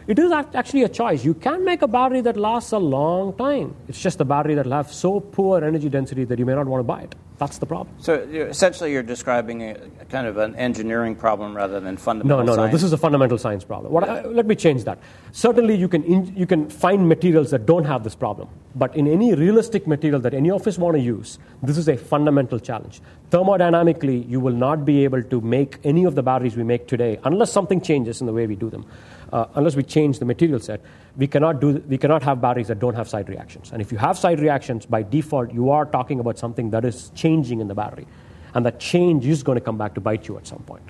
It 0.07 0.17
is 0.17 0.31
actually 0.31 0.83
a 0.83 0.89
choice. 0.89 1.23
You 1.23 1.35
can 1.35 1.63
make 1.63 1.83
a 1.83 1.87
battery 1.87 2.21
that 2.21 2.35
lasts 2.35 2.71
a 2.71 2.79
long 2.79 3.33
time. 3.33 3.75
It's 3.87 4.01
just 4.01 4.19
a 4.21 4.25
battery 4.25 4.55
that 4.55 4.65
will 4.65 4.73
have 4.73 4.91
so 4.91 5.19
poor 5.19 5.63
energy 5.63 5.89
density 5.89 6.23
that 6.23 6.39
you 6.39 6.47
may 6.47 6.55
not 6.55 6.65
want 6.65 6.79
to 6.79 6.83
buy 6.83 7.01
it. 7.01 7.13
That's 7.39 7.57
the 7.57 7.65
problem. 7.65 7.95
So 7.99 8.23
you 8.23 8.43
essentially, 8.43 8.91
you're 8.91 9.01
describing 9.01 9.61
a, 9.61 9.75
a 10.01 10.05
kind 10.05 10.27
of 10.27 10.37
an 10.37 10.55
engineering 10.55 11.15
problem 11.15 11.55
rather 11.55 11.79
than 11.79 11.95
fundamental 11.95 12.39
no, 12.39 12.43
no. 12.43 12.55
science. 12.55 12.73
This 12.73 12.83
is 12.83 12.91
a 12.91 12.97
fundamental 12.97 13.37
science 13.37 13.63
problem. 13.63 13.93
What 13.93 14.07
I, 14.07 14.25
let 14.25 14.45
me 14.45 14.55
change 14.55 14.83
that. 14.83 14.99
Certainly, 15.31 15.77
you 15.77 15.87
can, 15.87 16.03
in, 16.03 16.35
you 16.35 16.45
can 16.45 16.69
find 16.69 17.07
materials 17.07 17.51
that 17.51 17.65
don't 17.65 17.85
have 17.85 18.03
this 18.03 18.13
problem. 18.13 18.49
But 18.75 18.93
in 18.95 19.07
any 19.07 19.33
realistic 19.33 19.87
material 19.87 20.19
that 20.19 20.33
any 20.33 20.51
of 20.51 20.67
us 20.67 20.77
want 20.77 20.97
to 20.97 21.01
use, 21.01 21.39
this 21.63 21.77
is 21.77 21.87
a 21.87 21.95
fundamental 21.95 22.59
challenge. 22.59 23.01
Thermodynamically, 23.29 24.29
you 24.29 24.41
will 24.41 24.53
not 24.53 24.83
be 24.83 25.05
able 25.05 25.23
to 25.23 25.39
make 25.39 25.79
any 25.85 26.03
of 26.03 26.15
the 26.15 26.23
batteries 26.23 26.57
we 26.57 26.63
make 26.63 26.87
today 26.87 27.19
unless 27.23 27.53
something 27.53 27.79
changes 27.79 28.19
in 28.19 28.27
the 28.27 28.33
way 28.33 28.47
we 28.47 28.57
do 28.57 28.69
them. 28.69 28.85
Uh, 29.31 29.45
unless 29.55 29.75
we 29.75 29.83
change 29.83 30.19
the 30.19 30.25
material 30.25 30.59
set, 30.59 30.81
we 31.17 31.27
cannot, 31.27 31.59
do, 31.59 31.83
we 31.87 31.97
cannot 31.97 32.23
have 32.23 32.41
batteries 32.41 32.67
that 32.67 32.79
don't 32.79 32.95
have 32.95 33.07
side 33.07 33.29
reactions. 33.29 33.71
And 33.71 33.81
if 33.81 33.91
you 33.91 33.97
have 33.97 34.17
side 34.17 34.39
reactions, 34.39 34.85
by 34.85 35.03
default, 35.03 35.53
you 35.53 35.69
are 35.69 35.85
talking 35.85 36.19
about 36.19 36.37
something 36.37 36.71
that 36.71 36.85
is 36.85 37.11
changing 37.15 37.59
in 37.59 37.67
the 37.67 37.75
battery. 37.75 38.07
And 38.53 38.65
that 38.65 38.79
change 38.79 39.25
is 39.25 39.43
going 39.43 39.57
to 39.57 39.63
come 39.63 39.77
back 39.77 39.93
to 39.95 40.01
bite 40.01 40.27
you 40.27 40.37
at 40.37 40.47
some 40.47 40.59
point. 40.59 40.81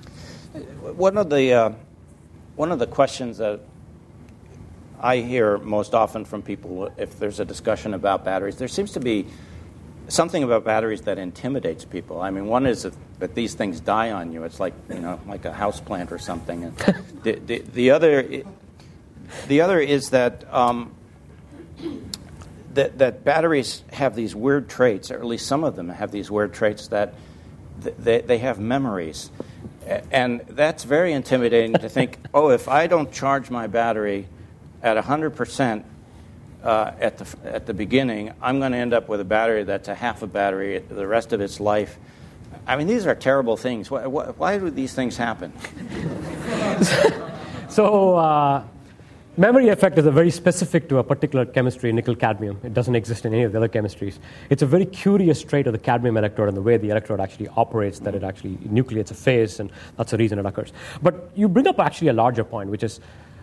One 0.95 1.17
of 1.17 1.30
the 1.30 1.54
uh, 1.54 1.71
one 2.56 2.71
of 2.71 2.80
the 2.80 2.88
questions 2.88 3.38
that 3.38 3.60
I 5.02 5.17
hear 5.17 5.58
most 5.58 5.93
often 5.93 6.25
from 6.25 6.41
people, 6.41 6.91
if 6.97 7.19
there's 7.19 7.39
a 7.39 7.45
discussion 7.45 7.93
about 7.93 8.25
batteries, 8.25 8.58
there 8.58 8.67
seems 8.67 8.91
to 8.93 8.99
be 8.99 9.28
something 10.10 10.43
about 10.43 10.63
batteries 10.65 11.02
that 11.04 11.17
intimidates 11.17 11.86
people. 11.86 12.22
I 12.22 12.30
mean, 12.30 12.48
one 12.48 12.65
is 12.65 12.84
that, 12.84 12.93
that 13.19 13.36
these 13.36 13.54
things 13.54 13.80
die 13.80 14.12
on 14.12 14.32
you. 14.32 14.43
It's 14.43 14.60
like 14.60 14.74
you 14.89 15.00
know, 15.00 15.19
like 15.28 15.45
a 15.45 15.54
house 15.54 15.80
plant 15.80 16.12
or 16.12 16.19
something. 16.19 16.65
And 16.65 16.78
the, 17.24 17.39
the, 17.39 17.60
the 17.60 17.91
other 17.91 18.43
the 19.48 19.62
other 19.62 19.80
is 19.80 20.10
that. 20.10 20.52
Um, 20.54 20.95
that, 22.74 23.00
that 23.00 23.24
batteries 23.24 23.84
have 23.91 24.15
these 24.15 24.36
weird 24.36 24.69
traits, 24.69 25.10
or 25.10 25.15
at 25.15 25.26
least 25.26 25.48
some 25.48 25.63
of 25.63 25.76
them 25.76 25.89
have 25.89 26.12
these 26.12 26.30
weird 26.30 26.54
traits 26.54 26.88
that 26.89 27.15
th- 27.84 27.95
they, 27.98 28.22
they 28.22 28.38
have 28.38 28.60
memories. 28.60 29.32
And 30.12 30.41
that's 30.41 30.84
very 30.84 31.13
intimidating 31.13 31.74
to 31.74 31.89
think, 31.89 32.19
oh, 32.34 32.52
if 32.52 32.67
I 32.67 32.88
don't 32.88 33.12
charge 33.12 33.50
my 33.50 33.67
battery 33.67 34.28
at 34.84 35.04
100% 35.04 35.84
uh, 36.63 36.91
at, 37.00 37.17
the, 37.17 37.54
at 37.54 37.65
the 37.65 37.74
beginning, 37.74 38.32
I'm 38.41 38.60
going 38.60 38.72
to 38.72 38.78
end 38.78 38.93
up 38.93 39.10
with 39.10 39.22
a 39.22 39.26
battery 39.26 39.63
that's 39.63 39.88
a 39.88 39.95
half 39.95 40.22
a 40.22 40.28
battery 40.28 40.80
the 40.80 41.08
rest 41.08 41.34
of 41.34 41.41
its 41.41 41.60
life. 41.60 41.98
I 42.67 42.76
mean, 42.76 42.88
these 42.88 43.06
are 43.06 43.15
terrible 43.15 43.58
things. 43.58 43.89
Why, 43.89 44.06
why, 44.06 44.26
why 44.26 44.58
do 44.58 44.69
these 44.69 44.93
things 44.93 45.17
happen? 45.17 45.54
So, 47.69 48.15
uh, 48.15 48.63
memory 49.38 49.69
effect 49.69 50.00
is 50.00 50.08
a 50.08 50.12
very 50.12 50.32
specific 50.32 50.89
to 50.89 50.98
a 50.98 51.04
particular 51.04 51.45
chemistry, 51.45 51.93
nickel 51.93 52.15
cadmium. 52.15 52.60
It 52.63 52.74
doesn't 52.74 52.95
exist 52.95 53.26
in 53.26 53.34
any 53.34 53.43
of 53.43 53.52
the 53.52 53.60
other 53.60 53.69
chemistries. 53.69 54.17
It's 54.50 54.63
a 54.63 54.65
very 54.65 54.88
curious 54.88 55.43
trait 55.43 55.67
of 55.67 55.74
the 55.74 55.80
cadmium 55.80 56.17
electrode 56.17 56.48
and 56.48 56.58
the 56.58 56.63
way 56.63 56.78
the 56.78 56.89
electrode 56.89 57.19
actually 57.19 57.48
operates, 57.50 58.00
that 58.00 58.15
it 58.15 58.24
actually 58.24 58.58
nucleates 58.63 59.12
a 59.12 59.13
phase, 59.13 59.60
and 59.60 59.72
that's 59.98 60.10
the 60.10 60.17
reason 60.17 60.39
it 60.39 60.48
occurs. 60.48 60.74
But 61.04 61.30
you 61.36 61.48
bring 61.48 61.67
up 61.67 61.80
actually 61.80 62.08
a 62.08 62.13
larger 62.13 62.43
point, 62.43 62.72
which 62.72 62.82
is 62.82 63.00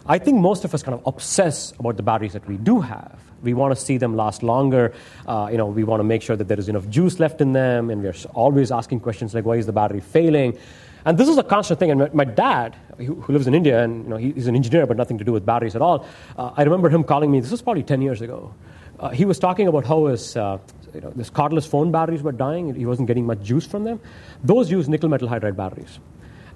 I 0.08 0.18
think 0.18 0.38
most 0.40 0.64
of 0.64 0.72
us 0.72 0.82
kind 0.82 0.94
of 0.94 1.04
obsess 1.06 1.72
about 1.78 1.96
the 1.96 2.02
batteries 2.02 2.32
that 2.34 2.46
we 2.46 2.56
do 2.56 2.80
have. 2.80 3.20
We 3.42 3.54
want 3.54 3.76
to 3.76 3.80
see 3.80 3.98
them 3.98 4.16
last 4.16 4.42
longer. 4.42 4.92
Uh, 5.26 5.48
you 5.50 5.58
know, 5.58 5.66
we 5.66 5.82
want 5.82 6.00
to 6.00 6.04
make 6.04 6.22
sure 6.22 6.36
that 6.36 6.46
there 6.46 6.58
is 6.58 6.68
enough 6.68 6.88
juice 6.88 7.18
left 7.18 7.40
in 7.40 7.52
them, 7.52 7.90
and 7.90 8.02
we're 8.02 8.14
always 8.32 8.70
asking 8.70 9.00
questions 9.00 9.34
like, 9.34 9.44
why 9.44 9.56
is 9.56 9.66
the 9.66 9.72
battery 9.72 10.00
failing? 10.00 10.56
And 11.04 11.18
this 11.18 11.28
is 11.28 11.38
a 11.38 11.42
constant 11.42 11.80
thing. 11.80 11.90
And 11.90 12.00
my, 12.00 12.10
my 12.12 12.24
dad, 12.24 12.76
who, 12.98 13.24
lives 13.28 13.46
in 13.46 13.54
India, 13.54 13.82
and 13.82 14.04
you 14.04 14.10
know, 14.10 14.16
he, 14.16 14.32
he's 14.32 14.46
an 14.46 14.56
engineer, 14.56 14.86
but 14.86 14.96
nothing 14.96 15.18
to 15.18 15.24
do 15.24 15.32
with 15.32 15.44
batteries 15.44 15.74
at 15.74 15.82
all. 15.82 16.06
Uh, 16.36 16.50
I 16.56 16.62
remember 16.62 16.88
him 16.88 17.04
calling 17.04 17.30
me. 17.30 17.40
This 17.40 17.50
was 17.50 17.62
probably 17.62 17.82
10 17.82 18.00
years 18.00 18.20
ago. 18.20 18.54
Uh, 18.98 19.10
he 19.10 19.24
was 19.24 19.38
talking 19.38 19.68
about 19.68 19.84
how 19.84 20.06
his, 20.06 20.36
uh, 20.36 20.58
you 20.94 21.00
know, 21.00 21.10
this 21.10 21.30
cordless 21.30 21.66
phone 21.66 21.92
batteries 21.92 22.22
were 22.22 22.32
dying. 22.32 22.74
He 22.74 22.86
wasn't 22.86 23.08
getting 23.08 23.26
much 23.26 23.42
juice 23.42 23.66
from 23.66 23.84
them. 23.84 24.00
Those 24.42 24.70
use 24.70 24.88
nickel 24.88 25.08
metal 25.08 25.28
hydride 25.28 25.56
batteries. 25.56 25.98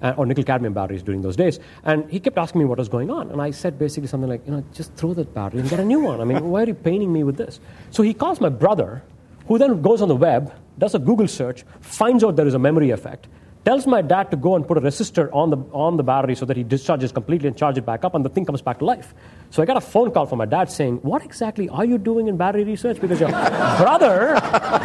Uh, 0.01 0.15
or 0.17 0.25
nickel 0.25 0.43
cadmium 0.43 0.73
batteries 0.73 1.03
during 1.03 1.21
those 1.21 1.35
days. 1.35 1.59
And 1.83 2.09
he 2.09 2.19
kept 2.19 2.35
asking 2.35 2.57
me 2.57 2.65
what 2.65 2.79
was 2.79 2.89
going 2.89 3.11
on. 3.11 3.29
And 3.29 3.39
I 3.39 3.51
said 3.51 3.77
basically 3.77 4.07
something 4.07 4.27
like, 4.27 4.41
you 4.47 4.51
know, 4.51 4.63
just 4.73 4.91
throw 4.95 5.13
that 5.13 5.31
battery 5.35 5.59
and 5.59 5.69
get 5.69 5.79
a 5.79 5.85
new 5.85 5.99
one. 5.99 6.19
I 6.19 6.23
mean, 6.23 6.43
why 6.49 6.63
are 6.63 6.65
you 6.65 6.73
paining 6.73 7.13
me 7.13 7.23
with 7.23 7.37
this? 7.37 7.59
So 7.91 8.01
he 8.01 8.15
calls 8.15 8.41
my 8.41 8.49
brother, 8.49 9.03
who 9.47 9.59
then 9.59 9.79
goes 9.83 10.01
on 10.01 10.07
the 10.07 10.15
web, 10.15 10.53
does 10.79 10.95
a 10.95 10.99
Google 10.99 11.27
search, 11.27 11.63
finds 11.81 12.23
out 12.23 12.35
there 12.35 12.47
is 12.47 12.55
a 12.55 12.59
memory 12.59 12.89
effect, 12.89 13.27
tells 13.63 13.85
my 13.85 14.01
dad 14.01 14.31
to 14.31 14.37
go 14.37 14.55
and 14.55 14.67
put 14.67 14.77
a 14.77 14.81
resistor 14.81 15.29
on 15.33 15.49
the, 15.49 15.57
on 15.71 15.97
the 15.97 16.03
battery 16.03 16.35
so 16.35 16.45
that 16.45 16.57
he 16.57 16.63
discharges 16.63 17.11
completely 17.11 17.47
and 17.47 17.55
charge 17.55 17.77
it 17.77 17.85
back 17.85 18.03
up, 18.03 18.15
and 18.15 18.25
the 18.25 18.29
thing 18.29 18.45
comes 18.45 18.61
back 18.61 18.79
to 18.79 18.85
life. 18.85 19.13
So 19.51 19.61
I 19.61 19.65
got 19.65 19.77
a 19.77 19.81
phone 19.81 20.11
call 20.11 20.25
from 20.25 20.39
my 20.39 20.45
dad 20.45 20.71
saying, 20.71 20.97
What 20.97 21.23
exactly 21.23 21.69
are 21.69 21.85
you 21.85 21.97
doing 21.97 22.27
in 22.27 22.37
battery 22.37 22.63
research? 22.63 22.99
Because 22.99 23.19
your 23.19 23.29
brother 23.77 24.39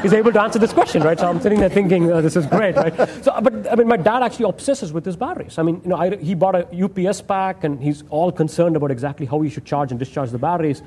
is 0.05 0.13
able 0.13 0.33
to 0.33 0.43
answer 0.43 0.59
this 0.59 0.73
question, 0.73 1.03
right? 1.03 1.19
So 1.19 1.29
I'm 1.29 1.41
sitting 1.41 1.61
there 1.61 1.71
thinking, 1.71 2.11
oh, 2.11 2.21
This 2.21 2.37
is 2.37 2.47
great, 2.47 2.77
right? 2.77 2.95
So, 3.25 3.39
but 3.41 3.71
I 3.71 3.77
mean, 3.77 3.89
my 3.89 3.97
dad 3.97 4.23
actually 4.23 4.49
obsesses 4.49 4.93
with 4.93 5.05
his 5.05 5.17
batteries. 5.17 5.59
I 5.59 5.63
mean, 5.63 5.81
you 5.83 5.91
know, 5.91 5.97
I, 5.97 6.17
he 6.17 6.35
bought 6.35 6.55
a 6.55 6.67
UPS 6.85 7.23
pack, 7.23 7.65
and 7.65 7.83
he's 7.83 8.05
all 8.11 8.33
concerned 8.33 8.77
about 8.77 8.91
exactly 8.91 9.27
how 9.27 9.41
he 9.41 9.51
should 9.51 9.65
charge 9.65 9.91
and 9.91 9.99
discharge 9.99 10.31
the 10.31 10.39
batteries. 10.39 10.83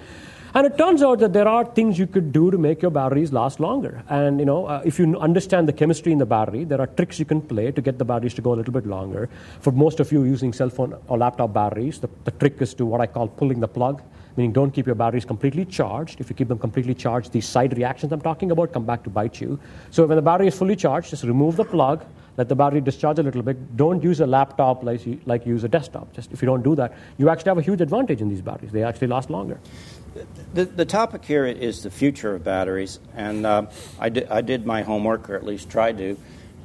And 0.55 0.65
it 0.65 0.79
turns 0.79 1.03
out 1.03 1.19
that 1.19 1.31
there 1.31 1.47
are 1.47 1.63
things 1.63 1.99
you 1.99 2.07
could 2.07 2.31
do 2.31 2.49
to 2.49 2.57
make 2.57 2.81
your 2.81 2.89
batteries 2.89 3.31
last 3.31 3.59
longer. 3.59 4.03
And 4.09 4.39
you 4.39 4.45
know, 4.45 4.65
uh, 4.65 4.81
if 4.83 4.97
you 4.97 5.15
understand 5.19 5.67
the 5.67 5.73
chemistry 5.73 6.11
in 6.11 6.17
the 6.17 6.25
battery, 6.25 6.63
there 6.63 6.81
are 6.81 6.87
tricks 6.87 7.19
you 7.19 7.25
can 7.25 7.39
play 7.39 7.71
to 7.71 7.81
get 7.81 7.99
the 7.99 8.05
batteries 8.05 8.33
to 8.33 8.41
go 8.41 8.53
a 8.53 8.57
little 8.57 8.73
bit 8.73 8.87
longer. 8.87 9.29
For 9.59 9.71
most 9.71 9.99
of 9.99 10.11
you 10.11 10.23
using 10.23 10.51
cell 10.51 10.69
phone 10.69 10.95
or 11.07 11.19
laptop 11.19 11.53
batteries, 11.53 11.99
the, 11.99 12.09
the 12.23 12.31
trick 12.31 12.59
is 12.61 12.73
to 12.75 12.85
what 12.85 12.99
I 12.99 13.05
call 13.05 13.27
pulling 13.27 13.59
the 13.59 13.67
plug, 13.67 14.01
meaning 14.37 14.51
don't 14.51 14.71
keep 14.71 14.87
your 14.87 14.95
batteries 14.95 15.23
completely 15.23 15.65
charged. 15.65 16.19
If 16.19 16.31
you 16.31 16.35
keep 16.35 16.47
them 16.47 16.57
completely 16.57 16.95
charged, 16.95 17.31
these 17.31 17.47
side 17.47 17.77
reactions 17.77 18.11
I'm 18.11 18.21
talking 18.21 18.49
about 18.49 18.73
come 18.73 18.85
back 18.85 19.03
to 19.03 19.11
bite 19.11 19.39
you. 19.39 19.59
So 19.91 20.07
when 20.07 20.15
the 20.15 20.23
battery 20.23 20.47
is 20.47 20.57
fully 20.57 20.75
charged, 20.75 21.11
just 21.11 21.25
remove 21.25 21.57
the 21.57 21.65
plug, 21.65 22.03
let 22.37 22.49
the 22.49 22.55
battery 22.55 22.81
discharge 22.81 23.19
a 23.19 23.23
little 23.23 23.43
bit. 23.43 23.77
Don't 23.77 24.01
use 24.01 24.19
a 24.19 24.25
laptop 24.25 24.81
like 24.83 25.05
you, 25.05 25.19
like 25.27 25.45
you 25.45 25.53
use 25.53 25.63
a 25.63 25.67
desktop. 25.67 26.11
Just 26.13 26.31
if 26.31 26.41
you 26.41 26.47
don't 26.47 26.63
do 26.63 26.73
that, 26.73 26.93
you 27.19 27.29
actually 27.29 27.49
have 27.49 27.57
a 27.59 27.61
huge 27.61 27.81
advantage 27.81 28.21
in 28.21 28.29
these 28.29 28.41
batteries. 28.41 28.71
They 28.71 28.81
actually 28.81 29.07
last 29.07 29.29
longer. 29.29 29.59
The, 30.53 30.65
the 30.65 30.85
topic 30.85 31.23
here 31.25 31.45
is 31.45 31.83
the 31.83 31.91
future 31.91 32.35
of 32.35 32.43
batteries, 32.43 32.99
and 33.15 33.45
uh, 33.45 33.67
I, 33.99 34.09
di- 34.09 34.25
I 34.25 34.41
did 34.41 34.65
my 34.65 34.81
homework, 34.81 35.29
or 35.29 35.35
at 35.35 35.45
least 35.45 35.69
tried 35.69 35.97
to, 35.99 36.17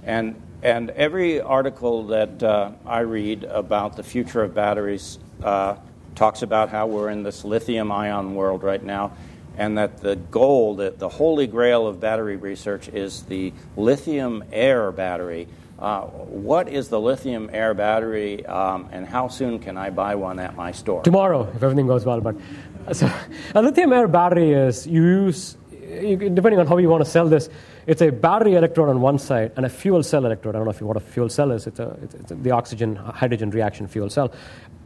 and 0.05 0.41
and 0.63 0.89
every 0.91 1.43
article 1.43 2.07
that 2.07 2.43
uh, 2.43 2.71
I 2.87 3.01
read 3.01 3.45
about 3.45 3.97
the 3.97 4.03
future 4.03 4.43
of 4.43 4.55
batteries 4.55 5.19
uh, 5.43 5.77
talks 6.15 6.41
about 6.41 6.71
how 6.71 6.87
we're 6.87 7.11
in 7.11 7.23
this 7.23 7.45
lithium 7.45 7.93
ion 7.93 8.35
world 8.35 8.63
right 8.63 8.83
now, 8.83 9.13
and 9.59 9.77
that 9.77 9.99
the 9.99 10.17
goal, 10.17 10.77
that 10.77 10.99
the 10.99 11.11
holy 11.11 11.47
grail 11.47 11.87
of 11.87 12.01
battery 12.01 12.37
research 12.37 12.89
is 12.89 13.25
the 13.25 13.53
lithium 13.77 14.43
air 14.53 14.91
battery. 14.91 15.47
Uh, 15.79 16.03
what 16.03 16.69
is 16.69 16.89
the 16.89 17.01
lithium 17.01 17.51
air 17.53 17.75
battery, 17.75 18.47
um, 18.47 18.89
and 18.93 19.05
how 19.07 19.29
soon 19.29 19.59
can 19.59 19.77
I 19.77 19.91
buy 19.91 20.15
one 20.15 20.39
at 20.39 20.57
my 20.57 20.73
store? 20.73 21.03
Tomorrow, 21.03 21.53
if 21.55 21.63
everything 21.63 21.87
goes 21.87 22.07
well. 22.07 22.21
But 22.21 22.37
so, 22.93 23.11
a 23.55 23.63
lithium 23.63 23.93
air 23.93 24.09
battery 24.09 24.53
is 24.53 24.87
you 24.87 25.03
use, 25.03 25.57
depending 25.81 26.59
on 26.59 26.67
how 26.67 26.77
you 26.77 26.89
want 26.89 27.05
to 27.05 27.11
sell 27.11 27.29
this, 27.29 27.49
it's 27.87 28.03
a 28.03 28.11
battery 28.11 28.55
electrode 28.55 28.89
on 28.89 29.01
one 29.01 29.19
side 29.19 29.53
and 29.57 29.67
a 29.67 29.69
fuel 29.69 30.03
cell 30.03 30.25
electrode. 30.25 30.55
I 30.55 30.59
don't 30.59 30.67
know 30.67 30.71
if 30.71 30.81
you, 30.81 30.87
what 30.87 30.97
a 30.97 31.01
fuel 31.01 31.29
cell 31.29 31.51
is. 31.51 31.67
It's, 31.67 31.79
a, 31.79 31.97
it's, 32.03 32.15
it's 32.15 32.33
the 32.35 32.51
oxygen 32.51 32.97
hydrogen 32.97 33.51
reaction 33.51 33.87
fuel 33.87 34.11
cell 34.11 34.33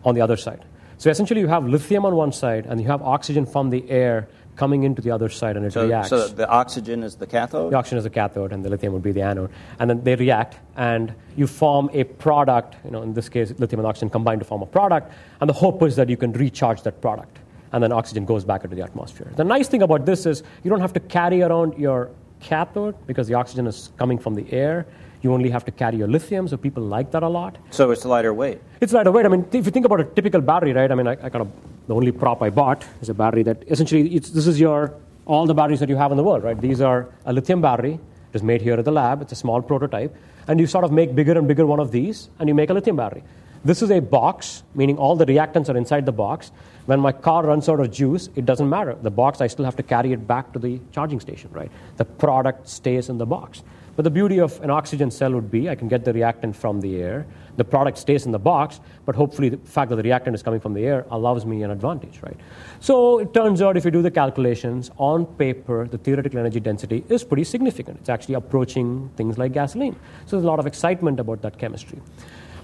on 0.05 0.15
the 0.15 0.21
other 0.21 0.37
side. 0.37 0.65
So 0.99 1.11
essentially, 1.11 1.41
you 1.41 1.47
have 1.47 1.67
lithium 1.67 2.05
on 2.05 2.17
one 2.17 2.33
side 2.33 2.67
and 2.67 2.81
you 2.81 2.89
have 2.89 3.03
oxygen 3.03 3.47
from 3.47 3.71
the 3.71 3.89
air 3.89 4.29
coming 4.57 4.83
into 4.83 5.01
the 5.01 5.13
other 5.13 5.29
side 5.29 5.57
and 5.57 5.65
it 5.65 5.73
so, 5.73 5.87
reacts. 5.87 6.09
So 6.09 6.27
the 6.27 6.49
oxygen 6.49 7.05
is 7.05 7.15
the 7.15 7.27
cathode? 7.27 7.73
The 7.73 7.77
oxygen 7.77 7.99
is 7.99 8.05
the 8.05 8.11
cathode 8.11 8.53
and 8.53 8.65
the 8.65 8.69
lithium 8.69 8.93
would 8.93 9.05
be 9.05 9.13
the 9.13 9.23
anode. 9.23 9.51
And 9.79 9.89
then 9.89 10.03
they 10.03 10.17
react 10.17 10.59
and 10.77 11.15
you 11.37 11.47
form 11.47 11.89
a 11.93 12.03
product, 12.03 12.75
you 12.85 12.91
know, 12.91 13.03
in 13.03 13.15
this 13.15 13.29
case, 13.29 13.55
lithium 13.59 13.79
and 13.79 13.87
oxygen 13.87 14.11
combine 14.11 14.41
to 14.41 14.45
form 14.45 14.63
a 14.63 14.67
product. 14.67 15.13
And 15.41 15.49
the 15.49 15.55
hope 15.55 15.83
is 15.85 15.95
that 15.95 16.09
you 16.09 16.17
can 16.17 16.33
recharge 16.33 16.83
that 16.83 17.01
product. 17.01 17.39
And 17.73 17.83
then 17.83 17.93
oxygen 17.93 18.25
goes 18.25 18.45
back 18.45 18.65
into 18.65 18.77
the 18.77 18.83
atmosphere. 18.83 19.31
The 19.37 19.45
nice 19.45 19.69
thing 19.69 19.83
about 19.83 20.07
this 20.07 20.27
is 20.27 20.43
you 20.65 20.71
don't 20.71 20.81
have 20.81 20.93
to 20.95 21.01
carry 21.01 21.43
around 21.43 21.79
your 21.79 22.11
cathode 22.41 22.95
because 23.07 23.29
the 23.29 23.35
oxygen 23.35 23.67
is 23.67 23.91
coming 23.99 24.19
from 24.19 24.35
the 24.35 24.51
air. 24.53 24.87
You 25.23 25.35
only 25.35 25.51
have 25.51 25.65
to 25.65 25.73
carry 25.73 25.97
your 25.97 26.07
lithium, 26.09 26.47
so 26.47 26.57
people 26.57 26.83
like 26.83 27.11
that 27.11 27.23
a 27.23 27.29
lot. 27.29 27.59
So 27.71 27.91
it's 27.91 28.05
lighter 28.05 28.33
weight. 28.33 28.61
It's 28.81 28.93
lighter 28.93 29.11
weight. 29.11 29.27
I 29.27 29.29
mean, 29.29 29.45
if 29.53 29.67
you 29.67 29.73
think 29.73 29.85
about 29.85 30.01
a 30.01 30.05
typical 30.05 30.41
battery, 30.41 30.73
right? 30.73 30.91
I 30.91 30.95
mean, 30.95 31.09
I, 31.09 31.13
I 31.13 31.29
kind 31.29 31.43
of 31.43 31.49
the 31.89 31.95
only 31.95 32.13
prop 32.13 32.43
I 32.43 32.51
bought 32.51 32.85
is 33.01 33.09
a 33.09 33.15
battery 33.15 33.43
that 33.43 33.65
essentially 33.69 34.19
this 34.19 34.47
is 34.47 34.61
your 34.61 34.95
all 35.27 35.47
the 35.47 35.55
batteries 35.55 35.81
that 35.81 35.89
you 35.89 35.97
have 35.97 36.11
in 36.11 36.17
the 36.17 36.23
world, 36.23 36.45
right? 36.45 36.59
These 36.59 36.81
are 36.81 37.09
a 37.27 37.33
lithium 37.33 37.61
battery. 37.61 37.95
It 37.95 38.37
is 38.37 38.43
made 38.43 38.63
here 38.63 38.75
at 38.75 38.85
the 38.85 38.93
lab. 38.93 39.21
It's 39.23 39.33
a 39.33 39.37
small 39.37 39.61
prototype, 39.61 40.15
and 40.47 40.61
you 40.61 40.67
sort 40.67 40.85
of 40.85 40.93
make 40.93 41.15
bigger 41.15 41.37
and 41.37 41.49
bigger 41.49 41.67
one 41.67 41.81
of 41.81 41.91
these, 41.91 42.29
and 42.39 42.49
you 42.49 42.55
make 42.55 42.71
a 42.71 42.75
lithium 42.75 42.97
battery. 42.97 43.25
This 43.65 43.83
is 43.83 43.91
a 43.91 44.01
box, 44.01 44.63
meaning 44.75 44.99
all 44.99 45.17
the 45.17 45.27
reactants 45.27 45.69
are 45.69 45.77
inside 45.77 46.07
the 46.07 46.13
box. 46.13 46.53
When 46.89 47.01
my 47.01 47.13
car 47.13 47.45
runs 47.45 47.69
out 47.69 47.81
of 47.81 47.91
juice, 47.91 48.31
it 48.35 48.47
doesn't 48.47 48.67
matter. 48.67 48.97
The 49.03 49.11
box, 49.11 49.43
I 49.43 49.47
still 49.47 49.67
have 49.67 49.77
to 49.77 49.83
carry 49.83 50.15
it 50.15 50.27
back 50.27 50.55
to 50.55 50.59
the 50.59 50.81
charging 50.91 51.21
station, 51.21 51.51
right? 51.53 51.71
The 51.99 52.07
product 52.07 52.67
stays 52.67 53.11
in 53.11 53.19
the 53.19 53.27
box. 53.27 53.63
But 53.95 54.05
the 54.05 54.11
beauty 54.11 54.41
of 54.41 54.59
an 54.63 54.71
oxygen 54.71 55.11
cell 55.11 55.35
would 55.35 55.51
be 55.51 55.69
I 55.69 55.75
can 55.75 55.89
get 55.89 56.07
the 56.07 56.15
reactant 56.15 56.57
from 56.57 56.81
the 56.81 57.03
air. 57.03 57.27
The 57.59 57.65
product 57.65 57.99
stays 57.99 58.25
in 58.25 58.33
the 58.33 58.39
box, 58.39 58.81
but 59.05 59.15
hopefully 59.15 59.51
the 59.51 59.59
fact 59.59 59.91
that 59.91 59.97
the 59.97 60.03
reactant 60.03 60.35
is 60.35 60.43
coming 60.43 60.61
from 60.61 60.73
the 60.73 60.87
air 60.87 61.05
allows 61.11 61.45
me 61.45 61.63
an 61.63 61.71
advantage, 61.71 62.23
right? 62.23 62.39
So 62.81 63.19
it 63.19 63.35
turns 63.35 63.61
out 63.61 63.77
if 63.77 63.85
you 63.85 63.91
do 63.91 64.01
the 64.01 64.11
calculations 64.11 64.91
on 64.97 65.27
paper, 65.27 65.87
the 65.87 65.99
theoretical 65.99 66.39
energy 66.39 66.61
density 66.61 67.05
is 67.11 67.23
pretty 67.23 67.45
significant. 67.45 67.99
It's 67.99 68.09
actually 68.09 68.37
approaching 68.37 69.11
things 69.19 69.37
like 69.37 69.53
gasoline. 69.53 69.97
So 70.25 70.37
there's 70.37 70.45
a 70.45 70.49
lot 70.49 70.59
of 70.59 70.67
excitement 70.67 71.21
about 71.21 71.43
that 71.43 71.59
chemistry. 71.59 72.01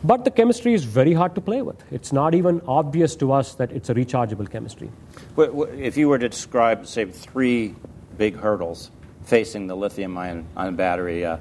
But 0.05 0.26
the 0.26 0.30
chemistry 0.30 0.74
is 0.74 0.84
very 0.84 1.14
hard 1.14 1.34
to 1.34 1.40
play 1.40 1.62
with. 1.62 1.82
It's 1.90 2.12
not 2.12 2.34
even 2.34 2.61
obvious 2.68 3.16
to 3.16 3.32
us 3.32 3.55
that 3.55 3.72
it's 3.72 3.88
a 3.88 3.94
rechargeable 3.94 4.50
chemistry. 4.50 4.90
If 5.38 5.96
you 5.96 6.11
were 6.11 6.18
to 6.18 6.28
describe, 6.28 6.86
say, 6.86 7.07
three 7.07 7.74
big 8.18 8.36
hurdles 8.36 8.90
facing 9.24 9.66
the 9.66 9.74
lithium 9.74 10.16
ion, 10.18 10.76
battery 10.76 11.24
uh, 11.24 11.38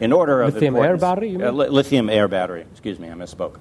in 0.00 0.12
order 0.12 0.40
of 0.40 0.54
the 0.54 0.60
lithium 0.60 0.76
air 0.76 0.96
battery. 0.96 1.36
Uh, 1.36 1.52
li- 1.52 1.68
lithium 1.68 2.08
air 2.08 2.28
battery. 2.28 2.62
Excuse 2.72 2.98
me, 2.98 3.10
I 3.10 3.12
misspoke. 3.12 3.60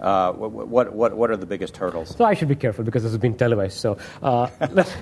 Uh, 0.00 0.32
what, 0.32 0.92
what, 0.92 1.16
what 1.16 1.30
are 1.30 1.36
the 1.36 1.46
biggest 1.46 1.76
hurdles? 1.76 2.16
So 2.16 2.24
I 2.24 2.34
should 2.34 2.46
be 2.46 2.54
careful 2.54 2.84
because 2.84 3.02
this 3.02 3.10
has 3.10 3.18
been 3.18 3.36
televised. 3.36 3.78
So, 3.78 3.98
uh, 4.22 4.46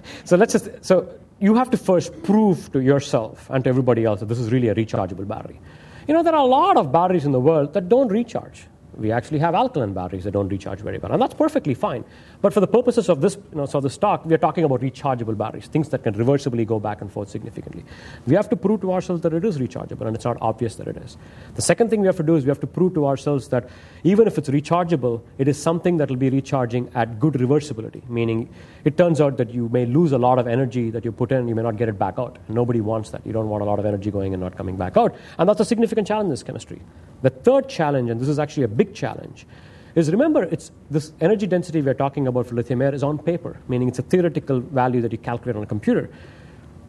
so 0.24 0.38
let's 0.38 0.55
just 0.55 0.70
so 0.82 1.07
you 1.38 1.55
have 1.55 1.70
to 1.72 1.76
first 1.76 2.22
prove 2.22 2.72
to 2.72 2.80
yourself 2.80 3.51
and 3.51 3.62
to 3.64 3.68
everybody 3.68 4.07
else 4.07 4.20
that 4.20 4.26
this 4.26 4.38
is 4.38 4.51
really 4.51 4.68
a 4.68 4.74
rechargeable 4.74 5.28
battery. 5.28 5.61
You 6.09 6.14
know, 6.14 6.22
there 6.22 6.34
are 6.34 6.40
a 6.40 6.47
lot 6.47 6.78
of 6.78 6.92
batteries 6.92 7.26
in 7.26 7.32
the 7.32 7.40
world 7.40 7.74
that 7.74 7.90
don't 7.90 8.09
recharge 8.09 8.66
we 8.97 9.12
actually 9.12 9.38
have 9.38 9.55
alkaline 9.55 9.92
batteries 9.92 10.24
that 10.24 10.32
don't 10.32 10.49
recharge 10.49 10.80
very 10.80 10.99
well, 10.99 11.12
and 11.12 11.20
that's 11.20 11.34
perfectly 11.34 11.74
fine. 11.74 12.05
But 12.47 12.55
for 12.55 12.61
the 12.61 12.68
purposes 12.68 13.09
of 13.09 13.20
this, 13.20 13.34
you 13.34 13.59
know, 13.59 13.66
so 13.66 13.80
the 13.80 13.90
stock, 13.90 14.24
we 14.24 14.32
are 14.32 14.38
talking 14.38 14.62
about 14.62 14.80
rechargeable 14.80 15.36
batteries, 15.36 15.66
things 15.66 15.88
that 15.88 16.05
can 16.05 16.14
reversibly 16.14 16.64
go 16.64 16.78
back 16.78 17.01
and 17.01 17.11
forth 17.12 17.28
significantly. 17.28 17.84
We 18.24 18.36
have 18.36 18.49
to 18.51 18.55
prove 18.55 18.82
to 18.82 18.92
ourselves 18.92 19.22
that 19.22 19.32
it 19.32 19.44
is 19.44 19.59
rechargeable, 19.59 20.07
and 20.07 20.14
it's 20.14 20.24
not 20.24 20.36
obvious 20.40 20.76
that 20.76 20.86
it 20.86 20.97
is. 20.97 21.16
The 21.57 21.62
second 21.62 21.90
thing 21.90 22.03
we 22.03 22.07
have 22.07 22.18
to 22.18 22.22
do 22.22 22.36
is 22.36 22.44
we 22.44 22.51
have 22.51 22.61
to 22.61 22.68
prove 22.68 22.94
to 22.94 23.05
ourselves 23.05 23.49
that 23.49 23.68
even 24.05 24.28
if 24.28 24.38
it's 24.38 24.49
rechargeable, 24.49 25.22
it 25.38 25.49
is 25.49 25.61
something 25.61 25.97
that 25.97 26.09
will 26.09 26.18
be 26.18 26.30
recharging 26.30 26.88
at 26.94 27.18
good 27.18 27.34
reversibility, 27.34 28.09
meaning 28.09 28.49
it 28.84 28.97
turns 28.97 29.20
out 29.20 29.38
that 29.38 29.53
you 29.53 29.68
may 29.70 29.84
lose 29.84 30.12
a 30.12 30.18
lot 30.18 30.38
of 30.38 30.47
energy 30.47 30.90
that 30.90 31.05
you 31.05 31.11
put 31.11 31.32
in, 31.32 31.49
you 31.49 31.57
may 31.57 31.64
not 31.64 31.76
get 31.76 31.88
it 31.88 31.99
back 31.99 32.16
out. 32.16 32.38
Nobody 32.49 32.80
wants 32.80 33.11
that. 33.11 33.26
You 33.26 33.32
don't 33.32 33.49
want 33.49 33.62
a 33.62 33.66
lot 33.66 33.80
of 33.80 33.86
energy 33.86 34.12
going 34.12 34.34
and 34.34 34.40
not 34.40 34.57
coming 34.57 34.76
back 34.76 34.97
out, 34.97 35.16
and 35.36 35.49
that's 35.49 35.59
a 35.59 35.64
significant 35.64 36.07
challenge 36.07 36.26
in 36.26 36.30
this 36.30 36.44
chemistry. 36.44 36.80
The 37.22 37.30
third 37.30 37.68
challenge, 37.68 38.09
and 38.09 38.20
this 38.20 38.28
is 38.28 38.38
actually 38.38 38.62
a 38.62 38.68
big 38.68 38.94
challenge, 38.94 39.49
is 39.97 40.11
remember 40.11 40.42
it's 40.44 40.70
this 40.90 41.12
energy 41.20 41.47
density 41.47 41.80
we're 41.80 41.94
talking 41.94 42.28
about 42.28 42.47
for 42.47 42.55
lithium 42.55 42.82
air 42.82 42.94
is 42.94 43.03
on 43.03 43.18
paper, 43.18 43.57
meaning 43.66 43.88
it's 43.88 43.99
a 43.99 44.03
theoretical 44.03 44.61
value 44.61 45.01
that 45.01 45.11
you 45.11 45.18
calculate 45.18 45.57
on 45.57 45.62
a 45.62 45.66
computer. 45.66 46.11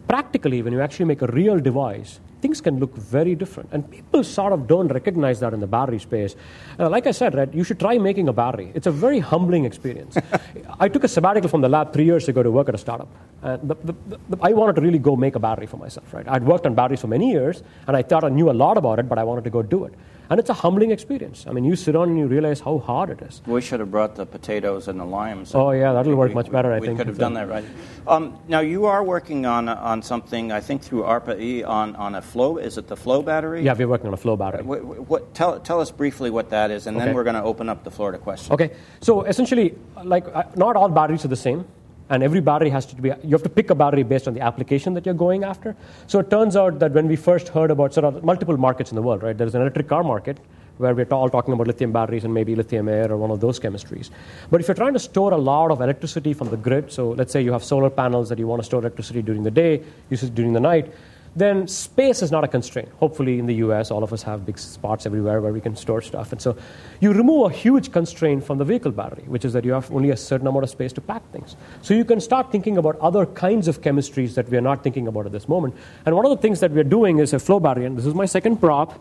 Practically, 0.08 0.62
when 0.62 0.74
you 0.74 0.82
actually 0.82 1.06
make 1.06 1.22
a 1.22 1.28
real 1.28 1.58
device, 1.58 2.20
things 2.42 2.62
can 2.62 2.80
look 2.80 2.96
very 2.96 3.34
different. 3.36 3.70
And 3.72 3.90
people 3.90 4.24
sort 4.24 4.54
of 4.54 4.68
don't 4.68 4.88
recognize 4.90 5.40
that 5.40 5.54
in 5.54 5.60
the 5.60 5.68
battery 5.68 6.00
space. 6.00 6.36
Uh, 6.80 6.90
like 6.90 7.08
I 7.08 7.12
said, 7.12 7.34
right, 7.36 7.54
you 7.54 7.64
should 7.64 7.80
try 7.80 7.98
making 7.98 8.28
a 8.28 8.34
battery. 8.34 8.72
It's 8.74 8.88
a 8.88 8.92
very 8.92 9.20
humbling 9.20 9.66
experience. 9.66 10.18
I 10.80 10.88
took 10.88 11.04
a 11.04 11.08
sabbatical 11.08 11.50
from 11.50 11.62
the 11.62 11.70
lab 11.70 11.94
three 11.94 12.06
years 12.06 12.28
ago 12.28 12.44
to 12.44 12.52
work 12.52 12.70
at 12.70 12.76
a 12.76 12.78
startup. 12.78 13.10
And 13.42 13.70
the, 13.70 13.76
the, 13.84 13.96
the, 14.30 14.38
I 14.42 14.52
wanted 14.54 14.76
to 14.76 14.82
really 14.82 15.00
go 15.00 15.16
make 15.16 15.36
a 15.36 15.40
battery 15.40 15.66
for 15.66 15.78
myself, 15.78 16.14
right? 16.14 16.28
I'd 16.28 16.44
worked 16.44 16.66
on 16.66 16.76
batteries 16.76 17.02
for 17.02 17.08
many 17.08 17.32
years, 17.32 17.64
and 17.88 17.98
I 17.98 18.02
thought 18.02 18.24
I 18.24 18.30
knew 18.30 18.50
a 18.50 18.54
lot 18.54 18.78
about 18.78 19.00
it, 19.00 19.10
but 19.10 19.18
I 19.18 19.24
wanted 19.24 19.46
to 19.46 19.50
go 19.50 19.62
do 19.62 19.86
it. 19.86 19.94
And 20.30 20.40
it's 20.40 20.50
a 20.50 20.54
humbling 20.54 20.92
experience. 20.92 21.46
I 21.48 21.52
mean, 21.52 21.64
you 21.64 21.76
sit 21.76 21.96
on 21.96 22.10
and 22.10 22.20
you 22.20 22.28
realize 22.28 22.60
how 22.60 22.80
hard 22.80 23.10
it 23.10 23.22
is. 23.22 23.42
We 23.46 23.62
should 23.62 23.80
have 23.80 23.92
brought 23.92 24.16
the 24.16 24.26
potatoes 24.26 24.88
and 24.88 25.00
the 25.00 25.06
limes. 25.06 25.56
Oh, 25.56 25.72
yeah, 25.72 25.94
that'll 25.94 26.16
work 26.16 26.34
much 26.34 26.52
better, 26.52 26.72
I 26.74 26.80
we 26.80 26.88
think. 26.88 26.98
We 26.98 27.06
could 27.06 27.08
have 27.08 27.18
done 27.18 27.34
that, 27.36 27.48
right? 27.48 27.64
Um, 28.06 28.38
now, 28.48 28.60
you 28.60 28.86
are 28.86 29.04
working 29.04 29.46
on, 29.46 29.70
on 29.70 30.02
something, 30.02 30.52
I 30.52 30.60
think 30.60 30.82
through 30.82 31.04
ARPA-E, 31.04 31.64
on, 31.64 31.96
on 31.96 32.16
a 32.16 32.22
flow, 32.22 32.58
is 32.58 32.78
it 32.78 32.88
the 32.88 32.98
flow 32.98 33.22
battery? 33.22 33.64
Yeah, 33.64 33.74
we're 33.74 33.88
working 33.88 34.08
on 34.08 34.14
a 34.14 34.18
flow 34.18 34.36
battery. 34.36 34.64
What, 34.64 34.84
what, 34.84 35.34
tell, 35.34 35.60
tell 35.60 35.80
us 35.80 35.92
briefly 35.92 36.30
what 36.30 36.50
that 36.50 36.72
is, 36.72 36.88
and 36.88 36.98
okay. 36.98 37.06
then 37.06 37.16
we're 37.16 37.24
going 37.24 37.36
to 37.36 37.44
open 37.44 37.70
up 37.70 37.84
the 37.84 37.92
floor 37.92 38.12
to 38.12 38.18
questions. 38.18 38.52
Okay, 38.52 38.72
so 39.00 39.24
essentially, 39.24 39.76
like, 40.04 40.26
uh, 40.34 40.44
not 40.56 40.76
all 40.76 40.90
batteries 40.90 41.24
are 41.24 41.30
the 41.30 41.36
same 41.36 41.66
and 42.10 42.24
every 42.24 42.42
battery 42.42 42.70
has 42.70 42.86
to 42.86 42.96
be 42.96 43.10
you 43.24 43.32
have 43.32 43.44
to 43.44 43.50
pick 43.50 43.70
a 43.70 43.76
battery 43.76 44.04
based 44.04 44.28
on 44.28 44.34
the 44.34 44.42
application 44.42 44.94
that 44.94 45.06
you're 45.06 45.22
going 45.26 45.44
after 45.44 45.76
so 46.08 46.20
it 46.20 46.30
turns 46.30 46.56
out 46.56 46.80
that 46.80 46.92
when 46.92 47.08
we 47.08 47.16
first 47.16 47.50
heard 47.50 47.72
about 47.72 47.94
sort 47.94 48.06
of 48.06 48.24
multiple 48.24 48.58
markets 48.58 48.92
in 48.92 48.96
the 48.96 49.02
world 49.02 49.24
right 49.24 49.38
there's 49.38 49.56
an 49.56 49.62
electric 49.62 49.88
car 49.88 50.04
market 50.04 50.40
where 50.78 50.94
we're 50.94 51.06
all 51.06 51.30
talking 51.30 51.54
about 51.54 51.68
lithium 51.68 51.92
batteries 51.92 52.24
and 52.24 52.34
maybe 52.34 52.56
lithium 52.56 52.88
air 52.88 53.12
or 53.12 53.18
one 53.18 53.32
of 53.32 53.40
those 53.40 53.60
chemistries. 53.60 54.10
But 54.52 54.62
if 54.62 54.68
you're 54.68 54.76
trying 54.76 54.94
to 54.94 55.00
store 55.00 55.34
a 55.34 55.38
lot 55.38 55.72
of 55.72 55.82
electricity 55.82 56.34
from 56.34 56.50
the 56.50 56.58
grid, 56.58 56.92
so 56.92 57.10
let's 57.12 57.34
say 57.34 57.42
you 57.42 57.52
have 57.52 57.64
solar 57.64 57.90
panels 57.90 58.30
that 58.30 58.38
you 58.38 58.48
want 58.48 58.62
to 58.62 58.66
store 58.66 58.82
electricity 58.82 59.22
during 59.22 59.44
the 59.44 59.52
day, 59.52 59.84
use 60.10 60.22
during 60.22 60.54
the 60.54 60.60
night, 60.60 60.94
then 61.38 61.68
space 61.68 62.24
is 62.24 62.32
not 62.32 62.44
a 62.44 62.48
constraint. 62.48 62.90
Hopefully, 63.00 63.38
in 63.38 63.46
the 63.46 63.56
US, 63.56 63.92
all 63.92 64.04
of 64.04 64.12
us 64.12 64.24
have 64.24 64.44
big 64.44 64.58
spots 64.58 65.06
everywhere 65.06 65.40
where 65.40 65.54
we 65.54 65.62
can 65.62 65.76
store 65.76 66.02
stuff. 66.02 66.32
And 66.32 66.42
so 66.42 66.58
you 67.00 67.14
remove 67.14 67.52
a 67.52 67.54
huge 67.54 67.92
constraint 67.92 68.44
from 68.44 68.58
the 68.58 68.66
vehicle 68.66 68.92
battery, 68.92 69.24
which 69.28 69.46
is 69.46 69.54
that 69.54 69.64
you 69.64 69.72
have 69.74 69.92
only 69.92 70.10
a 70.10 70.18
certain 70.18 70.48
amount 70.48 70.64
of 70.64 70.72
space 70.72 70.92
to 70.94 71.02
pack 71.02 71.22
things. 71.32 71.56
So 71.84 71.94
you 71.94 72.06
can 72.06 72.20
start 72.20 72.52
thinking 72.52 72.78
about 72.78 73.00
other 73.00 73.28
kinds 73.28 73.68
of 73.68 73.82
chemistries 73.82 74.34
that 74.34 74.50
we 74.50 74.58
are 74.58 74.62
not 74.62 74.84
thinking 74.84 75.08
about 75.08 75.28
at 75.28 75.32
this 75.32 75.48
moment. 75.48 75.76
And 76.08 76.16
one 76.16 76.26
of 76.26 76.32
the 76.32 76.42
things 76.42 76.60
that 76.62 76.72
we're 76.72 76.84
doing 76.84 77.20
is 77.20 77.34
a 77.34 77.40
flow 77.40 77.60
battery, 77.60 77.86
and 77.86 77.96
this 77.96 78.08
is 78.08 78.16
my 78.16 78.26
second 78.26 78.58
prop. 78.58 79.00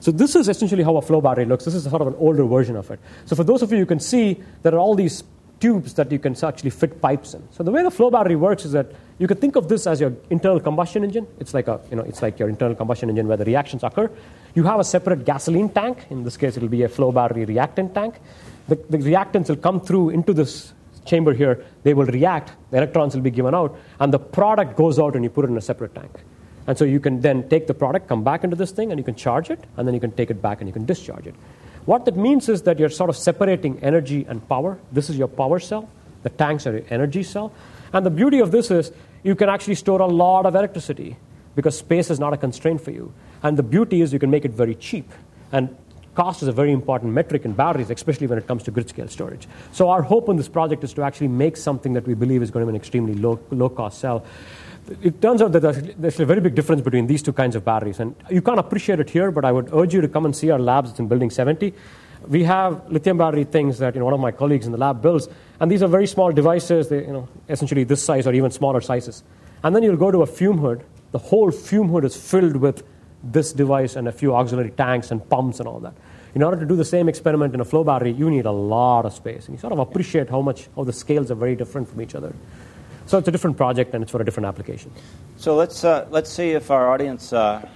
So 0.00 0.10
this 0.10 0.34
is 0.34 0.48
essentially 0.48 0.82
how 0.82 0.96
a 0.96 1.02
flow 1.02 1.20
battery 1.20 1.44
looks. 1.44 1.64
This 1.64 1.74
is 1.74 1.84
sort 1.84 2.02
of 2.02 2.08
an 2.08 2.16
older 2.18 2.44
version 2.44 2.74
of 2.74 2.90
it. 2.90 2.98
So 3.26 3.36
for 3.36 3.44
those 3.44 3.62
of 3.62 3.70
you, 3.70 3.78
you 3.78 3.86
can 3.86 4.00
see 4.00 4.42
there 4.62 4.74
are 4.74 4.78
all 4.78 4.96
these 4.96 5.22
tubes 5.60 5.94
that 5.94 6.10
you 6.12 6.18
can 6.18 6.36
actually 6.44 6.70
fit 6.70 7.00
pipes 7.00 7.34
in. 7.34 7.42
So 7.50 7.62
the 7.62 7.70
way 7.70 7.82
the 7.82 7.90
flow 7.90 8.10
battery 8.10 8.36
works 8.36 8.64
is 8.64 8.72
that 8.72 8.92
you 9.18 9.26
can 9.26 9.36
think 9.36 9.56
of 9.56 9.68
this 9.68 9.86
as 9.86 10.00
your 10.00 10.12
internal 10.30 10.60
combustion 10.60 11.02
engine. 11.02 11.26
It's 11.40 11.54
like 11.54 11.68
a, 11.68 11.80
you 11.90 11.96
know, 11.96 12.02
it's 12.02 12.22
like 12.22 12.38
your 12.38 12.48
internal 12.48 12.76
combustion 12.76 13.08
engine 13.08 13.26
where 13.26 13.36
the 13.36 13.44
reactions 13.44 13.82
occur. 13.82 14.10
You 14.54 14.62
have 14.64 14.78
a 14.78 14.84
separate 14.84 15.24
gasoline 15.24 15.68
tank. 15.70 16.06
In 16.10 16.24
this 16.24 16.36
case, 16.36 16.56
it'll 16.56 16.68
be 16.68 16.84
a 16.84 16.88
flow 16.88 17.10
battery 17.10 17.44
reactant 17.44 17.94
tank. 17.94 18.14
The, 18.68 18.76
the 18.76 18.98
reactants 18.98 19.48
will 19.48 19.56
come 19.56 19.80
through 19.80 20.10
into 20.10 20.32
this 20.32 20.72
chamber 21.04 21.32
here. 21.32 21.64
They 21.82 21.94
will 21.94 22.06
react. 22.06 22.52
The 22.70 22.76
electrons 22.76 23.14
will 23.14 23.22
be 23.22 23.30
given 23.30 23.54
out, 23.54 23.76
and 23.98 24.12
the 24.12 24.18
product 24.18 24.76
goes 24.76 24.98
out, 24.98 25.14
and 25.14 25.24
you 25.24 25.30
put 25.30 25.44
it 25.46 25.48
in 25.48 25.56
a 25.56 25.60
separate 25.60 25.94
tank. 25.94 26.12
And 26.66 26.76
so 26.76 26.84
you 26.84 27.00
can 27.00 27.22
then 27.22 27.48
take 27.48 27.66
the 27.66 27.72
product, 27.72 28.08
come 28.08 28.22
back 28.22 28.44
into 28.44 28.54
this 28.54 28.70
thing, 28.70 28.92
and 28.92 28.98
you 28.98 29.04
can 29.04 29.14
charge 29.14 29.50
it, 29.50 29.64
and 29.78 29.88
then 29.88 29.94
you 29.94 30.00
can 30.00 30.12
take 30.12 30.30
it 30.30 30.42
back 30.42 30.60
and 30.60 30.68
you 30.68 30.72
can 30.72 30.84
discharge 30.84 31.26
it. 31.26 31.34
What 31.88 32.04
that 32.04 32.18
means 32.18 32.50
is 32.50 32.60
that 32.64 32.78
you're 32.78 32.90
sort 32.90 33.08
of 33.08 33.16
separating 33.16 33.82
energy 33.82 34.26
and 34.28 34.46
power. 34.46 34.78
This 34.92 35.08
is 35.08 35.16
your 35.16 35.26
power 35.26 35.58
cell. 35.58 35.88
The 36.22 36.28
tanks 36.28 36.66
are 36.66 36.72
your 36.72 36.82
energy 36.90 37.22
cell. 37.22 37.50
And 37.94 38.04
the 38.04 38.10
beauty 38.10 38.40
of 38.40 38.50
this 38.50 38.70
is 38.70 38.92
you 39.22 39.34
can 39.34 39.48
actually 39.48 39.76
store 39.76 40.02
a 40.02 40.06
lot 40.06 40.44
of 40.44 40.54
electricity 40.54 41.16
because 41.56 41.78
space 41.78 42.10
is 42.10 42.20
not 42.20 42.34
a 42.34 42.36
constraint 42.36 42.82
for 42.82 42.90
you. 42.90 43.14
And 43.42 43.56
the 43.56 43.62
beauty 43.62 44.02
is 44.02 44.12
you 44.12 44.18
can 44.18 44.30
make 44.30 44.44
it 44.44 44.50
very 44.50 44.74
cheap. 44.74 45.10
And 45.50 45.74
cost 46.14 46.42
is 46.42 46.48
a 46.48 46.52
very 46.52 46.72
important 46.72 47.14
metric 47.14 47.46
in 47.46 47.54
batteries, 47.54 47.88
especially 47.88 48.26
when 48.26 48.36
it 48.36 48.46
comes 48.46 48.64
to 48.64 48.70
grid 48.70 48.90
scale 48.90 49.08
storage. 49.08 49.48
So 49.72 49.88
our 49.88 50.02
hope 50.02 50.28
in 50.28 50.36
this 50.36 50.48
project 50.48 50.84
is 50.84 50.92
to 50.92 51.02
actually 51.04 51.28
make 51.28 51.56
something 51.56 51.94
that 51.94 52.06
we 52.06 52.12
believe 52.12 52.42
is 52.42 52.50
going 52.50 52.66
to 52.66 52.70
be 52.70 52.76
an 52.76 52.76
extremely 52.76 53.14
low, 53.14 53.40
low 53.50 53.70
cost 53.70 53.98
cell. 53.98 54.26
It 55.02 55.20
turns 55.20 55.42
out 55.42 55.52
that 55.52 55.60
there's 55.98 56.20
a 56.20 56.26
very 56.26 56.40
big 56.40 56.54
difference 56.54 56.82
between 56.82 57.06
these 57.06 57.22
two 57.22 57.32
kinds 57.32 57.56
of 57.56 57.64
batteries. 57.64 58.00
And 58.00 58.14
you 58.30 58.42
can't 58.42 58.58
appreciate 58.58 59.00
it 59.00 59.10
here, 59.10 59.30
but 59.30 59.44
I 59.44 59.52
would 59.52 59.72
urge 59.72 59.94
you 59.94 60.00
to 60.00 60.08
come 60.08 60.24
and 60.24 60.34
see 60.34 60.50
our 60.50 60.58
labs. 60.58 60.90
It's 60.90 60.98
in 60.98 61.08
Building 61.08 61.30
70. 61.30 61.74
We 62.26 62.44
have 62.44 62.90
lithium 62.90 63.18
battery 63.18 63.44
things 63.44 63.78
that 63.78 63.94
you 63.94 64.00
know, 64.00 64.06
one 64.06 64.14
of 64.14 64.20
my 64.20 64.32
colleagues 64.32 64.66
in 64.66 64.72
the 64.72 64.78
lab 64.78 65.00
builds, 65.00 65.28
and 65.60 65.70
these 65.70 65.82
are 65.82 65.88
very 65.88 66.06
small 66.06 66.32
devices, 66.32 66.88
they, 66.88 67.06
you 67.06 67.12
know, 67.12 67.28
essentially 67.48 67.84
this 67.84 68.02
size 68.02 68.26
or 68.26 68.32
even 68.32 68.50
smaller 68.50 68.80
sizes. 68.80 69.22
And 69.62 69.74
then 69.74 69.82
you'll 69.82 69.96
go 69.96 70.10
to 70.10 70.22
a 70.22 70.26
fume 70.26 70.58
hood. 70.58 70.84
The 71.12 71.18
whole 71.18 71.50
fume 71.50 71.88
hood 71.88 72.04
is 72.04 72.16
filled 72.16 72.56
with 72.56 72.82
this 73.22 73.52
device 73.52 73.96
and 73.96 74.08
a 74.08 74.12
few 74.12 74.34
auxiliary 74.34 74.70
tanks 74.70 75.10
and 75.10 75.26
pumps 75.28 75.58
and 75.60 75.68
all 75.68 75.80
that. 75.80 75.94
In 76.34 76.42
order 76.42 76.58
to 76.58 76.66
do 76.66 76.76
the 76.76 76.84
same 76.84 77.08
experiment 77.08 77.54
in 77.54 77.60
a 77.60 77.64
flow 77.64 77.82
battery, 77.82 78.12
you 78.12 78.30
need 78.30 78.46
a 78.46 78.52
lot 78.52 79.06
of 79.06 79.12
space. 79.12 79.46
And 79.46 79.56
you 79.56 79.60
sort 79.60 79.72
of 79.72 79.78
appreciate 79.78 80.28
how 80.28 80.40
much 80.40 80.68
how 80.76 80.84
the 80.84 80.92
scales 80.92 81.30
are 81.30 81.34
very 81.34 81.56
different 81.56 81.88
from 81.88 82.00
each 82.00 82.14
other. 82.14 82.34
So 83.08 83.16
it's 83.16 83.26
a 83.26 83.30
different 83.30 83.56
project 83.56 83.94
and 83.94 84.02
it's 84.02 84.12
for 84.12 84.20
a 84.20 84.24
different 84.24 84.46
application. 84.46 84.92
So 85.38 85.56
let's 85.56 85.82
uh, 85.82 86.06
let's 86.10 86.30
see 86.30 86.50
if 86.50 86.70
our 86.70 86.92
audience 86.92 87.32
uh, 87.32 87.66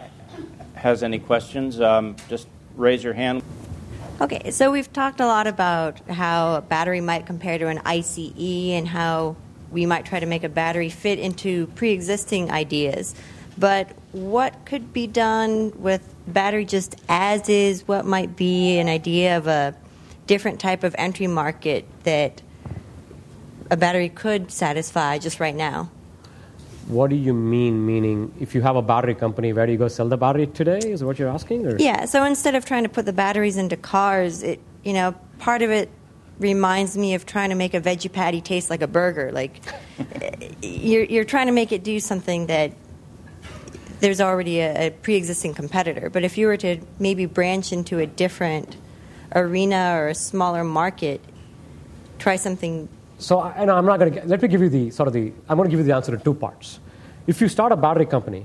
has 0.74 1.02
any 1.02 1.18
questions. 1.18 1.80
Um, 1.80 2.16
just 2.28 2.48
raise 2.76 3.02
your 3.02 3.14
hand. 3.14 3.42
Okay, 4.20 4.50
so 4.50 4.70
we've 4.70 4.92
talked 4.92 5.20
a 5.20 5.26
lot 5.26 5.46
about 5.46 6.06
how 6.10 6.56
a 6.56 6.60
battery 6.60 7.00
might 7.00 7.24
compare 7.24 7.58
to 7.58 7.68
an 7.68 7.80
ICE 7.86 8.34
and 8.36 8.86
how 8.86 9.34
we 9.70 9.86
might 9.86 10.04
try 10.04 10.20
to 10.20 10.26
make 10.26 10.44
a 10.44 10.50
battery 10.50 10.90
fit 10.90 11.18
into 11.18 11.66
pre 11.68 11.92
existing 11.92 12.50
ideas. 12.50 13.14
But 13.56 13.90
what 14.12 14.66
could 14.66 14.92
be 14.92 15.06
done 15.06 15.72
with 15.76 16.14
battery 16.26 16.66
just 16.66 17.00
as 17.08 17.48
is? 17.48 17.88
What 17.88 18.04
might 18.04 18.36
be 18.36 18.78
an 18.78 18.88
idea 18.88 19.38
of 19.38 19.46
a 19.46 19.74
different 20.26 20.60
type 20.60 20.84
of 20.84 20.94
entry 20.98 21.26
market 21.26 21.86
that 22.04 22.42
a 23.72 23.76
battery 23.76 24.10
could 24.10 24.52
satisfy 24.52 25.18
just 25.18 25.40
right 25.40 25.54
now? 25.54 25.90
What 26.88 27.08
do 27.08 27.16
you 27.16 27.32
mean? 27.32 27.86
Meaning, 27.86 28.34
if 28.38 28.54
you 28.54 28.60
have 28.60 28.76
a 28.76 28.82
battery 28.82 29.14
company, 29.14 29.52
where 29.54 29.64
do 29.64 29.72
you 29.72 29.78
go 29.78 29.88
sell 29.88 30.08
the 30.08 30.18
battery 30.18 30.46
today? 30.46 30.78
Is 30.78 31.02
what 31.02 31.18
you're 31.18 31.30
asking? 31.30 31.66
Or? 31.66 31.78
Yeah. 31.78 32.04
So 32.04 32.22
instead 32.24 32.54
of 32.54 32.66
trying 32.66 32.82
to 32.82 32.90
put 32.90 33.06
the 33.06 33.14
batteries 33.14 33.56
into 33.56 33.76
cars, 33.76 34.42
it 34.42 34.60
you 34.84 34.92
know 34.92 35.14
part 35.38 35.62
of 35.62 35.70
it 35.70 35.88
reminds 36.38 36.98
me 36.98 37.14
of 37.14 37.24
trying 37.24 37.48
to 37.48 37.54
make 37.54 37.72
a 37.72 37.80
veggie 37.80 38.12
patty 38.12 38.42
taste 38.42 38.68
like 38.68 38.82
a 38.82 38.86
burger. 38.86 39.32
Like 39.32 39.62
you're 40.62 41.04
you're 41.04 41.24
trying 41.24 41.46
to 41.46 41.52
make 41.52 41.72
it 41.72 41.82
do 41.82 41.98
something 41.98 42.48
that 42.48 42.72
there's 44.00 44.20
already 44.20 44.60
a, 44.60 44.88
a 44.88 44.90
pre-existing 44.90 45.54
competitor. 45.54 46.10
But 46.10 46.24
if 46.24 46.36
you 46.36 46.46
were 46.46 46.58
to 46.58 46.78
maybe 46.98 47.24
branch 47.24 47.72
into 47.72 48.00
a 48.00 48.06
different 48.06 48.76
arena 49.34 49.94
or 49.96 50.08
a 50.08 50.14
smaller 50.14 50.62
market, 50.62 51.22
try 52.18 52.36
something. 52.36 52.90
So, 53.22 53.40
and 53.40 53.70
I'm 53.70 53.86
not 53.86 54.00
going 54.00 54.14
to 54.14 54.26
let 54.26 54.42
me 54.42 54.48
give 54.48 54.60
you 54.62 54.68
the 54.68 54.90
sort 54.90 55.06
of 55.06 55.12
the. 55.12 55.32
I'm 55.48 55.56
going 55.56 55.68
to 55.68 55.70
give 55.70 55.78
you 55.78 55.84
the 55.84 55.94
answer 55.94 56.12
in 56.12 56.20
two 56.20 56.34
parts. 56.34 56.80
If 57.28 57.40
you 57.40 57.46
start 57.46 57.70
a 57.70 57.76
battery 57.76 58.04
company, 58.04 58.44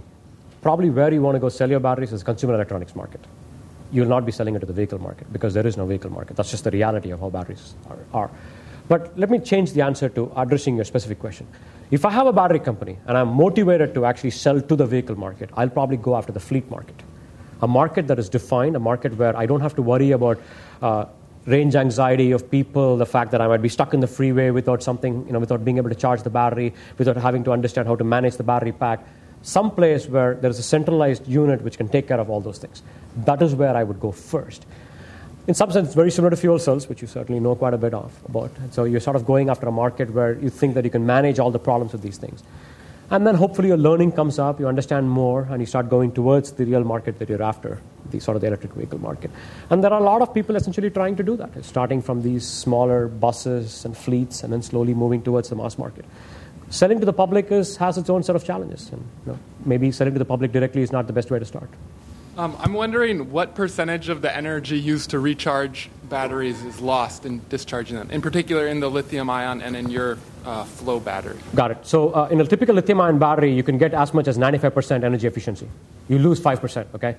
probably 0.62 0.92
where 0.92 1.12
you 1.12 1.22
want 1.22 1.36
to 1.36 1.40
go 1.40 1.50
sell 1.50 1.68
your 1.70 1.80
batteries 1.80 2.14
is 2.14 2.22
consumer 2.22 2.54
electronics 2.54 2.96
market. 2.96 3.22
You'll 3.92 4.08
not 4.08 4.24
be 4.24 4.32
selling 4.32 4.56
it 4.56 4.60
to 4.60 4.68
the 4.68 4.74
vehicle 4.74 5.00
market 5.00 5.34
because 5.34 5.56
there 5.56 5.66
is 5.66 5.78
no 5.78 5.88
vehicle 5.88 6.12
market. 6.12 6.38
That's 6.38 6.52
just 6.52 6.64
the 6.64 6.70
reality 6.70 7.10
of 7.10 7.22
how 7.22 7.32
batteries 7.32 7.74
are. 7.90 7.98
are. 8.14 8.32
But 8.88 9.18
let 9.18 9.32
me 9.32 9.40
change 9.40 9.74
the 9.74 9.82
answer 9.82 10.10
to 10.10 10.32
addressing 10.36 10.76
your 10.76 10.86
specific 10.86 11.20
question. 11.20 11.48
If 11.90 12.06
I 12.06 12.12
have 12.12 12.28
a 12.28 12.34
battery 12.34 12.60
company 12.60 13.00
and 13.08 13.18
I'm 13.18 13.30
motivated 13.30 13.96
to 13.96 14.06
actually 14.06 14.32
sell 14.32 14.62
to 14.62 14.76
the 14.76 14.86
vehicle 14.86 15.18
market, 15.18 15.50
I'll 15.56 15.70
probably 15.70 15.98
go 15.98 16.16
after 16.16 16.32
the 16.32 16.40
fleet 16.40 16.70
market. 16.70 17.02
A 17.64 17.68
market 17.68 18.08
that 18.08 18.20
is 18.20 18.30
defined, 18.30 18.76
a 18.76 18.80
market 18.80 19.18
where 19.18 19.36
I 19.36 19.48
don't 19.48 19.62
have 19.62 19.76
to 19.76 19.82
worry 19.82 20.12
about 20.12 20.40
uh, 20.84 21.06
range 21.48 21.76
anxiety 21.76 22.32
of 22.32 22.52
people, 22.52 22.98
the 22.98 23.06
fact 23.06 23.32
that 23.32 23.42
I 23.42 23.48
might 23.48 23.62
be 23.62 23.70
stuck 23.70 23.94
in 23.94 24.00
the 24.00 24.08
freeway 24.08 24.52
without 24.52 24.84
something, 24.84 25.26
you 25.26 25.34
know, 25.34 25.40
without 25.40 25.66
being 25.66 25.78
able 25.78 25.90
to 25.90 25.96
charge 25.96 26.22
the 26.22 26.30
battery, 26.30 26.74
without 26.98 27.18
having 27.18 27.44
to 27.46 27.52
understand 27.52 27.88
how 27.88 27.96
to 27.96 28.04
manage 28.04 28.38
the 28.38 28.44
battery 28.44 28.74
pack. 28.74 29.00
Some 29.42 29.72
place 29.72 30.08
where 30.08 30.36
there's 30.36 30.60
a 30.60 30.64
centralized 30.64 31.28
unit 31.28 31.62
which 31.62 31.78
can 31.78 31.88
take 31.88 32.08
care 32.08 32.20
of 32.20 32.30
all 32.30 32.42
those 32.42 32.60
things. 32.60 32.84
That 33.16 33.42
is 33.42 33.56
where 33.56 33.76
I 33.76 33.84
would 33.84 34.00
go 34.00 34.12
first 34.12 34.66
in 35.48 35.54
some 35.54 35.72
sense, 35.72 35.88
it's 35.88 35.96
very 35.96 36.12
similar 36.12 36.30
to 36.30 36.36
fuel 36.36 36.60
cells, 36.60 36.90
which 36.90 37.02
you 37.02 37.08
certainly 37.08 37.40
know 37.40 37.56
quite 37.56 37.74
a 37.74 37.78
bit 37.78 37.94
of 37.94 38.14
about. 38.28 38.52
So 38.72 38.84
you're 38.84 39.00
sort 39.00 39.16
of 39.16 39.26
going 39.26 39.50
after 39.50 39.66
a 39.66 39.72
market 39.72 40.12
where 40.12 40.34
you 40.34 40.50
think 40.50 40.76
that 40.76 40.84
you 40.84 40.90
can 40.90 41.06
manage 41.06 41.40
all 41.40 41.52
the 41.52 41.60
problems 41.60 41.94
of 41.94 42.02
these 42.02 42.18
things. 42.18 42.44
And 43.10 43.26
then 43.26 43.36
hopefully 43.36 43.70
your 43.70 43.78
learning 43.78 44.12
comes 44.12 44.38
up, 44.38 44.60
you 44.60 44.68
understand 44.68 45.10
more, 45.10 45.48
and 45.50 45.62
you 45.62 45.66
start 45.66 45.90
going 45.90 46.12
towards 46.12 46.52
the 46.52 46.66
real 46.66 46.84
market 46.84 47.20
that 47.20 47.30
you're 47.30 47.42
after, 47.42 47.80
the 48.10 48.20
sort 48.20 48.36
of 48.36 48.42
the 48.42 48.48
electric 48.48 48.74
vehicle 48.74 49.00
market. 49.00 49.32
And 49.70 49.82
there 49.82 49.94
are 49.94 50.02
a 50.02 50.04
lot 50.04 50.22
of 50.22 50.34
people 50.34 50.58
essentially 50.58 50.90
trying 50.90 51.16
to 51.16 51.24
do 51.24 51.38
that, 51.38 51.64
starting 51.64 52.02
from 52.02 52.22
these 52.22 52.46
smaller 52.46 53.08
buses 53.08 53.86
and 53.86 53.96
fleets, 53.96 54.44
and 54.44 54.52
then 54.52 54.62
slowly 54.62 54.94
moving 54.94 55.22
towards 55.22 55.48
the 55.50 55.56
mass 55.56 55.78
market. 55.78 56.04
Selling 56.70 57.00
to 57.00 57.06
the 57.06 57.14
public 57.14 57.50
is, 57.50 57.78
has 57.78 57.98
its 57.98 58.10
own 58.10 58.24
set 58.24 58.36
of 58.36 58.44
challenges, 58.44 58.90
and 58.92 59.02
you 59.26 59.32
know, 59.32 59.40
maybe 59.64 59.90
selling 59.90 60.14
to 60.14 60.20
the 60.20 60.26
public 60.26 60.52
directly 60.52 60.82
is 60.82 60.92
not 60.92 61.08
the 61.08 61.14
best 61.14 61.32
way 61.32 61.40
to 61.40 61.46
start. 61.46 61.70
Um, 62.38 62.58
I'm 62.60 62.74
wondering 62.74 63.32
what 63.32 63.56
percentage 63.56 64.10
of 64.10 64.22
the 64.22 64.36
energy 64.36 64.78
used 64.78 65.10
to 65.12 65.20
recharge 65.20 65.90
batteries 66.10 66.64
is 66.64 66.80
lost 66.80 67.26
in 67.26 67.42
discharging 67.50 67.98
them, 67.98 68.10
in 68.12 68.22
particular 68.22 68.68
in 68.68 68.80
the 68.80 68.90
lithium 68.90 69.30
ion 69.30 69.62
and 69.62 69.76
in 69.76 69.90
your 69.90 70.18
uh, 70.46 70.64
flow 70.64 71.00
battery. 71.00 71.38
Got 71.56 71.72
it. 71.72 71.86
So, 71.86 72.12
uh, 72.14 72.28
in 72.32 72.40
a 72.42 72.46
typical 72.46 72.76
lithium 72.76 73.02
ion 73.02 73.20
battery, 73.20 73.54
you 73.54 73.64
can 73.64 73.78
get 73.78 73.94
as 73.94 74.14
much 74.14 74.28
as 74.28 74.38
95% 74.38 75.04
energy 75.04 75.28
efficiency. 75.28 75.68
You 76.08 76.20
lose 76.20 76.40
5%, 76.40 76.88
okay? 76.96 77.16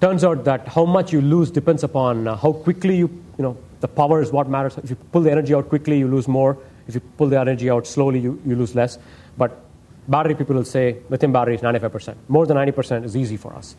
Turns 0.00 0.22
out 0.22 0.44
that 0.44 0.68
how 0.68 0.84
much 0.84 1.12
you 1.12 1.20
lose 1.20 1.50
depends 1.50 1.82
upon 1.82 2.28
uh, 2.28 2.36
how 2.36 2.52
quickly 2.52 2.96
you, 2.96 3.08
you 3.36 3.42
know, 3.42 3.56
the 3.80 3.88
power 3.88 4.22
is 4.22 4.30
what 4.30 4.48
matters. 4.48 4.78
If 4.78 4.90
you 4.90 4.96
pull 4.96 5.22
the 5.22 5.30
energy 5.30 5.54
out 5.54 5.68
quickly, 5.68 5.98
you 5.98 6.08
lose 6.08 6.28
more. 6.28 6.56
If 6.86 6.94
you 6.94 7.00
pull 7.00 7.28
the 7.28 7.38
energy 7.38 7.68
out 7.68 7.86
slowly, 7.86 8.20
you, 8.20 8.40
you 8.46 8.54
lose 8.54 8.74
less. 8.74 8.98
But 9.36 9.60
battery 10.06 10.34
people 10.34 10.54
will 10.54 10.64
say 10.64 10.98
lithium 11.10 11.32
battery 11.32 11.56
is 11.56 11.60
95%. 11.60 12.14
More 12.28 12.46
than 12.46 12.56
90% 12.56 13.04
is 13.04 13.16
easy 13.16 13.36
for 13.36 13.52
us. 13.54 13.76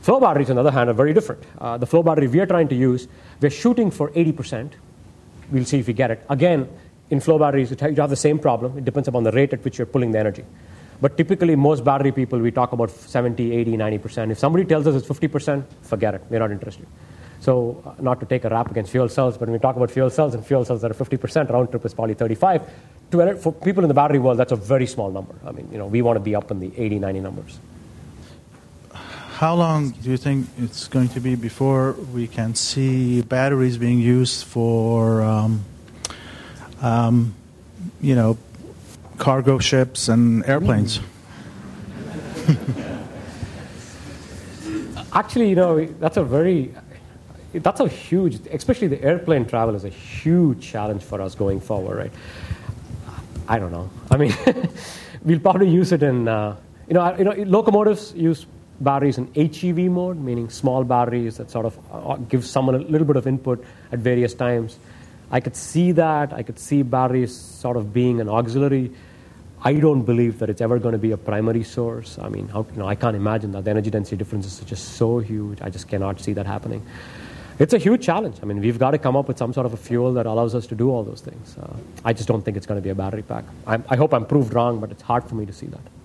Flow 0.00 0.18
batteries, 0.18 0.48
on 0.48 0.56
the 0.56 0.60
other 0.60 0.70
hand, 0.70 0.88
are 0.88 0.94
very 0.94 1.12
different. 1.12 1.44
Uh, 1.58 1.76
the 1.76 1.86
flow 1.86 2.02
battery 2.02 2.26
we 2.26 2.40
are 2.40 2.46
trying 2.46 2.68
to 2.68 2.74
use, 2.74 3.06
we're 3.40 3.50
shooting 3.50 3.90
for 3.90 4.10
80%. 4.10 4.72
We'll 5.50 5.66
see 5.66 5.78
if 5.78 5.86
we 5.86 5.92
get 5.92 6.10
it. 6.10 6.24
Again, 6.30 6.68
in 7.10 7.20
flow 7.20 7.38
batteries, 7.38 7.70
you 7.70 7.76
have 7.96 8.08
the 8.08 8.16
same 8.16 8.38
problem. 8.38 8.78
It 8.78 8.84
depends 8.84 9.08
upon 9.08 9.24
the 9.24 9.32
rate 9.32 9.52
at 9.52 9.62
which 9.62 9.76
you're 9.78 9.86
pulling 9.86 10.12
the 10.12 10.18
energy. 10.18 10.44
But 11.02 11.16
typically, 11.16 11.54
most 11.54 11.84
battery 11.84 12.12
people, 12.12 12.38
we 12.38 12.50
talk 12.50 12.72
about 12.72 12.90
70, 12.90 13.52
80, 13.52 13.76
90%. 13.76 14.30
If 14.30 14.38
somebody 14.38 14.64
tells 14.64 14.86
us 14.86 14.94
it's 14.94 15.08
50%, 15.08 15.64
forget 15.82 16.14
it. 16.14 16.22
We're 16.30 16.38
not 16.38 16.50
interested. 16.50 16.86
So, 17.40 17.82
uh, 17.84 18.00
not 18.02 18.20
to 18.20 18.26
take 18.26 18.44
a 18.44 18.50
rap 18.50 18.70
against 18.70 18.92
fuel 18.92 19.08
cells, 19.08 19.36
but 19.36 19.48
when 19.48 19.54
we 19.54 19.58
talk 19.58 19.76
about 19.76 19.90
fuel 19.90 20.10
cells 20.10 20.34
and 20.34 20.44
fuel 20.44 20.64
cells 20.64 20.82
that 20.82 20.90
are 20.90 20.94
50%, 20.94 21.50
round 21.50 21.70
trip 21.70 21.84
is 21.84 21.94
probably 21.94 22.14
35. 22.14 22.62
To, 23.12 23.36
for 23.36 23.52
people 23.52 23.82
in 23.82 23.88
the 23.88 23.94
battery 23.94 24.18
world, 24.18 24.38
that's 24.38 24.52
a 24.52 24.56
very 24.56 24.86
small 24.86 25.10
number. 25.10 25.34
I 25.44 25.52
mean, 25.52 25.68
you 25.72 25.78
know, 25.78 25.86
we 25.86 26.00
want 26.00 26.16
to 26.16 26.20
be 26.20 26.34
up 26.34 26.50
in 26.50 26.60
the 26.60 26.70
80, 26.76 26.98
90 27.00 27.20
numbers 27.20 27.58
how 29.40 29.54
long 29.54 29.88
do 29.88 30.10
you 30.10 30.18
think 30.18 30.46
it's 30.58 30.86
going 30.86 31.08
to 31.08 31.18
be 31.18 31.34
before 31.34 31.92
we 32.12 32.26
can 32.26 32.54
see 32.54 33.22
batteries 33.22 33.78
being 33.78 33.98
used 33.98 34.44
for, 34.44 35.22
um, 35.22 35.64
um, 36.82 37.34
you 38.02 38.14
know, 38.14 38.36
cargo 39.16 39.58
ships 39.58 40.10
and 40.10 40.44
airplanes? 40.44 41.00
Actually, 45.14 45.48
you 45.48 45.56
know, 45.56 45.86
that's 45.86 46.18
a 46.18 46.22
very 46.22 46.74
that's 47.54 47.80
a 47.80 47.88
huge, 47.88 48.46
especially 48.52 48.88
the 48.88 49.02
airplane 49.02 49.46
travel 49.46 49.74
is 49.74 49.84
a 49.84 49.88
huge 49.88 50.60
challenge 50.60 51.02
for 51.02 51.18
us 51.22 51.34
going 51.34 51.60
forward, 51.60 51.96
right? 51.96 52.12
I 53.48 53.58
don't 53.58 53.72
know. 53.72 53.88
I 54.10 54.18
mean, 54.18 54.34
we'll 55.24 55.40
probably 55.40 55.70
use 55.70 55.92
it 55.92 56.02
in, 56.02 56.28
uh, 56.28 56.56
you 56.88 56.92
know, 56.92 57.16
you 57.16 57.24
know, 57.24 57.32
locomotives 57.46 58.12
use 58.14 58.44
batteries 58.80 59.18
in 59.18 59.32
HEV 59.34 59.90
mode, 59.90 60.16
meaning 60.16 60.48
small 60.48 60.84
batteries 60.84 61.36
that 61.36 61.50
sort 61.50 61.66
of 61.66 61.78
uh, 61.92 62.16
give 62.16 62.44
someone 62.44 62.74
a 62.74 62.78
little 62.78 63.06
bit 63.06 63.16
of 63.16 63.26
input 63.26 63.64
at 63.92 63.98
various 63.98 64.34
times. 64.34 64.78
I 65.30 65.40
could 65.40 65.54
see 65.54 65.92
that. 65.92 66.32
I 66.32 66.42
could 66.42 66.58
see 66.58 66.82
batteries 66.82 67.34
sort 67.36 67.76
of 67.76 67.92
being 67.92 68.20
an 68.20 68.28
auxiliary. 68.28 68.92
I 69.62 69.74
don't 69.74 70.02
believe 70.02 70.38
that 70.38 70.48
it's 70.48 70.62
ever 70.62 70.78
going 70.78 70.92
to 70.92 70.98
be 70.98 71.12
a 71.12 71.18
primary 71.18 71.62
source. 71.62 72.18
I 72.18 72.28
mean, 72.30 72.48
how, 72.48 72.66
you 72.72 72.78
know, 72.78 72.88
I 72.88 72.94
can't 72.94 73.14
imagine 73.14 73.52
that. 73.52 73.64
The 73.64 73.70
energy 73.70 73.90
density 73.90 74.16
differences 74.16 74.60
are 74.60 74.64
just 74.64 74.94
so 74.94 75.18
huge. 75.18 75.60
I 75.60 75.68
just 75.68 75.86
cannot 75.86 76.20
see 76.20 76.32
that 76.32 76.46
happening. 76.46 76.84
It's 77.58 77.74
a 77.74 77.78
huge 77.78 78.02
challenge. 78.02 78.38
I 78.42 78.46
mean, 78.46 78.60
we've 78.60 78.78
got 78.78 78.92
to 78.92 78.98
come 78.98 79.16
up 79.16 79.28
with 79.28 79.36
some 79.36 79.52
sort 79.52 79.66
of 79.66 79.74
a 79.74 79.76
fuel 79.76 80.14
that 80.14 80.24
allows 80.24 80.54
us 80.54 80.66
to 80.68 80.74
do 80.74 80.90
all 80.90 81.04
those 81.04 81.20
things. 81.20 81.58
Uh, 81.58 81.76
I 82.06 82.14
just 82.14 82.26
don't 82.26 82.42
think 82.42 82.56
it's 82.56 82.66
going 82.66 82.80
to 82.80 82.82
be 82.82 82.88
a 82.88 82.94
battery 82.94 83.20
pack. 83.20 83.44
I'm, 83.66 83.84
I 83.90 83.96
hope 83.96 84.14
I'm 84.14 84.24
proved 84.24 84.54
wrong, 84.54 84.80
but 84.80 84.90
it's 84.90 85.02
hard 85.02 85.24
for 85.24 85.34
me 85.34 85.44
to 85.44 85.52
see 85.52 85.66
that. 85.66 85.99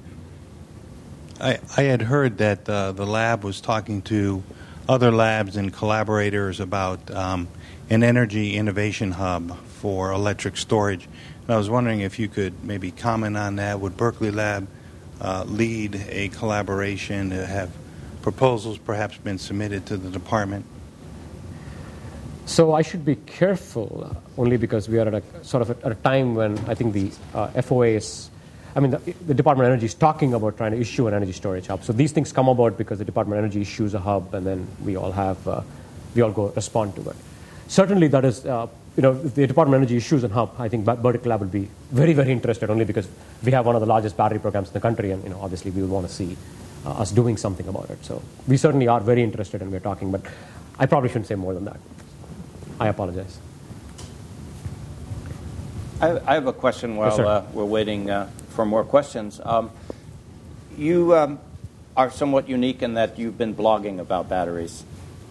I, 1.45 1.59
I 1.77 1.83
had 1.83 2.01
heard 2.01 2.39
that 2.39 2.67
uh, 2.67 2.91
the 2.93 3.05
lab 3.05 3.43
was 3.43 3.61
talking 3.61 4.01
to 4.03 4.41
other 4.89 5.11
labs 5.11 5.57
and 5.57 5.71
collaborators 5.71 6.59
about 6.59 7.11
um, 7.11 7.47
an 7.87 8.01
energy 8.01 8.55
innovation 8.55 9.11
hub 9.11 9.55
for 9.65 10.11
electric 10.11 10.57
storage. 10.57 11.07
And 11.43 11.53
I 11.53 11.57
was 11.57 11.69
wondering 11.69 11.99
if 11.99 12.17
you 12.17 12.29
could 12.29 12.63
maybe 12.63 12.89
comment 12.89 13.37
on 13.37 13.57
that. 13.57 13.79
Would 13.79 13.95
Berkeley 13.95 14.31
Lab 14.31 14.67
uh, 15.21 15.43
lead 15.47 16.03
a 16.09 16.29
collaboration 16.29 17.29
have 17.29 17.69
proposals 18.23 18.79
perhaps 18.79 19.15
been 19.17 19.37
submitted 19.37 19.85
to 19.85 19.97
the 19.97 20.09
department? 20.09 20.65
So 22.47 22.73
I 22.73 22.81
should 22.81 23.05
be 23.05 23.17
careful, 23.17 24.09
uh, 24.09 24.41
only 24.41 24.57
because 24.57 24.89
we 24.89 24.97
are 24.97 25.07
at 25.07 25.13
a 25.13 25.43
sort 25.43 25.61
of 25.61 25.85
at 25.85 25.91
a 25.91 25.95
time 25.95 26.33
when 26.33 26.57
I 26.67 26.73
think 26.73 26.93
the 26.93 27.11
uh, 27.35 27.49
FOA 27.49 27.97
is, 27.97 28.31
I 28.75 28.81
mean, 28.81 28.91
the, 28.91 28.97
the, 29.27 29.33
Department 29.33 29.67
of 29.67 29.71
Energy 29.71 29.85
is 29.85 29.93
talking 29.93 30.33
about 30.33 30.57
trying 30.57 30.71
to 30.71 30.79
issue 30.79 31.07
an 31.07 31.13
energy 31.13 31.31
storage 31.31 31.67
hub. 31.67 31.83
So 31.85 31.93
these 31.93 32.11
things 32.11 32.33
come 32.33 32.49
about 32.49 32.77
because 32.77 32.99
the 32.99 33.05
Department 33.05 33.39
of 33.39 33.45
Energy 33.45 33.61
issues 33.61 33.93
a 33.93 33.99
hub, 33.99 34.33
and 34.33 34.45
then 34.45 34.67
we 34.83 34.97
all 34.97 35.13
have, 35.13 35.47
uh, 35.47 35.61
we 36.13 36.21
all 36.21 36.31
go 36.31 36.49
respond 36.49 36.93
to 36.95 37.09
it. 37.09 37.15
Certainly, 37.69 38.09
that 38.09 38.25
is, 38.25 38.45
uh, 38.45 38.67
you 38.97 39.03
know, 39.03 39.13
if 39.13 39.33
the 39.33 39.47
Department 39.47 39.75
of 39.75 39.81
Energy 39.81 39.95
issues 39.95 40.25
a 40.25 40.27
hub, 40.27 40.55
I 40.59 40.67
think 40.67 40.83
Berkeley 40.83 41.29
Lab 41.29 41.39
will 41.39 41.47
be 41.47 41.69
very, 41.91 42.11
very 42.11 42.33
interested, 42.33 42.69
only 42.69 42.83
because 42.83 43.07
we 43.43 43.53
have 43.53 43.65
one 43.65 43.75
of 43.75 43.79
the 43.79 43.87
largest 43.87 44.17
battery 44.17 44.39
programs 44.39 44.67
in 44.67 44.73
the 44.73 44.81
country, 44.81 45.11
and 45.11 45.23
you 45.23 45.29
know, 45.29 45.39
obviously, 45.41 45.71
we 45.71 45.81
will 45.81 45.89
want 45.89 46.07
to 46.07 46.13
see 46.13 46.35
uh, 46.85 46.91
us 46.91 47.11
doing 47.11 47.37
something 47.37 47.67
about 47.69 47.89
it. 47.89 48.03
So 48.03 48.21
we 48.45 48.57
certainly 48.57 48.89
are 48.89 48.99
very 48.99 49.23
interested, 49.23 49.61
and 49.61 49.71
we're 49.71 49.79
talking, 49.79 50.11
but 50.11 50.21
I 50.77 50.85
probably 50.85 51.07
shouldn't 51.07 51.27
say 51.27 51.35
more 51.35 51.53
than 51.53 51.63
that. 51.63 51.79
I 52.77 52.89
apologize. 52.89 53.39
I, 56.01 56.19
I 56.25 56.33
have 56.33 56.47
a 56.47 56.53
question 56.53 56.97
while 56.97 57.09
yes, 57.09 57.19
uh, 57.19 57.45
we're 57.53 57.63
waiting 57.63 58.09
uh, 58.09 58.29
for 58.55 58.65
more 58.65 58.83
questions. 58.83 59.39
Um, 59.43 59.69
you 60.77 61.15
um, 61.15 61.39
are 61.95 62.09
somewhat 62.09 62.49
unique 62.49 62.81
in 62.81 62.95
that 62.95 63.19
you've 63.19 63.37
been 63.37 63.53
blogging 63.53 63.99
about 63.99 64.29
batteries. 64.29 64.83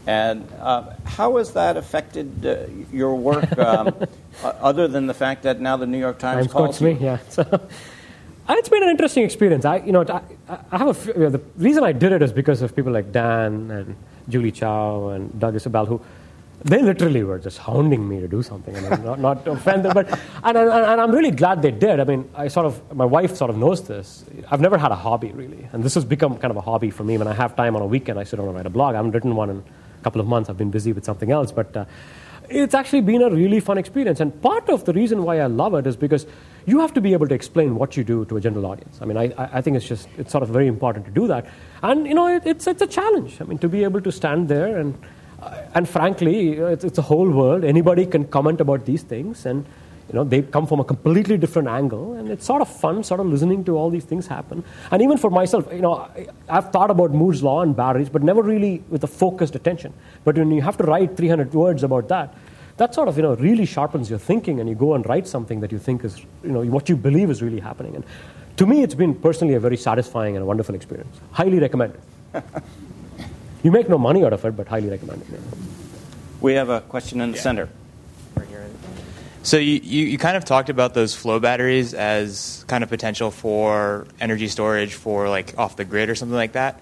And 0.06 0.46
uh, 0.60 0.92
how 1.04 1.38
has 1.38 1.52
that 1.52 1.76
affected 1.76 2.44
uh, 2.44 2.66
your 2.92 3.16
work, 3.16 3.56
um, 3.58 4.06
other 4.42 4.86
than 4.86 5.06
the 5.06 5.14
fact 5.14 5.44
that 5.44 5.60
now 5.60 5.76
the 5.76 5.86
New 5.86 5.98
York 5.98 6.18
Times, 6.18 6.46
Times 6.46 6.52
calls 6.52 6.80
you? 6.80 6.94
me? 6.94 6.98
Yeah. 7.00 7.18
So, 7.30 8.56
it's 8.58 8.68
been 8.68 8.82
an 8.82 8.90
interesting 8.90 9.24
experience. 9.24 9.64
I, 9.64 9.76
you 9.76 9.92
know, 9.92 10.04
I, 10.06 10.58
I 10.70 10.76
have 10.76 11.08
a, 11.08 11.12
you 11.14 11.20
know, 11.20 11.30
the 11.30 11.40
reason 11.56 11.82
I 11.82 11.92
did 11.92 12.12
it 12.12 12.20
is 12.20 12.30
because 12.30 12.60
of 12.60 12.76
people 12.76 12.92
like 12.92 13.10
Dan 13.10 13.70
and 13.70 13.96
Julie 14.28 14.52
Chao 14.52 15.08
and 15.08 15.40
Doug 15.40 15.54
Isabel 15.54 15.86
who 15.86 16.02
they 16.64 16.80
literally 16.80 17.22
were 17.22 17.38
just 17.38 17.58
hounding 17.58 18.08
me 18.08 18.20
to 18.20 18.26
do 18.26 18.42
something. 18.42 18.74
I 18.74 18.80
mean, 18.80 19.04
not, 19.04 19.20
not 19.20 19.46
offend 19.46 19.84
them, 19.84 19.92
but 19.92 20.10
and, 20.42 20.56
and, 20.56 20.70
and, 20.70 21.00
I'm 21.00 21.10
really 21.10 21.30
glad 21.30 21.60
they 21.60 21.70
did. 21.70 22.00
I 22.00 22.04
mean, 22.04 22.28
I 22.34 22.48
sort 22.48 22.64
of 22.64 22.96
my 22.96 23.04
wife 23.04 23.36
sort 23.36 23.50
of 23.50 23.58
knows 23.58 23.86
this. 23.86 24.24
I've 24.50 24.62
never 24.62 24.78
had 24.78 24.90
a 24.90 24.96
hobby 24.96 25.30
really, 25.32 25.68
and 25.72 25.84
this 25.84 25.94
has 25.94 26.04
become 26.06 26.38
kind 26.38 26.50
of 26.50 26.56
a 26.56 26.62
hobby 26.62 26.90
for 26.90 27.04
me. 27.04 27.18
When 27.18 27.28
I 27.28 27.34
have 27.34 27.54
time 27.54 27.76
on 27.76 27.82
a 27.82 27.86
weekend, 27.86 28.18
I 28.18 28.24
sit 28.24 28.36
down 28.36 28.46
and 28.46 28.56
write 28.56 28.66
a 28.66 28.70
blog. 28.70 28.94
I 28.94 28.96
haven't 28.96 29.12
written 29.12 29.36
one 29.36 29.50
in 29.50 29.58
a 29.58 30.02
couple 30.02 30.22
of 30.22 30.26
months. 30.26 30.48
I've 30.48 30.56
been 30.56 30.70
busy 30.70 30.92
with 30.92 31.04
something 31.04 31.30
else, 31.30 31.52
but. 31.52 31.76
Uh, 31.76 31.84
it's 32.50 32.74
actually 32.74 33.00
been 33.00 33.22
a 33.22 33.30
really 33.30 33.58
fun 33.58 33.78
experience. 33.78 34.20
And 34.20 34.38
part 34.42 34.68
of 34.68 34.84
the 34.84 34.92
reason 34.92 35.22
why 35.22 35.40
I 35.40 35.46
love 35.46 35.72
it 35.74 35.86
is 35.86 35.96
because 35.96 36.26
you 36.66 36.78
have 36.80 36.92
to 36.92 37.00
be 37.00 37.14
able 37.14 37.26
to 37.28 37.34
explain 37.34 37.76
what 37.76 37.96
you 37.96 38.04
do 38.04 38.26
to 38.26 38.36
a 38.36 38.40
general 38.40 38.66
audience. 38.66 38.98
I 39.00 39.06
mean, 39.06 39.16
I, 39.16 39.32
I 39.38 39.62
think 39.62 39.78
it's 39.78 39.86
just, 39.86 40.08
it's 40.18 40.30
sort 40.30 40.42
of 40.42 40.50
very 40.50 40.66
important 40.66 41.06
to 41.06 41.10
do 41.10 41.26
that. 41.28 41.46
And, 41.82 42.06
you 42.06 42.14
know, 42.14 42.28
it, 42.28 42.42
it's, 42.44 42.66
it's 42.66 42.82
a 42.82 42.86
challenge. 42.86 43.40
I 43.40 43.44
mean, 43.44 43.56
to 43.60 43.68
be 43.68 43.82
able 43.82 44.02
to 44.02 44.12
stand 44.12 44.48
there 44.48 44.76
and 44.76 44.94
and 45.74 45.88
frankly, 45.88 46.52
it's, 46.52 46.84
it's, 46.84 46.98
a 46.98 47.02
whole 47.02 47.28
world. 47.30 47.64
Anybody 47.64 48.06
can 48.06 48.26
comment 48.26 48.60
about 48.60 48.84
these 48.84 49.02
things, 49.02 49.46
and 49.46 49.64
you 50.08 50.14
know 50.14 50.24
they 50.24 50.42
come 50.42 50.66
from 50.66 50.80
a 50.80 50.84
completely 50.84 51.36
different 51.36 51.68
angle, 51.68 52.14
and 52.14 52.30
it's 52.30 52.44
sort 52.44 52.62
of 52.62 52.68
fun, 52.68 53.02
sort 53.02 53.20
of 53.20 53.26
listening 53.26 53.64
to 53.64 53.76
all 53.76 53.90
these 53.90 54.04
things 54.04 54.26
happen. 54.26 54.64
And 54.90 55.02
even 55.02 55.18
for 55.18 55.30
myself, 55.30 55.68
you 55.72 55.80
know, 55.80 55.94
I, 55.94 56.26
I've 56.48 56.70
thought 56.70 56.90
about 56.90 57.12
Moore's 57.12 57.42
law 57.42 57.62
and 57.62 57.76
batteries, 57.76 58.08
but 58.08 58.22
never 58.22 58.42
really 58.42 58.82
with 58.88 59.04
a 59.04 59.08
focused 59.08 59.54
attention. 59.54 59.92
But 60.24 60.36
when 60.36 60.50
you 60.50 60.62
have 60.62 60.76
to 60.78 60.84
write 60.84 61.16
300 61.16 61.52
words 61.54 61.82
about 61.82 62.08
that, 62.08 62.34
that 62.76 62.94
sort 62.94 63.08
of 63.08 63.16
you 63.16 63.22
know 63.22 63.34
really 63.36 63.66
sharpens 63.66 64.10
your 64.10 64.18
thinking, 64.18 64.60
and 64.60 64.68
you 64.68 64.74
go 64.74 64.94
and 64.94 65.06
write 65.06 65.26
something 65.26 65.60
that 65.60 65.72
you 65.72 65.78
think 65.78 66.04
is 66.04 66.20
you 66.42 66.52
know 66.52 66.62
what 66.62 66.88
you 66.88 66.96
believe 66.96 67.30
is 67.30 67.42
really 67.42 67.60
happening. 67.60 67.96
And 67.96 68.04
to 68.56 68.66
me, 68.66 68.82
it's 68.82 68.94
been 68.94 69.14
personally 69.14 69.54
a 69.54 69.60
very 69.60 69.76
satisfying 69.76 70.36
and 70.36 70.42
a 70.42 70.46
wonderful 70.46 70.74
experience. 70.74 71.20
Highly 71.32 71.58
recommend. 71.58 71.94
You 73.64 73.72
make 73.72 73.88
no 73.88 73.98
money 73.98 74.24
out 74.24 74.32
of 74.32 74.44
it, 74.44 74.56
but 74.56 74.68
highly 74.68 74.90
recommend 74.90 75.22
it. 75.22 75.40
We 76.40 76.52
have 76.52 76.68
a 76.68 76.82
question 76.82 77.20
in 77.20 77.32
the 77.32 77.38
yeah. 77.38 77.42
center. 77.42 77.68
So 79.42 79.58
you, 79.58 79.78
you, 79.82 80.06
you, 80.06 80.16
kind 80.16 80.38
of 80.38 80.46
talked 80.46 80.70
about 80.70 80.94
those 80.94 81.14
flow 81.14 81.38
batteries 81.38 81.92
as 81.92 82.64
kind 82.66 82.82
of 82.82 82.88
potential 82.88 83.30
for 83.30 84.06
energy 84.18 84.48
storage 84.48 84.94
for 84.94 85.28
like 85.28 85.58
off 85.58 85.76
the 85.76 85.84
grid 85.84 86.08
or 86.08 86.14
something 86.14 86.34
like 86.34 86.52
that. 86.52 86.80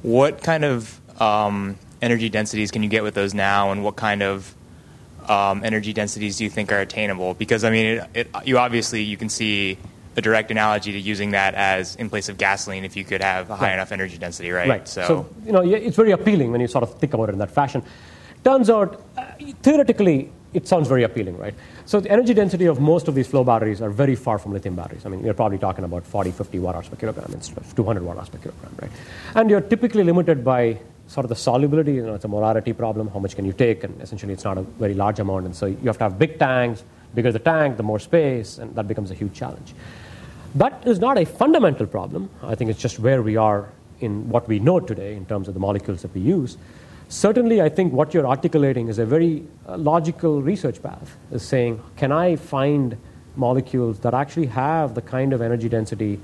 What 0.00 0.42
kind 0.42 0.64
of 0.64 0.98
um, 1.20 1.76
energy 2.00 2.30
densities 2.30 2.70
can 2.70 2.82
you 2.82 2.88
get 2.88 3.02
with 3.02 3.12
those 3.12 3.34
now, 3.34 3.70
and 3.70 3.84
what 3.84 3.96
kind 3.96 4.22
of 4.22 4.54
um, 5.28 5.62
energy 5.62 5.92
densities 5.92 6.38
do 6.38 6.44
you 6.44 6.50
think 6.50 6.72
are 6.72 6.80
attainable? 6.80 7.34
Because 7.34 7.64
I 7.64 7.70
mean, 7.70 7.86
it, 7.86 8.10
it, 8.14 8.28
you 8.46 8.56
obviously 8.56 9.02
you 9.02 9.18
can 9.18 9.28
see 9.28 9.76
a 10.20 10.22
direct 10.22 10.50
analogy 10.50 10.92
to 10.92 11.00
using 11.00 11.32
that 11.32 11.54
as 11.54 11.96
in 11.96 12.08
place 12.08 12.28
of 12.28 12.38
gasoline 12.38 12.84
if 12.84 12.94
you 12.96 13.04
could 13.04 13.22
have 13.22 13.50
a 13.50 13.56
high 13.56 13.66
right. 13.66 13.74
enough 13.74 13.92
energy 13.92 14.18
density, 14.18 14.50
right? 14.50 14.68
Right. 14.68 14.88
So, 14.88 15.02
so, 15.10 15.14
you 15.44 15.52
know, 15.52 15.62
it's 15.62 15.96
very 15.96 16.12
appealing 16.12 16.52
when 16.52 16.60
you 16.60 16.68
sort 16.68 16.84
of 16.84 16.98
think 16.98 17.12
about 17.14 17.28
it 17.30 17.32
in 17.32 17.38
that 17.38 17.50
fashion. 17.50 17.82
Turns 18.44 18.70
out, 18.70 19.02
uh, 19.18 19.24
theoretically, 19.62 20.30
it 20.52 20.66
sounds 20.66 20.88
very 20.88 21.04
appealing, 21.04 21.36
right? 21.38 21.54
So 21.86 22.00
the 22.00 22.10
energy 22.10 22.34
density 22.34 22.66
of 22.66 22.80
most 22.80 23.08
of 23.08 23.14
these 23.14 23.26
flow 23.26 23.44
batteries 23.44 23.80
are 23.80 23.90
very 23.90 24.16
far 24.16 24.38
from 24.38 24.52
lithium 24.52 24.76
batteries. 24.76 25.06
I 25.06 25.08
mean, 25.08 25.24
you're 25.24 25.34
probably 25.34 25.58
talking 25.58 25.84
about 25.84 26.06
40, 26.06 26.32
50 26.32 26.58
watt 26.58 26.74
hours 26.74 26.88
per 26.88 26.96
kilogram 26.96 27.30
instead 27.32 27.58
of 27.58 27.74
200 27.74 28.02
watt 28.02 28.18
hours 28.18 28.28
per 28.28 28.38
kilogram, 28.38 28.72
right? 28.80 28.90
And 29.34 29.50
you're 29.50 29.60
typically 29.60 30.04
limited 30.04 30.44
by 30.44 30.80
sort 31.06 31.24
of 31.24 31.28
the 31.28 31.36
solubility. 31.36 31.94
You 31.94 32.06
know, 32.06 32.14
it's 32.14 32.24
a 32.24 32.28
molarity 32.28 32.76
problem. 32.76 33.08
How 33.08 33.18
much 33.18 33.36
can 33.36 33.44
you 33.44 33.52
take? 33.52 33.84
And 33.84 34.00
essentially, 34.00 34.32
it's 34.32 34.44
not 34.44 34.58
a 34.58 34.62
very 34.62 34.94
large 34.94 35.18
amount. 35.20 35.46
And 35.46 35.54
so 35.54 35.66
you 35.66 35.86
have 35.86 35.98
to 35.98 36.04
have 36.04 36.18
big 36.18 36.38
tanks. 36.38 36.84
Bigger 37.14 37.32
the 37.32 37.40
tank, 37.40 37.76
the 37.76 37.82
more 37.82 37.98
space, 37.98 38.58
and 38.58 38.74
that 38.76 38.86
becomes 38.86 39.10
a 39.10 39.14
huge 39.14 39.34
challenge. 39.34 39.74
That 40.54 40.86
is 40.86 40.98
not 40.98 41.16
a 41.16 41.24
fundamental 41.24 41.86
problem. 41.86 42.28
I 42.42 42.54
think 42.54 42.70
it's 42.70 42.80
just 42.80 42.98
where 42.98 43.22
we 43.22 43.36
are 43.36 43.68
in 44.00 44.28
what 44.28 44.48
we 44.48 44.58
know 44.58 44.80
today 44.80 45.14
in 45.14 45.24
terms 45.26 45.46
of 45.46 45.54
the 45.54 45.60
molecules 45.60 46.02
that 46.02 46.12
we 46.14 46.20
use. 46.20 46.56
Certainly, 47.08 47.60
I 47.60 47.68
think 47.68 47.92
what 47.92 48.14
you're 48.14 48.26
articulating 48.26 48.88
is 48.88 48.98
a 48.98 49.06
very 49.06 49.44
uh, 49.68 49.76
logical 49.76 50.42
research 50.42 50.82
path, 50.82 51.16
is 51.30 51.42
saying, 51.42 51.82
can 51.96 52.12
I 52.12 52.36
find 52.36 52.96
molecules 53.36 54.00
that 54.00 54.14
actually 54.14 54.46
have 54.46 54.94
the 54.94 55.02
kind 55.02 55.32
of 55.32 55.40
energy 55.40 55.68
density 55.68 56.20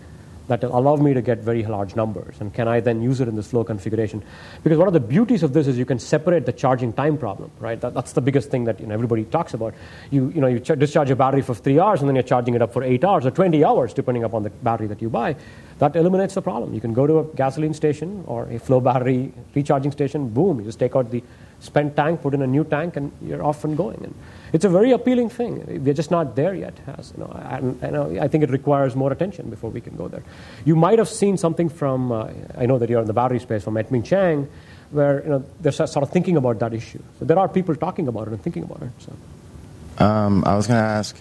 that 0.48 0.62
allow 0.62 0.96
me 0.96 1.14
to 1.14 1.22
get 1.22 1.38
very 1.38 1.64
large 1.64 1.96
numbers? 1.96 2.36
And 2.40 2.52
can 2.52 2.68
I 2.68 2.80
then 2.80 3.02
use 3.02 3.20
it 3.20 3.28
in 3.28 3.36
this 3.36 3.48
flow 3.48 3.64
configuration? 3.64 4.22
Because 4.62 4.78
one 4.78 4.88
of 4.88 4.94
the 4.94 5.00
beauties 5.00 5.42
of 5.42 5.52
this 5.52 5.66
is 5.66 5.78
you 5.78 5.84
can 5.84 5.98
separate 5.98 6.46
the 6.46 6.52
charging 6.52 6.92
time 6.92 7.16
problem, 7.16 7.50
right? 7.58 7.80
That, 7.80 7.94
that's 7.94 8.12
the 8.12 8.20
biggest 8.20 8.50
thing 8.50 8.64
that 8.64 8.80
you 8.80 8.86
know, 8.86 8.94
everybody 8.94 9.24
talks 9.24 9.54
about. 9.54 9.74
You, 10.10 10.30
you, 10.30 10.40
know, 10.40 10.46
you 10.46 10.60
ch- 10.60 10.78
discharge 10.78 11.10
a 11.10 11.16
battery 11.16 11.42
for 11.42 11.54
three 11.54 11.78
hours 11.78 12.00
and 12.00 12.08
then 12.08 12.16
you're 12.16 12.22
charging 12.22 12.54
it 12.54 12.62
up 12.62 12.72
for 12.72 12.82
eight 12.82 13.04
hours 13.04 13.26
or 13.26 13.30
20 13.30 13.64
hours, 13.64 13.92
depending 13.92 14.24
upon 14.24 14.42
the 14.42 14.50
battery 14.50 14.86
that 14.88 15.02
you 15.02 15.08
buy. 15.08 15.36
That 15.78 15.96
eliminates 15.96 16.34
the 16.34 16.42
problem. 16.42 16.72
You 16.72 16.80
can 16.80 16.94
go 16.94 17.06
to 17.06 17.18
a 17.18 17.24
gasoline 17.24 17.74
station 17.74 18.24
or 18.26 18.48
a 18.50 18.58
flow 18.58 18.80
battery 18.80 19.32
recharging 19.54 19.92
station, 19.92 20.28
boom, 20.28 20.58
you 20.60 20.64
just 20.64 20.78
take 20.78 20.96
out 20.96 21.10
the 21.10 21.22
spent 21.60 21.96
tank, 21.96 22.22
put 22.22 22.34
in 22.34 22.42
a 22.42 22.46
new 22.46 22.64
tank, 22.64 22.96
and 22.96 23.12
you're 23.22 23.44
off 23.44 23.64
and 23.64 23.76
going. 23.76 24.00
And 24.02 24.14
it's 24.52 24.64
a 24.64 24.68
very 24.68 24.92
appealing 24.92 25.30
thing. 25.30 25.82
We're 25.84 25.94
just 25.94 26.10
not 26.10 26.36
there 26.36 26.54
yet. 26.54 26.74
As, 26.86 27.12
you 27.16 27.22
know, 27.22 27.30
I, 27.32 27.56
I, 27.86 27.90
know, 27.90 28.18
I 28.20 28.28
think 28.28 28.44
it 28.44 28.50
requires 28.50 28.94
more 28.94 29.12
attention 29.12 29.50
before 29.50 29.70
we 29.70 29.80
can 29.80 29.96
go 29.96 30.08
there. 30.08 30.22
You 30.64 30.76
might 30.76 30.98
have 30.98 31.08
seen 31.08 31.36
something 31.36 31.68
from, 31.68 32.12
uh, 32.12 32.28
I 32.56 32.66
know 32.66 32.78
that 32.78 32.88
you're 32.88 33.00
in 33.00 33.06
the 33.06 33.12
battery 33.12 33.40
space, 33.40 33.64
from 33.64 33.76
Yet-Ming 33.76 34.02
Chiang, 34.04 34.48
where 34.90 35.22
you 35.22 35.30
know, 35.30 35.44
they're 35.60 35.72
sort 35.72 35.96
of 35.96 36.10
thinking 36.10 36.36
about 36.36 36.58
that 36.60 36.72
issue. 36.72 37.02
So 37.18 37.24
there 37.24 37.38
are 37.38 37.48
people 37.48 37.74
talking 37.74 38.06
about 38.08 38.28
it 38.28 38.32
and 38.34 38.42
thinking 38.42 38.62
about 38.62 38.82
it. 38.82 38.90
So. 38.98 40.04
Um, 40.04 40.44
I 40.44 40.54
was 40.54 40.66
going 40.66 40.80
to 40.80 40.88
ask, 40.88 41.20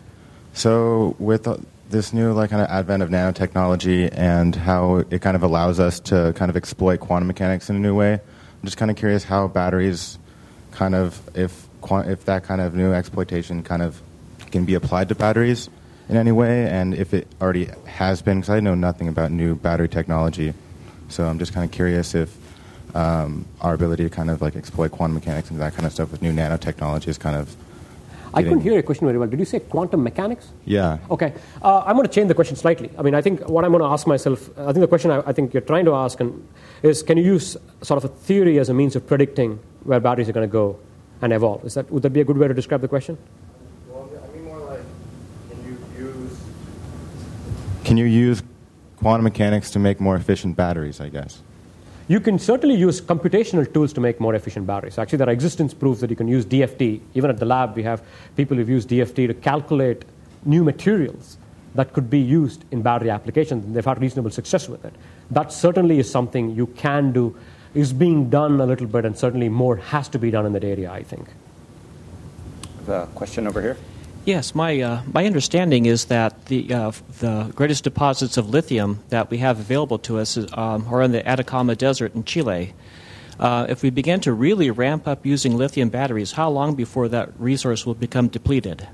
so 0.53 1.15
with 1.17 1.47
this 1.89 2.13
new 2.13 2.33
like 2.33 2.49
kind 2.49 2.61
of 2.61 2.69
advent 2.69 3.03
of 3.03 3.09
nanotechnology 3.09 4.09
and 4.13 4.55
how 4.55 4.97
it 5.09 5.21
kind 5.21 5.35
of 5.35 5.43
allows 5.43 5.79
us 5.79 5.99
to 6.01 6.33
kind 6.35 6.49
of 6.49 6.57
exploit 6.57 6.99
quantum 6.99 7.27
mechanics 7.27 7.69
in 7.69 7.75
a 7.75 7.79
new 7.79 7.95
way, 7.95 8.13
I'm 8.13 8.65
just 8.65 8.77
kind 8.77 8.91
of 8.91 8.97
curious 8.97 9.23
how 9.23 9.47
batteries 9.47 10.19
kind 10.75 10.93
of 10.93 11.19
if 11.35 11.67
if 11.83 12.25
that 12.25 12.43
kind 12.43 12.61
of 12.61 12.75
new 12.75 12.93
exploitation 12.93 13.63
kind 13.63 13.81
of 13.81 14.01
can 14.51 14.65
be 14.65 14.73
applied 14.73 15.09
to 15.09 15.15
batteries 15.15 15.69
in 16.09 16.17
any 16.17 16.31
way, 16.31 16.67
and 16.67 16.93
if 16.93 17.13
it 17.13 17.27
already 17.41 17.69
has 17.85 18.21
been, 18.21 18.41
because 18.41 18.49
I 18.49 18.59
know 18.59 18.75
nothing 18.75 19.07
about 19.07 19.31
new 19.31 19.55
battery 19.55 19.89
technology, 19.89 20.53
so 21.09 21.25
I'm 21.25 21.39
just 21.39 21.53
kind 21.53 21.65
of 21.65 21.71
curious 21.71 22.13
if 22.13 22.35
um, 22.95 23.45
our 23.61 23.73
ability 23.73 24.03
to 24.03 24.09
kind 24.09 24.29
of 24.29 24.41
like 24.41 24.55
exploit 24.55 24.91
quantum 24.91 25.15
mechanics 25.15 25.49
and 25.49 25.59
that 25.59 25.73
kind 25.73 25.85
of 25.85 25.91
stuff 25.91 26.11
with 26.11 26.21
new 26.21 26.31
nanotechnology 26.31 27.07
is 27.07 27.17
kind 27.17 27.35
of. 27.35 27.55
I 28.35 28.43
couldn't 28.43 28.61
hear 28.61 28.73
your 28.73 28.83
question 28.83 29.07
very 29.07 29.17
well. 29.17 29.27
Did 29.27 29.39
you 29.39 29.45
say 29.45 29.59
quantum 29.59 30.03
mechanics? 30.03 30.51
Yeah. 30.65 30.97
Okay. 31.09 31.33
Uh, 31.61 31.83
I'm 31.85 31.95
going 31.95 32.07
to 32.07 32.13
change 32.13 32.27
the 32.27 32.33
question 32.35 32.55
slightly. 32.55 32.89
I 32.97 33.01
mean, 33.01 33.15
I 33.15 33.21
think 33.21 33.47
what 33.47 33.63
I'm 33.63 33.71
going 33.71 33.83
to 33.83 33.89
ask 33.89 34.05
myself, 34.05 34.49
I 34.57 34.71
think 34.73 34.81
the 34.81 34.87
question 34.87 35.09
I, 35.11 35.23
I 35.25 35.31
think 35.31 35.53
you're 35.53 35.61
trying 35.61 35.85
to 35.85 35.95
ask 35.95 36.19
and 36.19 36.45
is 36.83 37.01
can 37.01 37.17
you 37.17 37.23
use 37.23 37.57
sort 37.81 38.03
of 38.03 38.05
a 38.11 38.13
theory 38.13 38.59
as 38.59 38.69
a 38.69 38.73
means 38.73 38.95
of 38.95 39.07
predicting 39.07 39.59
where 39.83 39.99
batteries 39.99 40.27
are 40.29 40.33
going 40.33 40.47
to 40.47 40.51
go 40.51 40.77
and 41.21 41.31
evolve. 41.31 41.63
Is 41.65 41.73
that, 41.75 41.89
would 41.91 42.03
that 42.03 42.11
be 42.11 42.21
a 42.21 42.25
good 42.25 42.37
way 42.37 42.47
to 42.47 42.53
describe 42.53 42.81
the 42.81 42.87
question? 42.87 43.17
Well, 43.89 44.09
I 44.23 44.35
mean 44.35 44.43
more 44.43 44.59
like, 44.59 44.81
can 45.49 45.65
you 45.65 46.05
use... 46.05 46.39
Can 47.83 47.97
you 47.97 48.05
use 48.05 48.43
quantum 48.97 49.23
mechanics 49.23 49.71
to 49.71 49.79
make 49.79 49.99
more 49.99 50.15
efficient 50.15 50.55
batteries, 50.55 50.99
I 50.99 51.09
guess? 51.09 51.41
You 52.07 52.19
can 52.19 52.37
certainly 52.37 52.75
use 52.75 53.01
computational 53.01 53.71
tools 53.73 53.91
to 53.93 54.01
make 54.01 54.19
more 54.19 54.35
efficient 54.35 54.67
batteries. 54.67 54.99
Actually, 54.99 55.17
there 55.17 55.29
are 55.29 55.31
existence 55.31 55.73
proofs 55.73 56.01
that 56.01 56.11
you 56.11 56.15
can 56.15 56.27
use 56.27 56.45
DFT. 56.45 57.01
Even 57.15 57.31
at 57.31 57.39
the 57.39 57.45
lab, 57.45 57.75
we 57.75 57.81
have 57.81 58.03
people 58.35 58.55
who've 58.55 58.69
used 58.69 58.89
DFT 58.89 59.27
to 59.27 59.33
calculate 59.33 60.05
new 60.45 60.63
materials 60.63 61.37
that 61.73 61.93
could 61.93 62.09
be 62.09 62.19
used 62.19 62.63
in 62.71 62.83
battery 62.83 63.09
applications. 63.09 63.65
And 63.65 63.75
they've 63.75 63.83
had 63.83 63.99
reasonable 63.99 64.29
success 64.29 64.69
with 64.69 64.85
it. 64.85 64.93
That 65.31 65.51
certainly 65.51 65.97
is 65.97 66.09
something 66.09 66.55
you 66.55 66.67
can 66.67 67.11
do, 67.11 67.35
is 67.73 67.91
being 67.91 68.29
done 68.29 68.61
a 68.61 68.65
little 68.67 68.87
bit, 68.87 69.03
and 69.03 69.17
certainly 69.17 69.49
more 69.49 69.77
has 69.77 70.07
to 70.09 70.19
be 70.19 70.29
done 70.29 70.45
in 70.45 70.53
that 70.53 70.63
area, 70.63 70.91
I 70.91 71.01
think. 71.01 71.27
The 72.85 73.07
question 73.15 73.47
over 73.47 73.61
here. 73.61 73.77
Yes, 74.25 74.55
my, 74.55 74.81
uh, 74.81 75.03
my 75.13 75.27
understanding 75.27 75.85
is 75.85 76.05
that 76.05 76.47
the, 76.47 76.73
uh, 76.73 76.91
the 77.19 77.51
greatest 77.53 77.83
deposits 77.83 78.37
of 78.37 78.49
lithium 78.49 79.03
that 79.09 79.29
we 79.29 79.37
have 79.37 79.59
available 79.59 79.99
to 79.99 80.17
us 80.17 80.35
um, 80.53 80.87
are 80.87 81.03
in 81.03 81.11
the 81.11 81.21
Atacama 81.27 81.75
Desert 81.75 82.15
in 82.15 82.23
Chile. 82.23 82.73
Uh, 83.39 83.67
if 83.69 83.83
we 83.83 83.91
begin 83.91 84.19
to 84.21 84.33
really 84.33 84.71
ramp 84.71 85.07
up 85.07 85.27
using 85.27 85.55
lithium 85.55 85.89
batteries, 85.89 86.31
how 86.31 86.49
long 86.49 86.73
before 86.73 87.07
that 87.09 87.29
resource 87.37 87.85
will 87.85 87.93
become 87.93 88.27
depleted? 88.27 88.87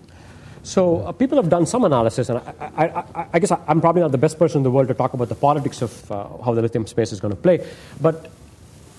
So 0.64 0.98
uh, 0.98 1.14
people 1.14 1.38
have 1.38 1.50
done 1.50 1.66
some 1.66 1.86
analysis, 1.86 2.28
and 2.28 2.40
I, 2.40 2.54
I, 2.76 2.86
I, 2.86 3.26
I 3.32 3.40
guess 3.40 3.52
I'm 3.52 3.80
probably 3.80 4.02
not 4.02 4.12
the 4.12 4.18
best 4.18 4.38
person 4.38 4.58
in 4.58 4.64
the 4.64 4.72
world 4.72 4.90
to 4.90 4.94
talk 4.94 5.14
about 5.14 5.30
the 5.30 5.36
politics 5.36 5.82
of 5.82 6.12
uh, 6.12 6.28
how 6.44 6.54
the 6.54 6.62
lithium 6.62 6.86
space 6.88 7.14
is 7.14 7.22
going 7.22 7.34
to 7.34 7.40
play. 7.40 7.66
But 8.02 8.30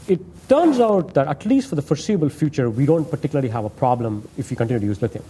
it 0.08 0.20
turns 0.48 0.80
out 0.80 1.12
that 1.12 1.28
at 1.28 1.44
least 1.44 1.68
for 1.68 1.74
the 1.74 1.82
foreseeable 1.82 2.30
future, 2.30 2.70
we 2.70 2.86
don't 2.86 3.04
particularly 3.10 3.50
have 3.50 3.66
a 3.66 3.70
problem 3.70 4.26
if 4.38 4.48
we 4.48 4.56
continue 4.56 4.80
to 4.80 4.86
use 4.86 5.02
lithium. 5.02 5.24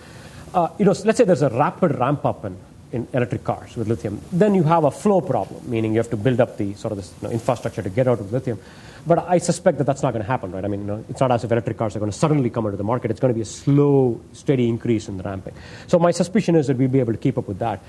Uh, 0.54 0.68
you 0.78 0.84
know, 0.84 0.94
let's 1.04 1.16
say 1.16 1.24
there's 1.24 1.42
a 1.42 1.48
rapid 1.48 1.98
ramp 1.98 2.26
up 2.26 2.44
in, 2.44 2.56
in 2.92 3.08
electric 3.14 3.42
cars 3.42 3.74
with 3.74 3.88
lithium. 3.88 4.20
Then 4.32 4.54
you 4.54 4.62
have 4.64 4.84
a 4.84 4.90
flow 4.90 5.22
problem, 5.22 5.68
meaning 5.70 5.92
you 5.92 5.98
have 5.98 6.10
to 6.10 6.16
build 6.16 6.40
up 6.40 6.58
the 6.58 6.74
sort 6.74 6.92
of 6.92 6.98
this 6.98 7.12
you 7.22 7.28
know, 7.28 7.32
infrastructure 7.32 7.82
to 7.82 7.88
get 7.88 8.06
out 8.06 8.20
of 8.20 8.32
lithium. 8.32 8.58
But 9.06 9.26
I 9.26 9.38
suspect 9.38 9.78
that 9.78 9.84
that's 9.84 10.02
not 10.02 10.12
going 10.12 10.22
to 10.22 10.28
happen, 10.28 10.52
right? 10.52 10.64
I 10.64 10.68
mean, 10.68 10.80
you 10.80 10.86
know, 10.86 11.04
it's 11.08 11.20
not 11.20 11.32
as 11.32 11.42
if 11.42 11.50
electric 11.50 11.78
cars 11.78 11.96
are 11.96 12.00
going 12.00 12.10
to 12.10 12.16
suddenly 12.16 12.50
come 12.50 12.66
into 12.66 12.76
the 12.76 12.84
market. 12.84 13.10
It's 13.10 13.18
going 13.18 13.32
to 13.32 13.34
be 13.34 13.40
a 13.42 13.46
slow, 13.46 14.20
steady 14.32 14.68
increase 14.68 15.08
in 15.08 15.16
the 15.16 15.22
ramping. 15.22 15.54
So 15.86 15.98
my 15.98 16.10
suspicion 16.10 16.54
is 16.54 16.66
that 16.66 16.76
we'll 16.76 16.88
be 16.88 17.00
able 17.00 17.14
to 17.14 17.18
keep 17.18 17.38
up 17.38 17.48
with 17.48 17.58
that. 17.60 17.80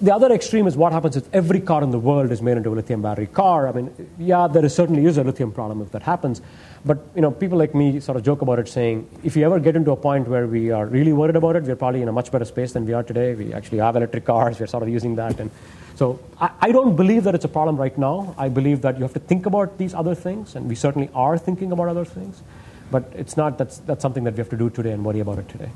The 0.00 0.12
other 0.12 0.32
extreme 0.32 0.66
is 0.66 0.76
what 0.76 0.92
happens 0.92 1.16
if 1.16 1.32
every 1.32 1.60
car 1.60 1.84
in 1.84 1.92
the 1.92 1.98
world 1.98 2.32
is 2.32 2.42
made 2.42 2.56
into 2.56 2.70
a 2.70 2.74
lithium 2.74 3.02
battery 3.02 3.28
car. 3.28 3.68
I 3.68 3.72
mean, 3.72 4.10
yeah, 4.18 4.48
there 4.48 4.64
is 4.64 4.74
certainly 4.74 5.04
is 5.06 5.16
a 5.16 5.22
lithium 5.22 5.52
problem 5.52 5.80
if 5.80 5.92
that 5.92 6.02
happens. 6.02 6.42
But 6.84 6.98
you 7.14 7.22
know, 7.22 7.30
people 7.30 7.58
like 7.58 7.74
me 7.74 8.00
sort 8.00 8.16
of 8.16 8.24
joke 8.24 8.42
about 8.42 8.58
it, 8.58 8.68
saying 8.68 9.08
if 9.22 9.36
you 9.36 9.44
ever 9.44 9.60
get 9.60 9.76
into 9.76 9.92
a 9.92 9.96
point 9.96 10.26
where 10.26 10.48
we 10.48 10.72
are 10.72 10.86
really 10.86 11.12
worried 11.12 11.36
about 11.36 11.54
it, 11.54 11.62
we're 11.62 11.76
probably 11.76 12.02
in 12.02 12.08
a 12.08 12.12
much 12.12 12.32
better 12.32 12.44
space 12.44 12.72
than 12.72 12.86
we 12.86 12.92
are 12.92 13.04
today. 13.04 13.34
We 13.34 13.54
actually 13.54 13.78
have 13.78 13.94
electric 13.94 14.24
cars. 14.24 14.58
We're 14.58 14.66
sort 14.66 14.82
of 14.82 14.88
using 14.88 15.14
that, 15.16 15.38
and 15.38 15.50
so 15.94 16.18
I, 16.40 16.50
I 16.60 16.72
don't 16.72 16.96
believe 16.96 17.22
that 17.24 17.36
it's 17.36 17.44
a 17.44 17.48
problem 17.48 17.76
right 17.76 17.96
now. 17.96 18.34
I 18.36 18.48
believe 18.48 18.82
that 18.82 18.96
you 18.96 19.02
have 19.02 19.12
to 19.12 19.20
think 19.20 19.46
about 19.46 19.78
these 19.78 19.94
other 19.94 20.16
things, 20.16 20.56
and 20.56 20.68
we 20.68 20.74
certainly 20.74 21.08
are 21.14 21.38
thinking 21.38 21.70
about 21.70 21.86
other 21.86 22.04
things. 22.04 22.42
But 22.90 23.12
it's 23.14 23.36
not 23.36 23.58
that's 23.58 23.78
that's 23.78 24.02
something 24.02 24.24
that 24.24 24.34
we 24.34 24.38
have 24.38 24.50
to 24.50 24.56
do 24.56 24.68
today 24.68 24.90
and 24.90 25.04
worry 25.04 25.20
about 25.20 25.38
it 25.38 25.48
today. 25.48 25.70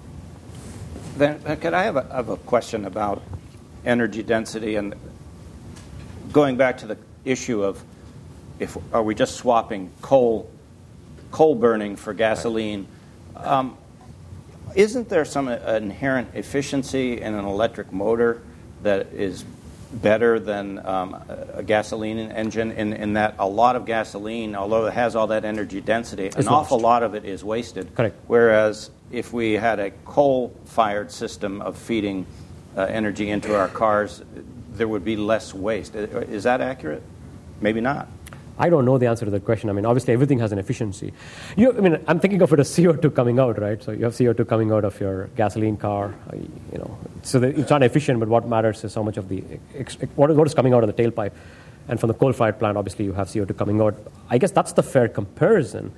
Then, 1.16 1.40
uh, 1.46 1.54
could 1.54 1.72
I 1.72 1.84
have 1.84 1.96
a, 1.96 2.02
have 2.12 2.28
a 2.30 2.36
question 2.36 2.84
about 2.84 3.22
energy 3.84 4.24
density 4.24 4.74
and 4.74 4.94
going 6.32 6.56
back 6.56 6.78
to 6.78 6.86
the 6.86 6.98
issue 7.24 7.62
of 7.62 7.82
if 8.58 8.76
are 8.92 9.02
we 9.02 9.14
just 9.14 9.36
swapping 9.36 9.92
coal 10.02 10.50
coal 11.36 11.54
burning 11.54 11.96
for 11.96 12.14
gasoline. 12.14 12.86
Um, 13.36 13.76
isn't 14.74 15.10
there 15.10 15.26
some 15.26 15.48
uh, 15.48 15.52
inherent 15.74 16.28
efficiency 16.32 17.20
in 17.20 17.34
an 17.34 17.44
electric 17.44 17.92
motor 17.92 18.40
that 18.82 19.08
is 19.12 19.44
better 19.92 20.40
than 20.40 20.78
um, 20.86 21.14
a 21.52 21.62
gasoline 21.62 22.18
engine 22.18 22.72
in, 22.72 22.94
in 22.94 23.12
that 23.12 23.34
a 23.38 23.46
lot 23.46 23.76
of 23.76 23.84
gasoline, 23.84 24.56
although 24.56 24.86
it 24.86 24.94
has 24.94 25.14
all 25.14 25.26
that 25.26 25.44
energy 25.44 25.82
density, 25.82 26.24
It's 26.24 26.36
an 26.36 26.46
lost. 26.46 26.72
awful 26.72 26.80
lot 26.80 27.02
of 27.02 27.14
it 27.14 27.26
is 27.26 27.44
wasted. 27.44 27.94
Correct. 27.94 28.16
Whereas 28.26 28.88
if 29.10 29.30
we 29.34 29.52
had 29.52 29.78
a 29.78 29.90
coal 30.06 30.58
fired 30.64 31.12
system 31.12 31.60
of 31.60 31.76
feeding 31.76 32.24
uh, 32.78 32.84
energy 32.84 33.28
into 33.28 33.54
our 33.54 33.68
cars, 33.68 34.22
there 34.72 34.88
would 34.88 35.04
be 35.04 35.16
less 35.16 35.52
waste. 35.52 35.94
Is 35.96 36.44
that 36.44 36.62
accurate? 36.62 37.02
Maybe 37.60 37.82
not. 37.82 38.08
I 38.58 38.70
don't 38.70 38.84
know 38.84 38.96
the 38.98 39.06
answer 39.06 39.24
to 39.24 39.30
that 39.30 39.44
question. 39.44 39.68
I 39.68 39.72
mean, 39.72 39.84
obviously, 39.84 40.14
everything 40.14 40.38
has 40.38 40.52
an 40.52 40.58
efficiency. 40.58 41.12
You, 41.56 41.76
I 41.76 41.80
mean, 41.80 42.02
I'm 42.06 42.20
thinking 42.20 42.40
of 42.40 42.52
it 42.52 42.60
as 42.60 42.70
CO2 42.70 43.14
coming 43.14 43.38
out, 43.38 43.58
right? 43.58 43.82
So 43.82 43.92
you 43.92 44.04
have 44.04 44.14
CO2 44.14 44.48
coming 44.48 44.72
out 44.72 44.84
of 44.84 44.98
your 44.98 45.26
gasoline 45.36 45.76
car, 45.76 46.14
you 46.32 46.78
know. 46.78 46.98
So 47.22 47.42
it's 47.42 47.70
not 47.70 47.82
efficient, 47.82 48.18
but 48.20 48.28
what 48.28 48.48
matters 48.48 48.82
is 48.84 48.94
how 48.94 49.02
much 49.02 49.18
of 49.18 49.28
the 49.28 49.42
what 50.14 50.30
is, 50.30 50.36
what 50.36 50.46
is 50.46 50.54
coming 50.54 50.72
out 50.72 50.84
of 50.84 50.94
the 50.94 51.02
tailpipe. 51.02 51.32
And 51.88 52.00
from 52.00 52.08
the 52.08 52.14
coal-fired 52.14 52.58
plant, 52.58 52.76
obviously, 52.76 53.04
you 53.04 53.12
have 53.12 53.28
CO2 53.28 53.56
coming 53.56 53.80
out. 53.80 53.94
I 54.28 54.38
guess 54.38 54.50
that's 54.50 54.72
the 54.72 54.82
fair 54.82 55.08
comparison. 55.08 55.92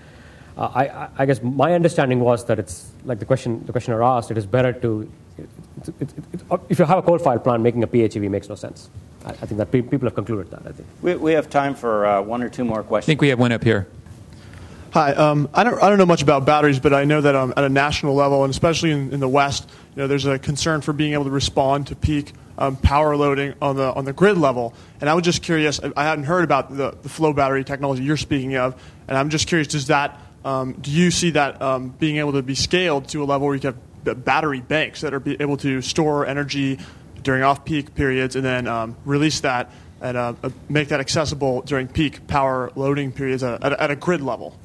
Uh, 0.56 0.70
I, 0.74 1.08
I 1.22 1.26
guess 1.26 1.40
my 1.40 1.74
understanding 1.74 2.18
was 2.18 2.44
that 2.46 2.58
it's 2.58 2.90
like 3.04 3.20
the 3.20 3.24
question 3.24 3.64
the 3.66 3.72
questioner 3.72 4.02
asked. 4.02 4.32
It 4.32 4.36
is 4.36 4.46
better 4.46 4.72
to 4.72 5.08
it, 5.38 5.48
it, 5.86 5.94
it, 6.00 6.10
it, 6.32 6.60
if 6.68 6.78
you 6.78 6.84
have 6.84 6.98
a 6.98 7.02
coal-fired 7.02 7.42
plant, 7.44 7.62
making 7.62 7.82
a 7.82 7.86
PHEV 7.86 8.28
makes 8.30 8.48
no 8.48 8.54
sense. 8.54 8.90
I, 9.24 9.30
I 9.30 9.32
think 9.34 9.58
that 9.58 9.70
pe- 9.70 9.82
people 9.82 10.06
have 10.06 10.14
concluded 10.14 10.50
that. 10.50 10.62
I 10.66 10.72
think. 10.72 10.88
We, 11.02 11.14
we 11.16 11.32
have 11.32 11.48
time 11.50 11.74
for 11.74 12.06
uh, 12.06 12.22
one 12.22 12.42
or 12.42 12.48
two 12.48 12.64
more 12.64 12.82
questions. 12.82 13.06
I 13.06 13.10
think 13.12 13.20
we 13.20 13.28
have 13.28 13.38
one 13.38 13.52
up 13.52 13.64
here. 13.64 13.86
Hi. 14.92 15.12
Um, 15.12 15.48
I 15.52 15.64
don't 15.64 15.82
I 15.82 15.88
don't 15.90 15.98
know 15.98 16.06
much 16.06 16.22
about 16.22 16.46
batteries, 16.46 16.80
but 16.80 16.94
I 16.94 17.04
know 17.04 17.20
that 17.20 17.34
um, 17.34 17.52
at 17.56 17.64
a 17.64 17.68
national 17.68 18.14
level, 18.14 18.42
and 18.44 18.50
especially 18.50 18.90
in, 18.90 19.12
in 19.12 19.20
the 19.20 19.28
West, 19.28 19.68
you 19.94 20.00
know, 20.02 20.06
there's 20.08 20.24
a 20.24 20.38
concern 20.38 20.80
for 20.80 20.92
being 20.94 21.12
able 21.12 21.24
to 21.24 21.30
respond 21.30 21.88
to 21.88 21.94
peak 21.96 22.32
um, 22.56 22.76
power 22.76 23.14
loading 23.14 23.52
on 23.60 23.76
the 23.76 23.92
on 23.92 24.06
the 24.06 24.14
grid 24.14 24.38
level. 24.38 24.72
And 25.02 25.10
I 25.10 25.14
was 25.14 25.24
just 25.24 25.42
curious. 25.42 25.78
I- 25.78 25.92
I 25.94 26.04
hadn't 26.04 26.24
heard 26.24 26.42
about 26.42 26.74
the, 26.74 26.96
the 27.02 27.08
flow 27.10 27.34
battery 27.34 27.64
technology 27.64 28.02
you're 28.02 28.16
speaking 28.16 28.56
of, 28.56 28.82
and 29.08 29.18
I'm 29.18 29.28
just 29.28 29.46
curious. 29.46 29.68
Does 29.68 29.88
that 29.88 30.18
um, 30.44 30.72
do 30.80 30.90
you 30.90 31.10
see 31.10 31.30
that 31.32 31.60
um, 31.60 31.90
being 31.90 32.16
able 32.16 32.32
to 32.32 32.42
be 32.42 32.54
scaled 32.54 33.08
to 33.08 33.22
a 33.22 33.26
level 33.26 33.46
where 33.48 33.56
you 33.56 33.60
can 33.60 33.74
have 33.74 33.76
b- 33.76 33.87
battery 34.14 34.60
banks 34.60 35.00
that 35.00 35.12
are 35.14 35.22
able 35.40 35.56
to 35.58 35.80
store 35.82 36.26
energy 36.26 36.78
during 37.22 37.42
off-peak 37.42 37.94
periods 37.94 38.36
and 38.36 38.44
then 38.44 38.66
um, 38.66 38.96
release 39.04 39.40
that 39.40 39.70
and 40.00 40.16
uh, 40.16 40.32
make 40.68 40.88
that 40.88 41.00
accessible 41.00 41.62
during 41.62 41.88
peak 41.88 42.26
power 42.28 42.70
loading 42.76 43.10
periods 43.10 43.42
at, 43.42 43.62
at, 43.64 43.72
a- 43.72 43.82
at 43.82 43.90
a 43.90 43.96
grid 43.96 44.20
level? 44.20 44.56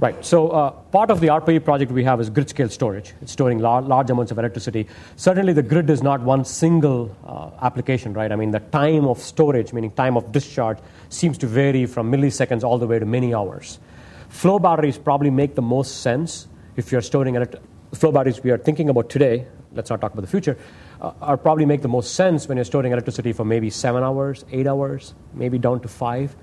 Right. 0.00 0.24
So 0.24 0.48
uh, 0.50 0.70
part 0.70 1.10
of 1.10 1.18
the 1.20 1.26
ARPA-E 1.26 1.58
project 1.58 1.90
we 1.90 2.04
have 2.04 2.20
is 2.20 2.30
grid 2.30 2.48
scale 2.48 2.68
storage. 2.68 3.14
It's 3.20 3.32
storing 3.32 3.58
lar- 3.58 3.82
large 3.82 4.08
amounts 4.10 4.30
of 4.30 4.38
electricity. 4.38 4.86
Certainly, 5.16 5.54
the 5.54 5.62
grid 5.64 5.90
is 5.90 6.04
not 6.04 6.20
one 6.22 6.44
single 6.44 7.14
uh, 7.26 7.50
application, 7.66 8.12
right? 8.12 8.30
I 8.30 8.36
mean, 8.36 8.52
the 8.52 8.60
time 8.60 9.06
of 9.06 9.18
storage, 9.18 9.72
meaning 9.72 9.90
time 9.90 10.16
of 10.16 10.30
discharge, 10.30 10.78
seems 11.08 11.36
to 11.38 11.48
vary 11.48 11.84
from 11.84 12.12
milliseconds 12.12 12.62
all 12.62 12.78
the 12.78 12.86
way 12.86 13.00
to 13.00 13.06
many 13.06 13.34
hours. 13.34 13.80
Flow 14.28 14.60
batteries 14.60 14.96
probably 14.96 15.30
make 15.30 15.56
the 15.56 15.62
most 15.62 16.00
sense 16.00 16.46
if 16.76 16.92
you're 16.92 17.02
storing 17.02 17.34
elect- 17.34 17.56
flow 17.92 18.12
batteries 18.12 18.42
we 18.42 18.50
are 18.50 18.58
thinking 18.58 18.88
about 18.88 19.10
today. 19.10 19.46
Let's 19.72 19.90
not 19.90 20.00
talk 20.00 20.12
about 20.12 20.22
the 20.22 20.30
future. 20.30 20.58
Uh, 21.00 21.12
are 21.20 21.36
probably 21.36 21.66
make 21.66 21.82
the 21.82 21.88
most 21.88 22.14
sense 22.14 22.48
when 22.48 22.56
you're 22.56 22.64
storing 22.64 22.92
electricity 22.92 23.32
for 23.32 23.44
maybe 23.44 23.70
seven 23.70 24.02
hours, 24.02 24.44
eight 24.50 24.66
hours, 24.66 25.14
maybe 25.34 25.58
down 25.58 25.80
to 25.80 25.88
five 25.88 26.34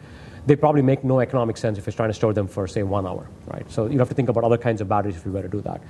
they 0.46 0.56
probably 0.56 0.82
make 0.82 1.04
no 1.04 1.20
economic 1.20 1.58
sense 1.58 1.78
if 1.78 1.86
you're 1.86 1.94
trying 1.94 2.10
to 2.10 2.14
store 2.14 2.34
them 2.34 2.48
for, 2.48 2.68
say, 2.68 2.84
one 2.84 3.08
hour, 3.08 3.28
right? 3.48 3.70
So 3.72 3.88
you 3.88 3.98
have 4.00 4.10
to 4.10 4.16
think 4.16 4.30
about 4.30 4.44
other 4.44 4.58
kinds 4.58 4.80
of 4.80 4.88
batteries 4.88 5.16
if 5.18 5.26
you 5.26 5.32
were 5.32 5.42
to 5.42 5.48
do 5.48 5.62
that. 5.62 5.82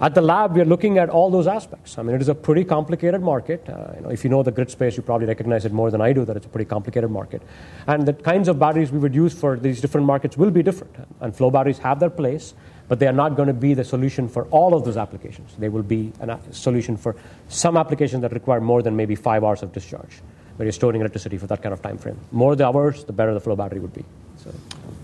At 0.00 0.14
the 0.14 0.20
lab, 0.20 0.54
we're 0.54 0.66
looking 0.66 0.98
at 0.98 1.08
all 1.08 1.30
those 1.30 1.46
aspects. 1.46 1.96
I 1.96 2.02
mean, 2.02 2.14
it 2.14 2.20
is 2.20 2.28
a 2.28 2.34
pretty 2.34 2.64
complicated 2.64 3.22
market. 3.22 3.66
Uh, 3.68 3.92
you 3.94 4.00
know, 4.02 4.10
if 4.10 4.22
you 4.24 4.30
know 4.30 4.42
the 4.42 4.50
grid 4.50 4.70
space, 4.70 4.96
you 4.96 5.02
probably 5.02 5.26
recognize 5.26 5.64
it 5.64 5.72
more 5.72 5.90
than 5.90 6.00
I 6.00 6.12
do 6.12 6.24
that 6.26 6.36
it's 6.36 6.46
a 6.46 6.48
pretty 6.48 6.68
complicated 6.68 7.10
market. 7.10 7.42
And 7.86 8.06
the 8.06 8.12
kinds 8.12 8.48
of 8.48 8.58
batteries 8.58 8.92
we 8.92 8.98
would 8.98 9.14
use 9.14 9.32
for 9.32 9.56
these 9.56 9.80
different 9.80 10.06
markets 10.06 10.36
will 10.36 10.50
be 10.50 10.62
different. 10.62 10.94
And 11.20 11.34
flow 11.34 11.50
batteries 11.50 11.78
have 11.78 11.98
their 11.98 12.10
place, 12.10 12.52
but 12.92 12.98
they 12.98 13.06
are 13.06 13.12
not 13.14 13.36
going 13.36 13.46
to 13.46 13.54
be 13.54 13.72
the 13.72 13.84
solution 13.84 14.28
for 14.28 14.44
all 14.50 14.74
of 14.74 14.84
those 14.84 14.98
applications. 14.98 15.54
They 15.56 15.70
will 15.70 15.82
be 15.82 16.12
a 16.20 16.38
solution 16.50 16.98
for 16.98 17.16
some 17.48 17.78
applications 17.78 18.20
that 18.20 18.32
require 18.32 18.60
more 18.60 18.82
than 18.82 18.96
maybe 18.96 19.14
five 19.14 19.42
hours 19.42 19.62
of 19.62 19.72
discharge 19.72 20.20
where 20.56 20.66
you're 20.66 20.72
storing 20.72 21.00
electricity 21.00 21.38
for 21.38 21.46
that 21.46 21.62
kind 21.62 21.72
of 21.72 21.80
time 21.80 21.96
frame. 21.96 22.20
More 22.32 22.54
the 22.54 22.66
hours, 22.66 23.04
the 23.04 23.14
better 23.14 23.32
the 23.32 23.40
flow 23.40 23.56
battery 23.56 23.80
would 23.80 23.94
be. 23.94 24.04
So. 24.36 24.52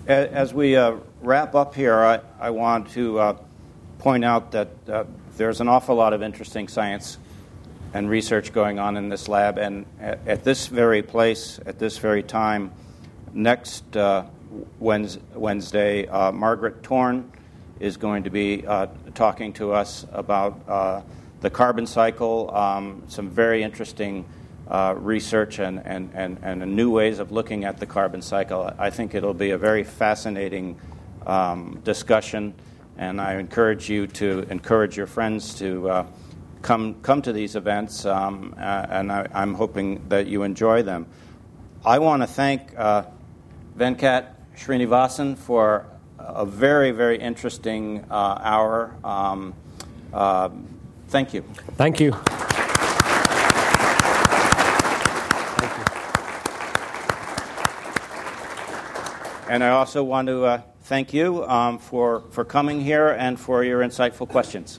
As 0.06 0.52
we 0.52 0.76
uh, 0.76 0.96
wrap 1.22 1.54
up 1.54 1.74
here, 1.74 1.94
I, 1.94 2.20
I 2.38 2.50
want 2.50 2.90
to 2.90 3.18
uh, 3.20 3.38
point 4.00 4.22
out 4.22 4.50
that 4.50 4.68
uh, 4.86 5.04
there's 5.38 5.62
an 5.62 5.68
awful 5.68 5.96
lot 5.96 6.12
of 6.12 6.22
interesting 6.22 6.68
science 6.68 7.16
and 7.94 8.10
research 8.10 8.52
going 8.52 8.78
on 8.78 8.98
in 8.98 9.08
this 9.08 9.28
lab, 9.28 9.56
and 9.56 9.86
at, 9.98 10.28
at 10.28 10.44
this 10.44 10.66
very 10.66 11.00
place, 11.00 11.58
at 11.64 11.78
this 11.78 11.96
very 11.96 12.22
time, 12.22 12.70
next 13.32 13.96
uh, 13.96 14.26
Wednesday, 14.78 16.06
uh, 16.06 16.30
Margaret 16.32 16.82
Torn 16.82 17.32
is 17.80 17.96
going 17.96 18.24
to 18.24 18.30
be 18.30 18.66
uh, 18.66 18.86
talking 19.14 19.52
to 19.54 19.72
us 19.72 20.06
about 20.12 20.60
uh, 20.68 21.02
the 21.40 21.50
carbon 21.50 21.86
cycle, 21.86 22.54
um, 22.54 23.02
some 23.08 23.30
very 23.30 23.62
interesting 23.62 24.24
uh, 24.68 24.94
research 24.98 25.58
and, 25.60 25.80
and, 25.86 26.10
and, 26.14 26.38
and 26.42 26.76
new 26.76 26.90
ways 26.90 27.18
of 27.18 27.32
looking 27.32 27.64
at 27.64 27.78
the 27.78 27.86
carbon 27.86 28.20
cycle. 28.20 28.72
I 28.78 28.90
think 28.90 29.14
it'll 29.14 29.34
be 29.34 29.50
a 29.50 29.58
very 29.58 29.84
fascinating 29.84 30.78
um, 31.26 31.80
discussion, 31.84 32.54
and 32.96 33.20
I 33.20 33.34
encourage 33.34 33.88
you 33.88 34.06
to 34.08 34.46
encourage 34.50 34.96
your 34.96 35.06
friends 35.06 35.54
to 35.60 35.88
uh, 35.88 36.06
come, 36.62 36.96
come 37.02 37.22
to 37.22 37.32
these 37.32 37.56
events, 37.56 38.04
um, 38.04 38.54
and 38.58 39.12
I, 39.12 39.26
I'm 39.32 39.54
hoping 39.54 40.08
that 40.08 40.26
you 40.26 40.42
enjoy 40.42 40.82
them. 40.82 41.06
I 41.84 42.00
want 42.00 42.22
to 42.22 42.26
thank 42.26 42.76
uh, 42.76 43.04
Venkat 43.76 44.34
Srinivasan 44.56 45.38
for 45.38 45.86
a 46.28 46.44
very, 46.44 46.90
very 46.90 47.18
interesting 47.18 48.04
uh, 48.10 48.38
hour. 48.42 48.94
Um, 49.02 49.54
uh, 50.12 50.50
thank 51.08 51.32
you. 51.32 51.42
Thank 51.76 52.00
you. 52.00 52.12
And 59.48 59.64
I 59.64 59.70
also 59.70 60.04
want 60.04 60.28
to 60.28 60.44
uh, 60.44 60.62
thank 60.82 61.14
you 61.14 61.44
um, 61.46 61.78
for, 61.78 62.22
for 62.30 62.44
coming 62.44 62.82
here 62.82 63.08
and 63.08 63.40
for 63.40 63.64
your 63.64 63.80
insightful 63.80 64.28
questions. 64.28 64.78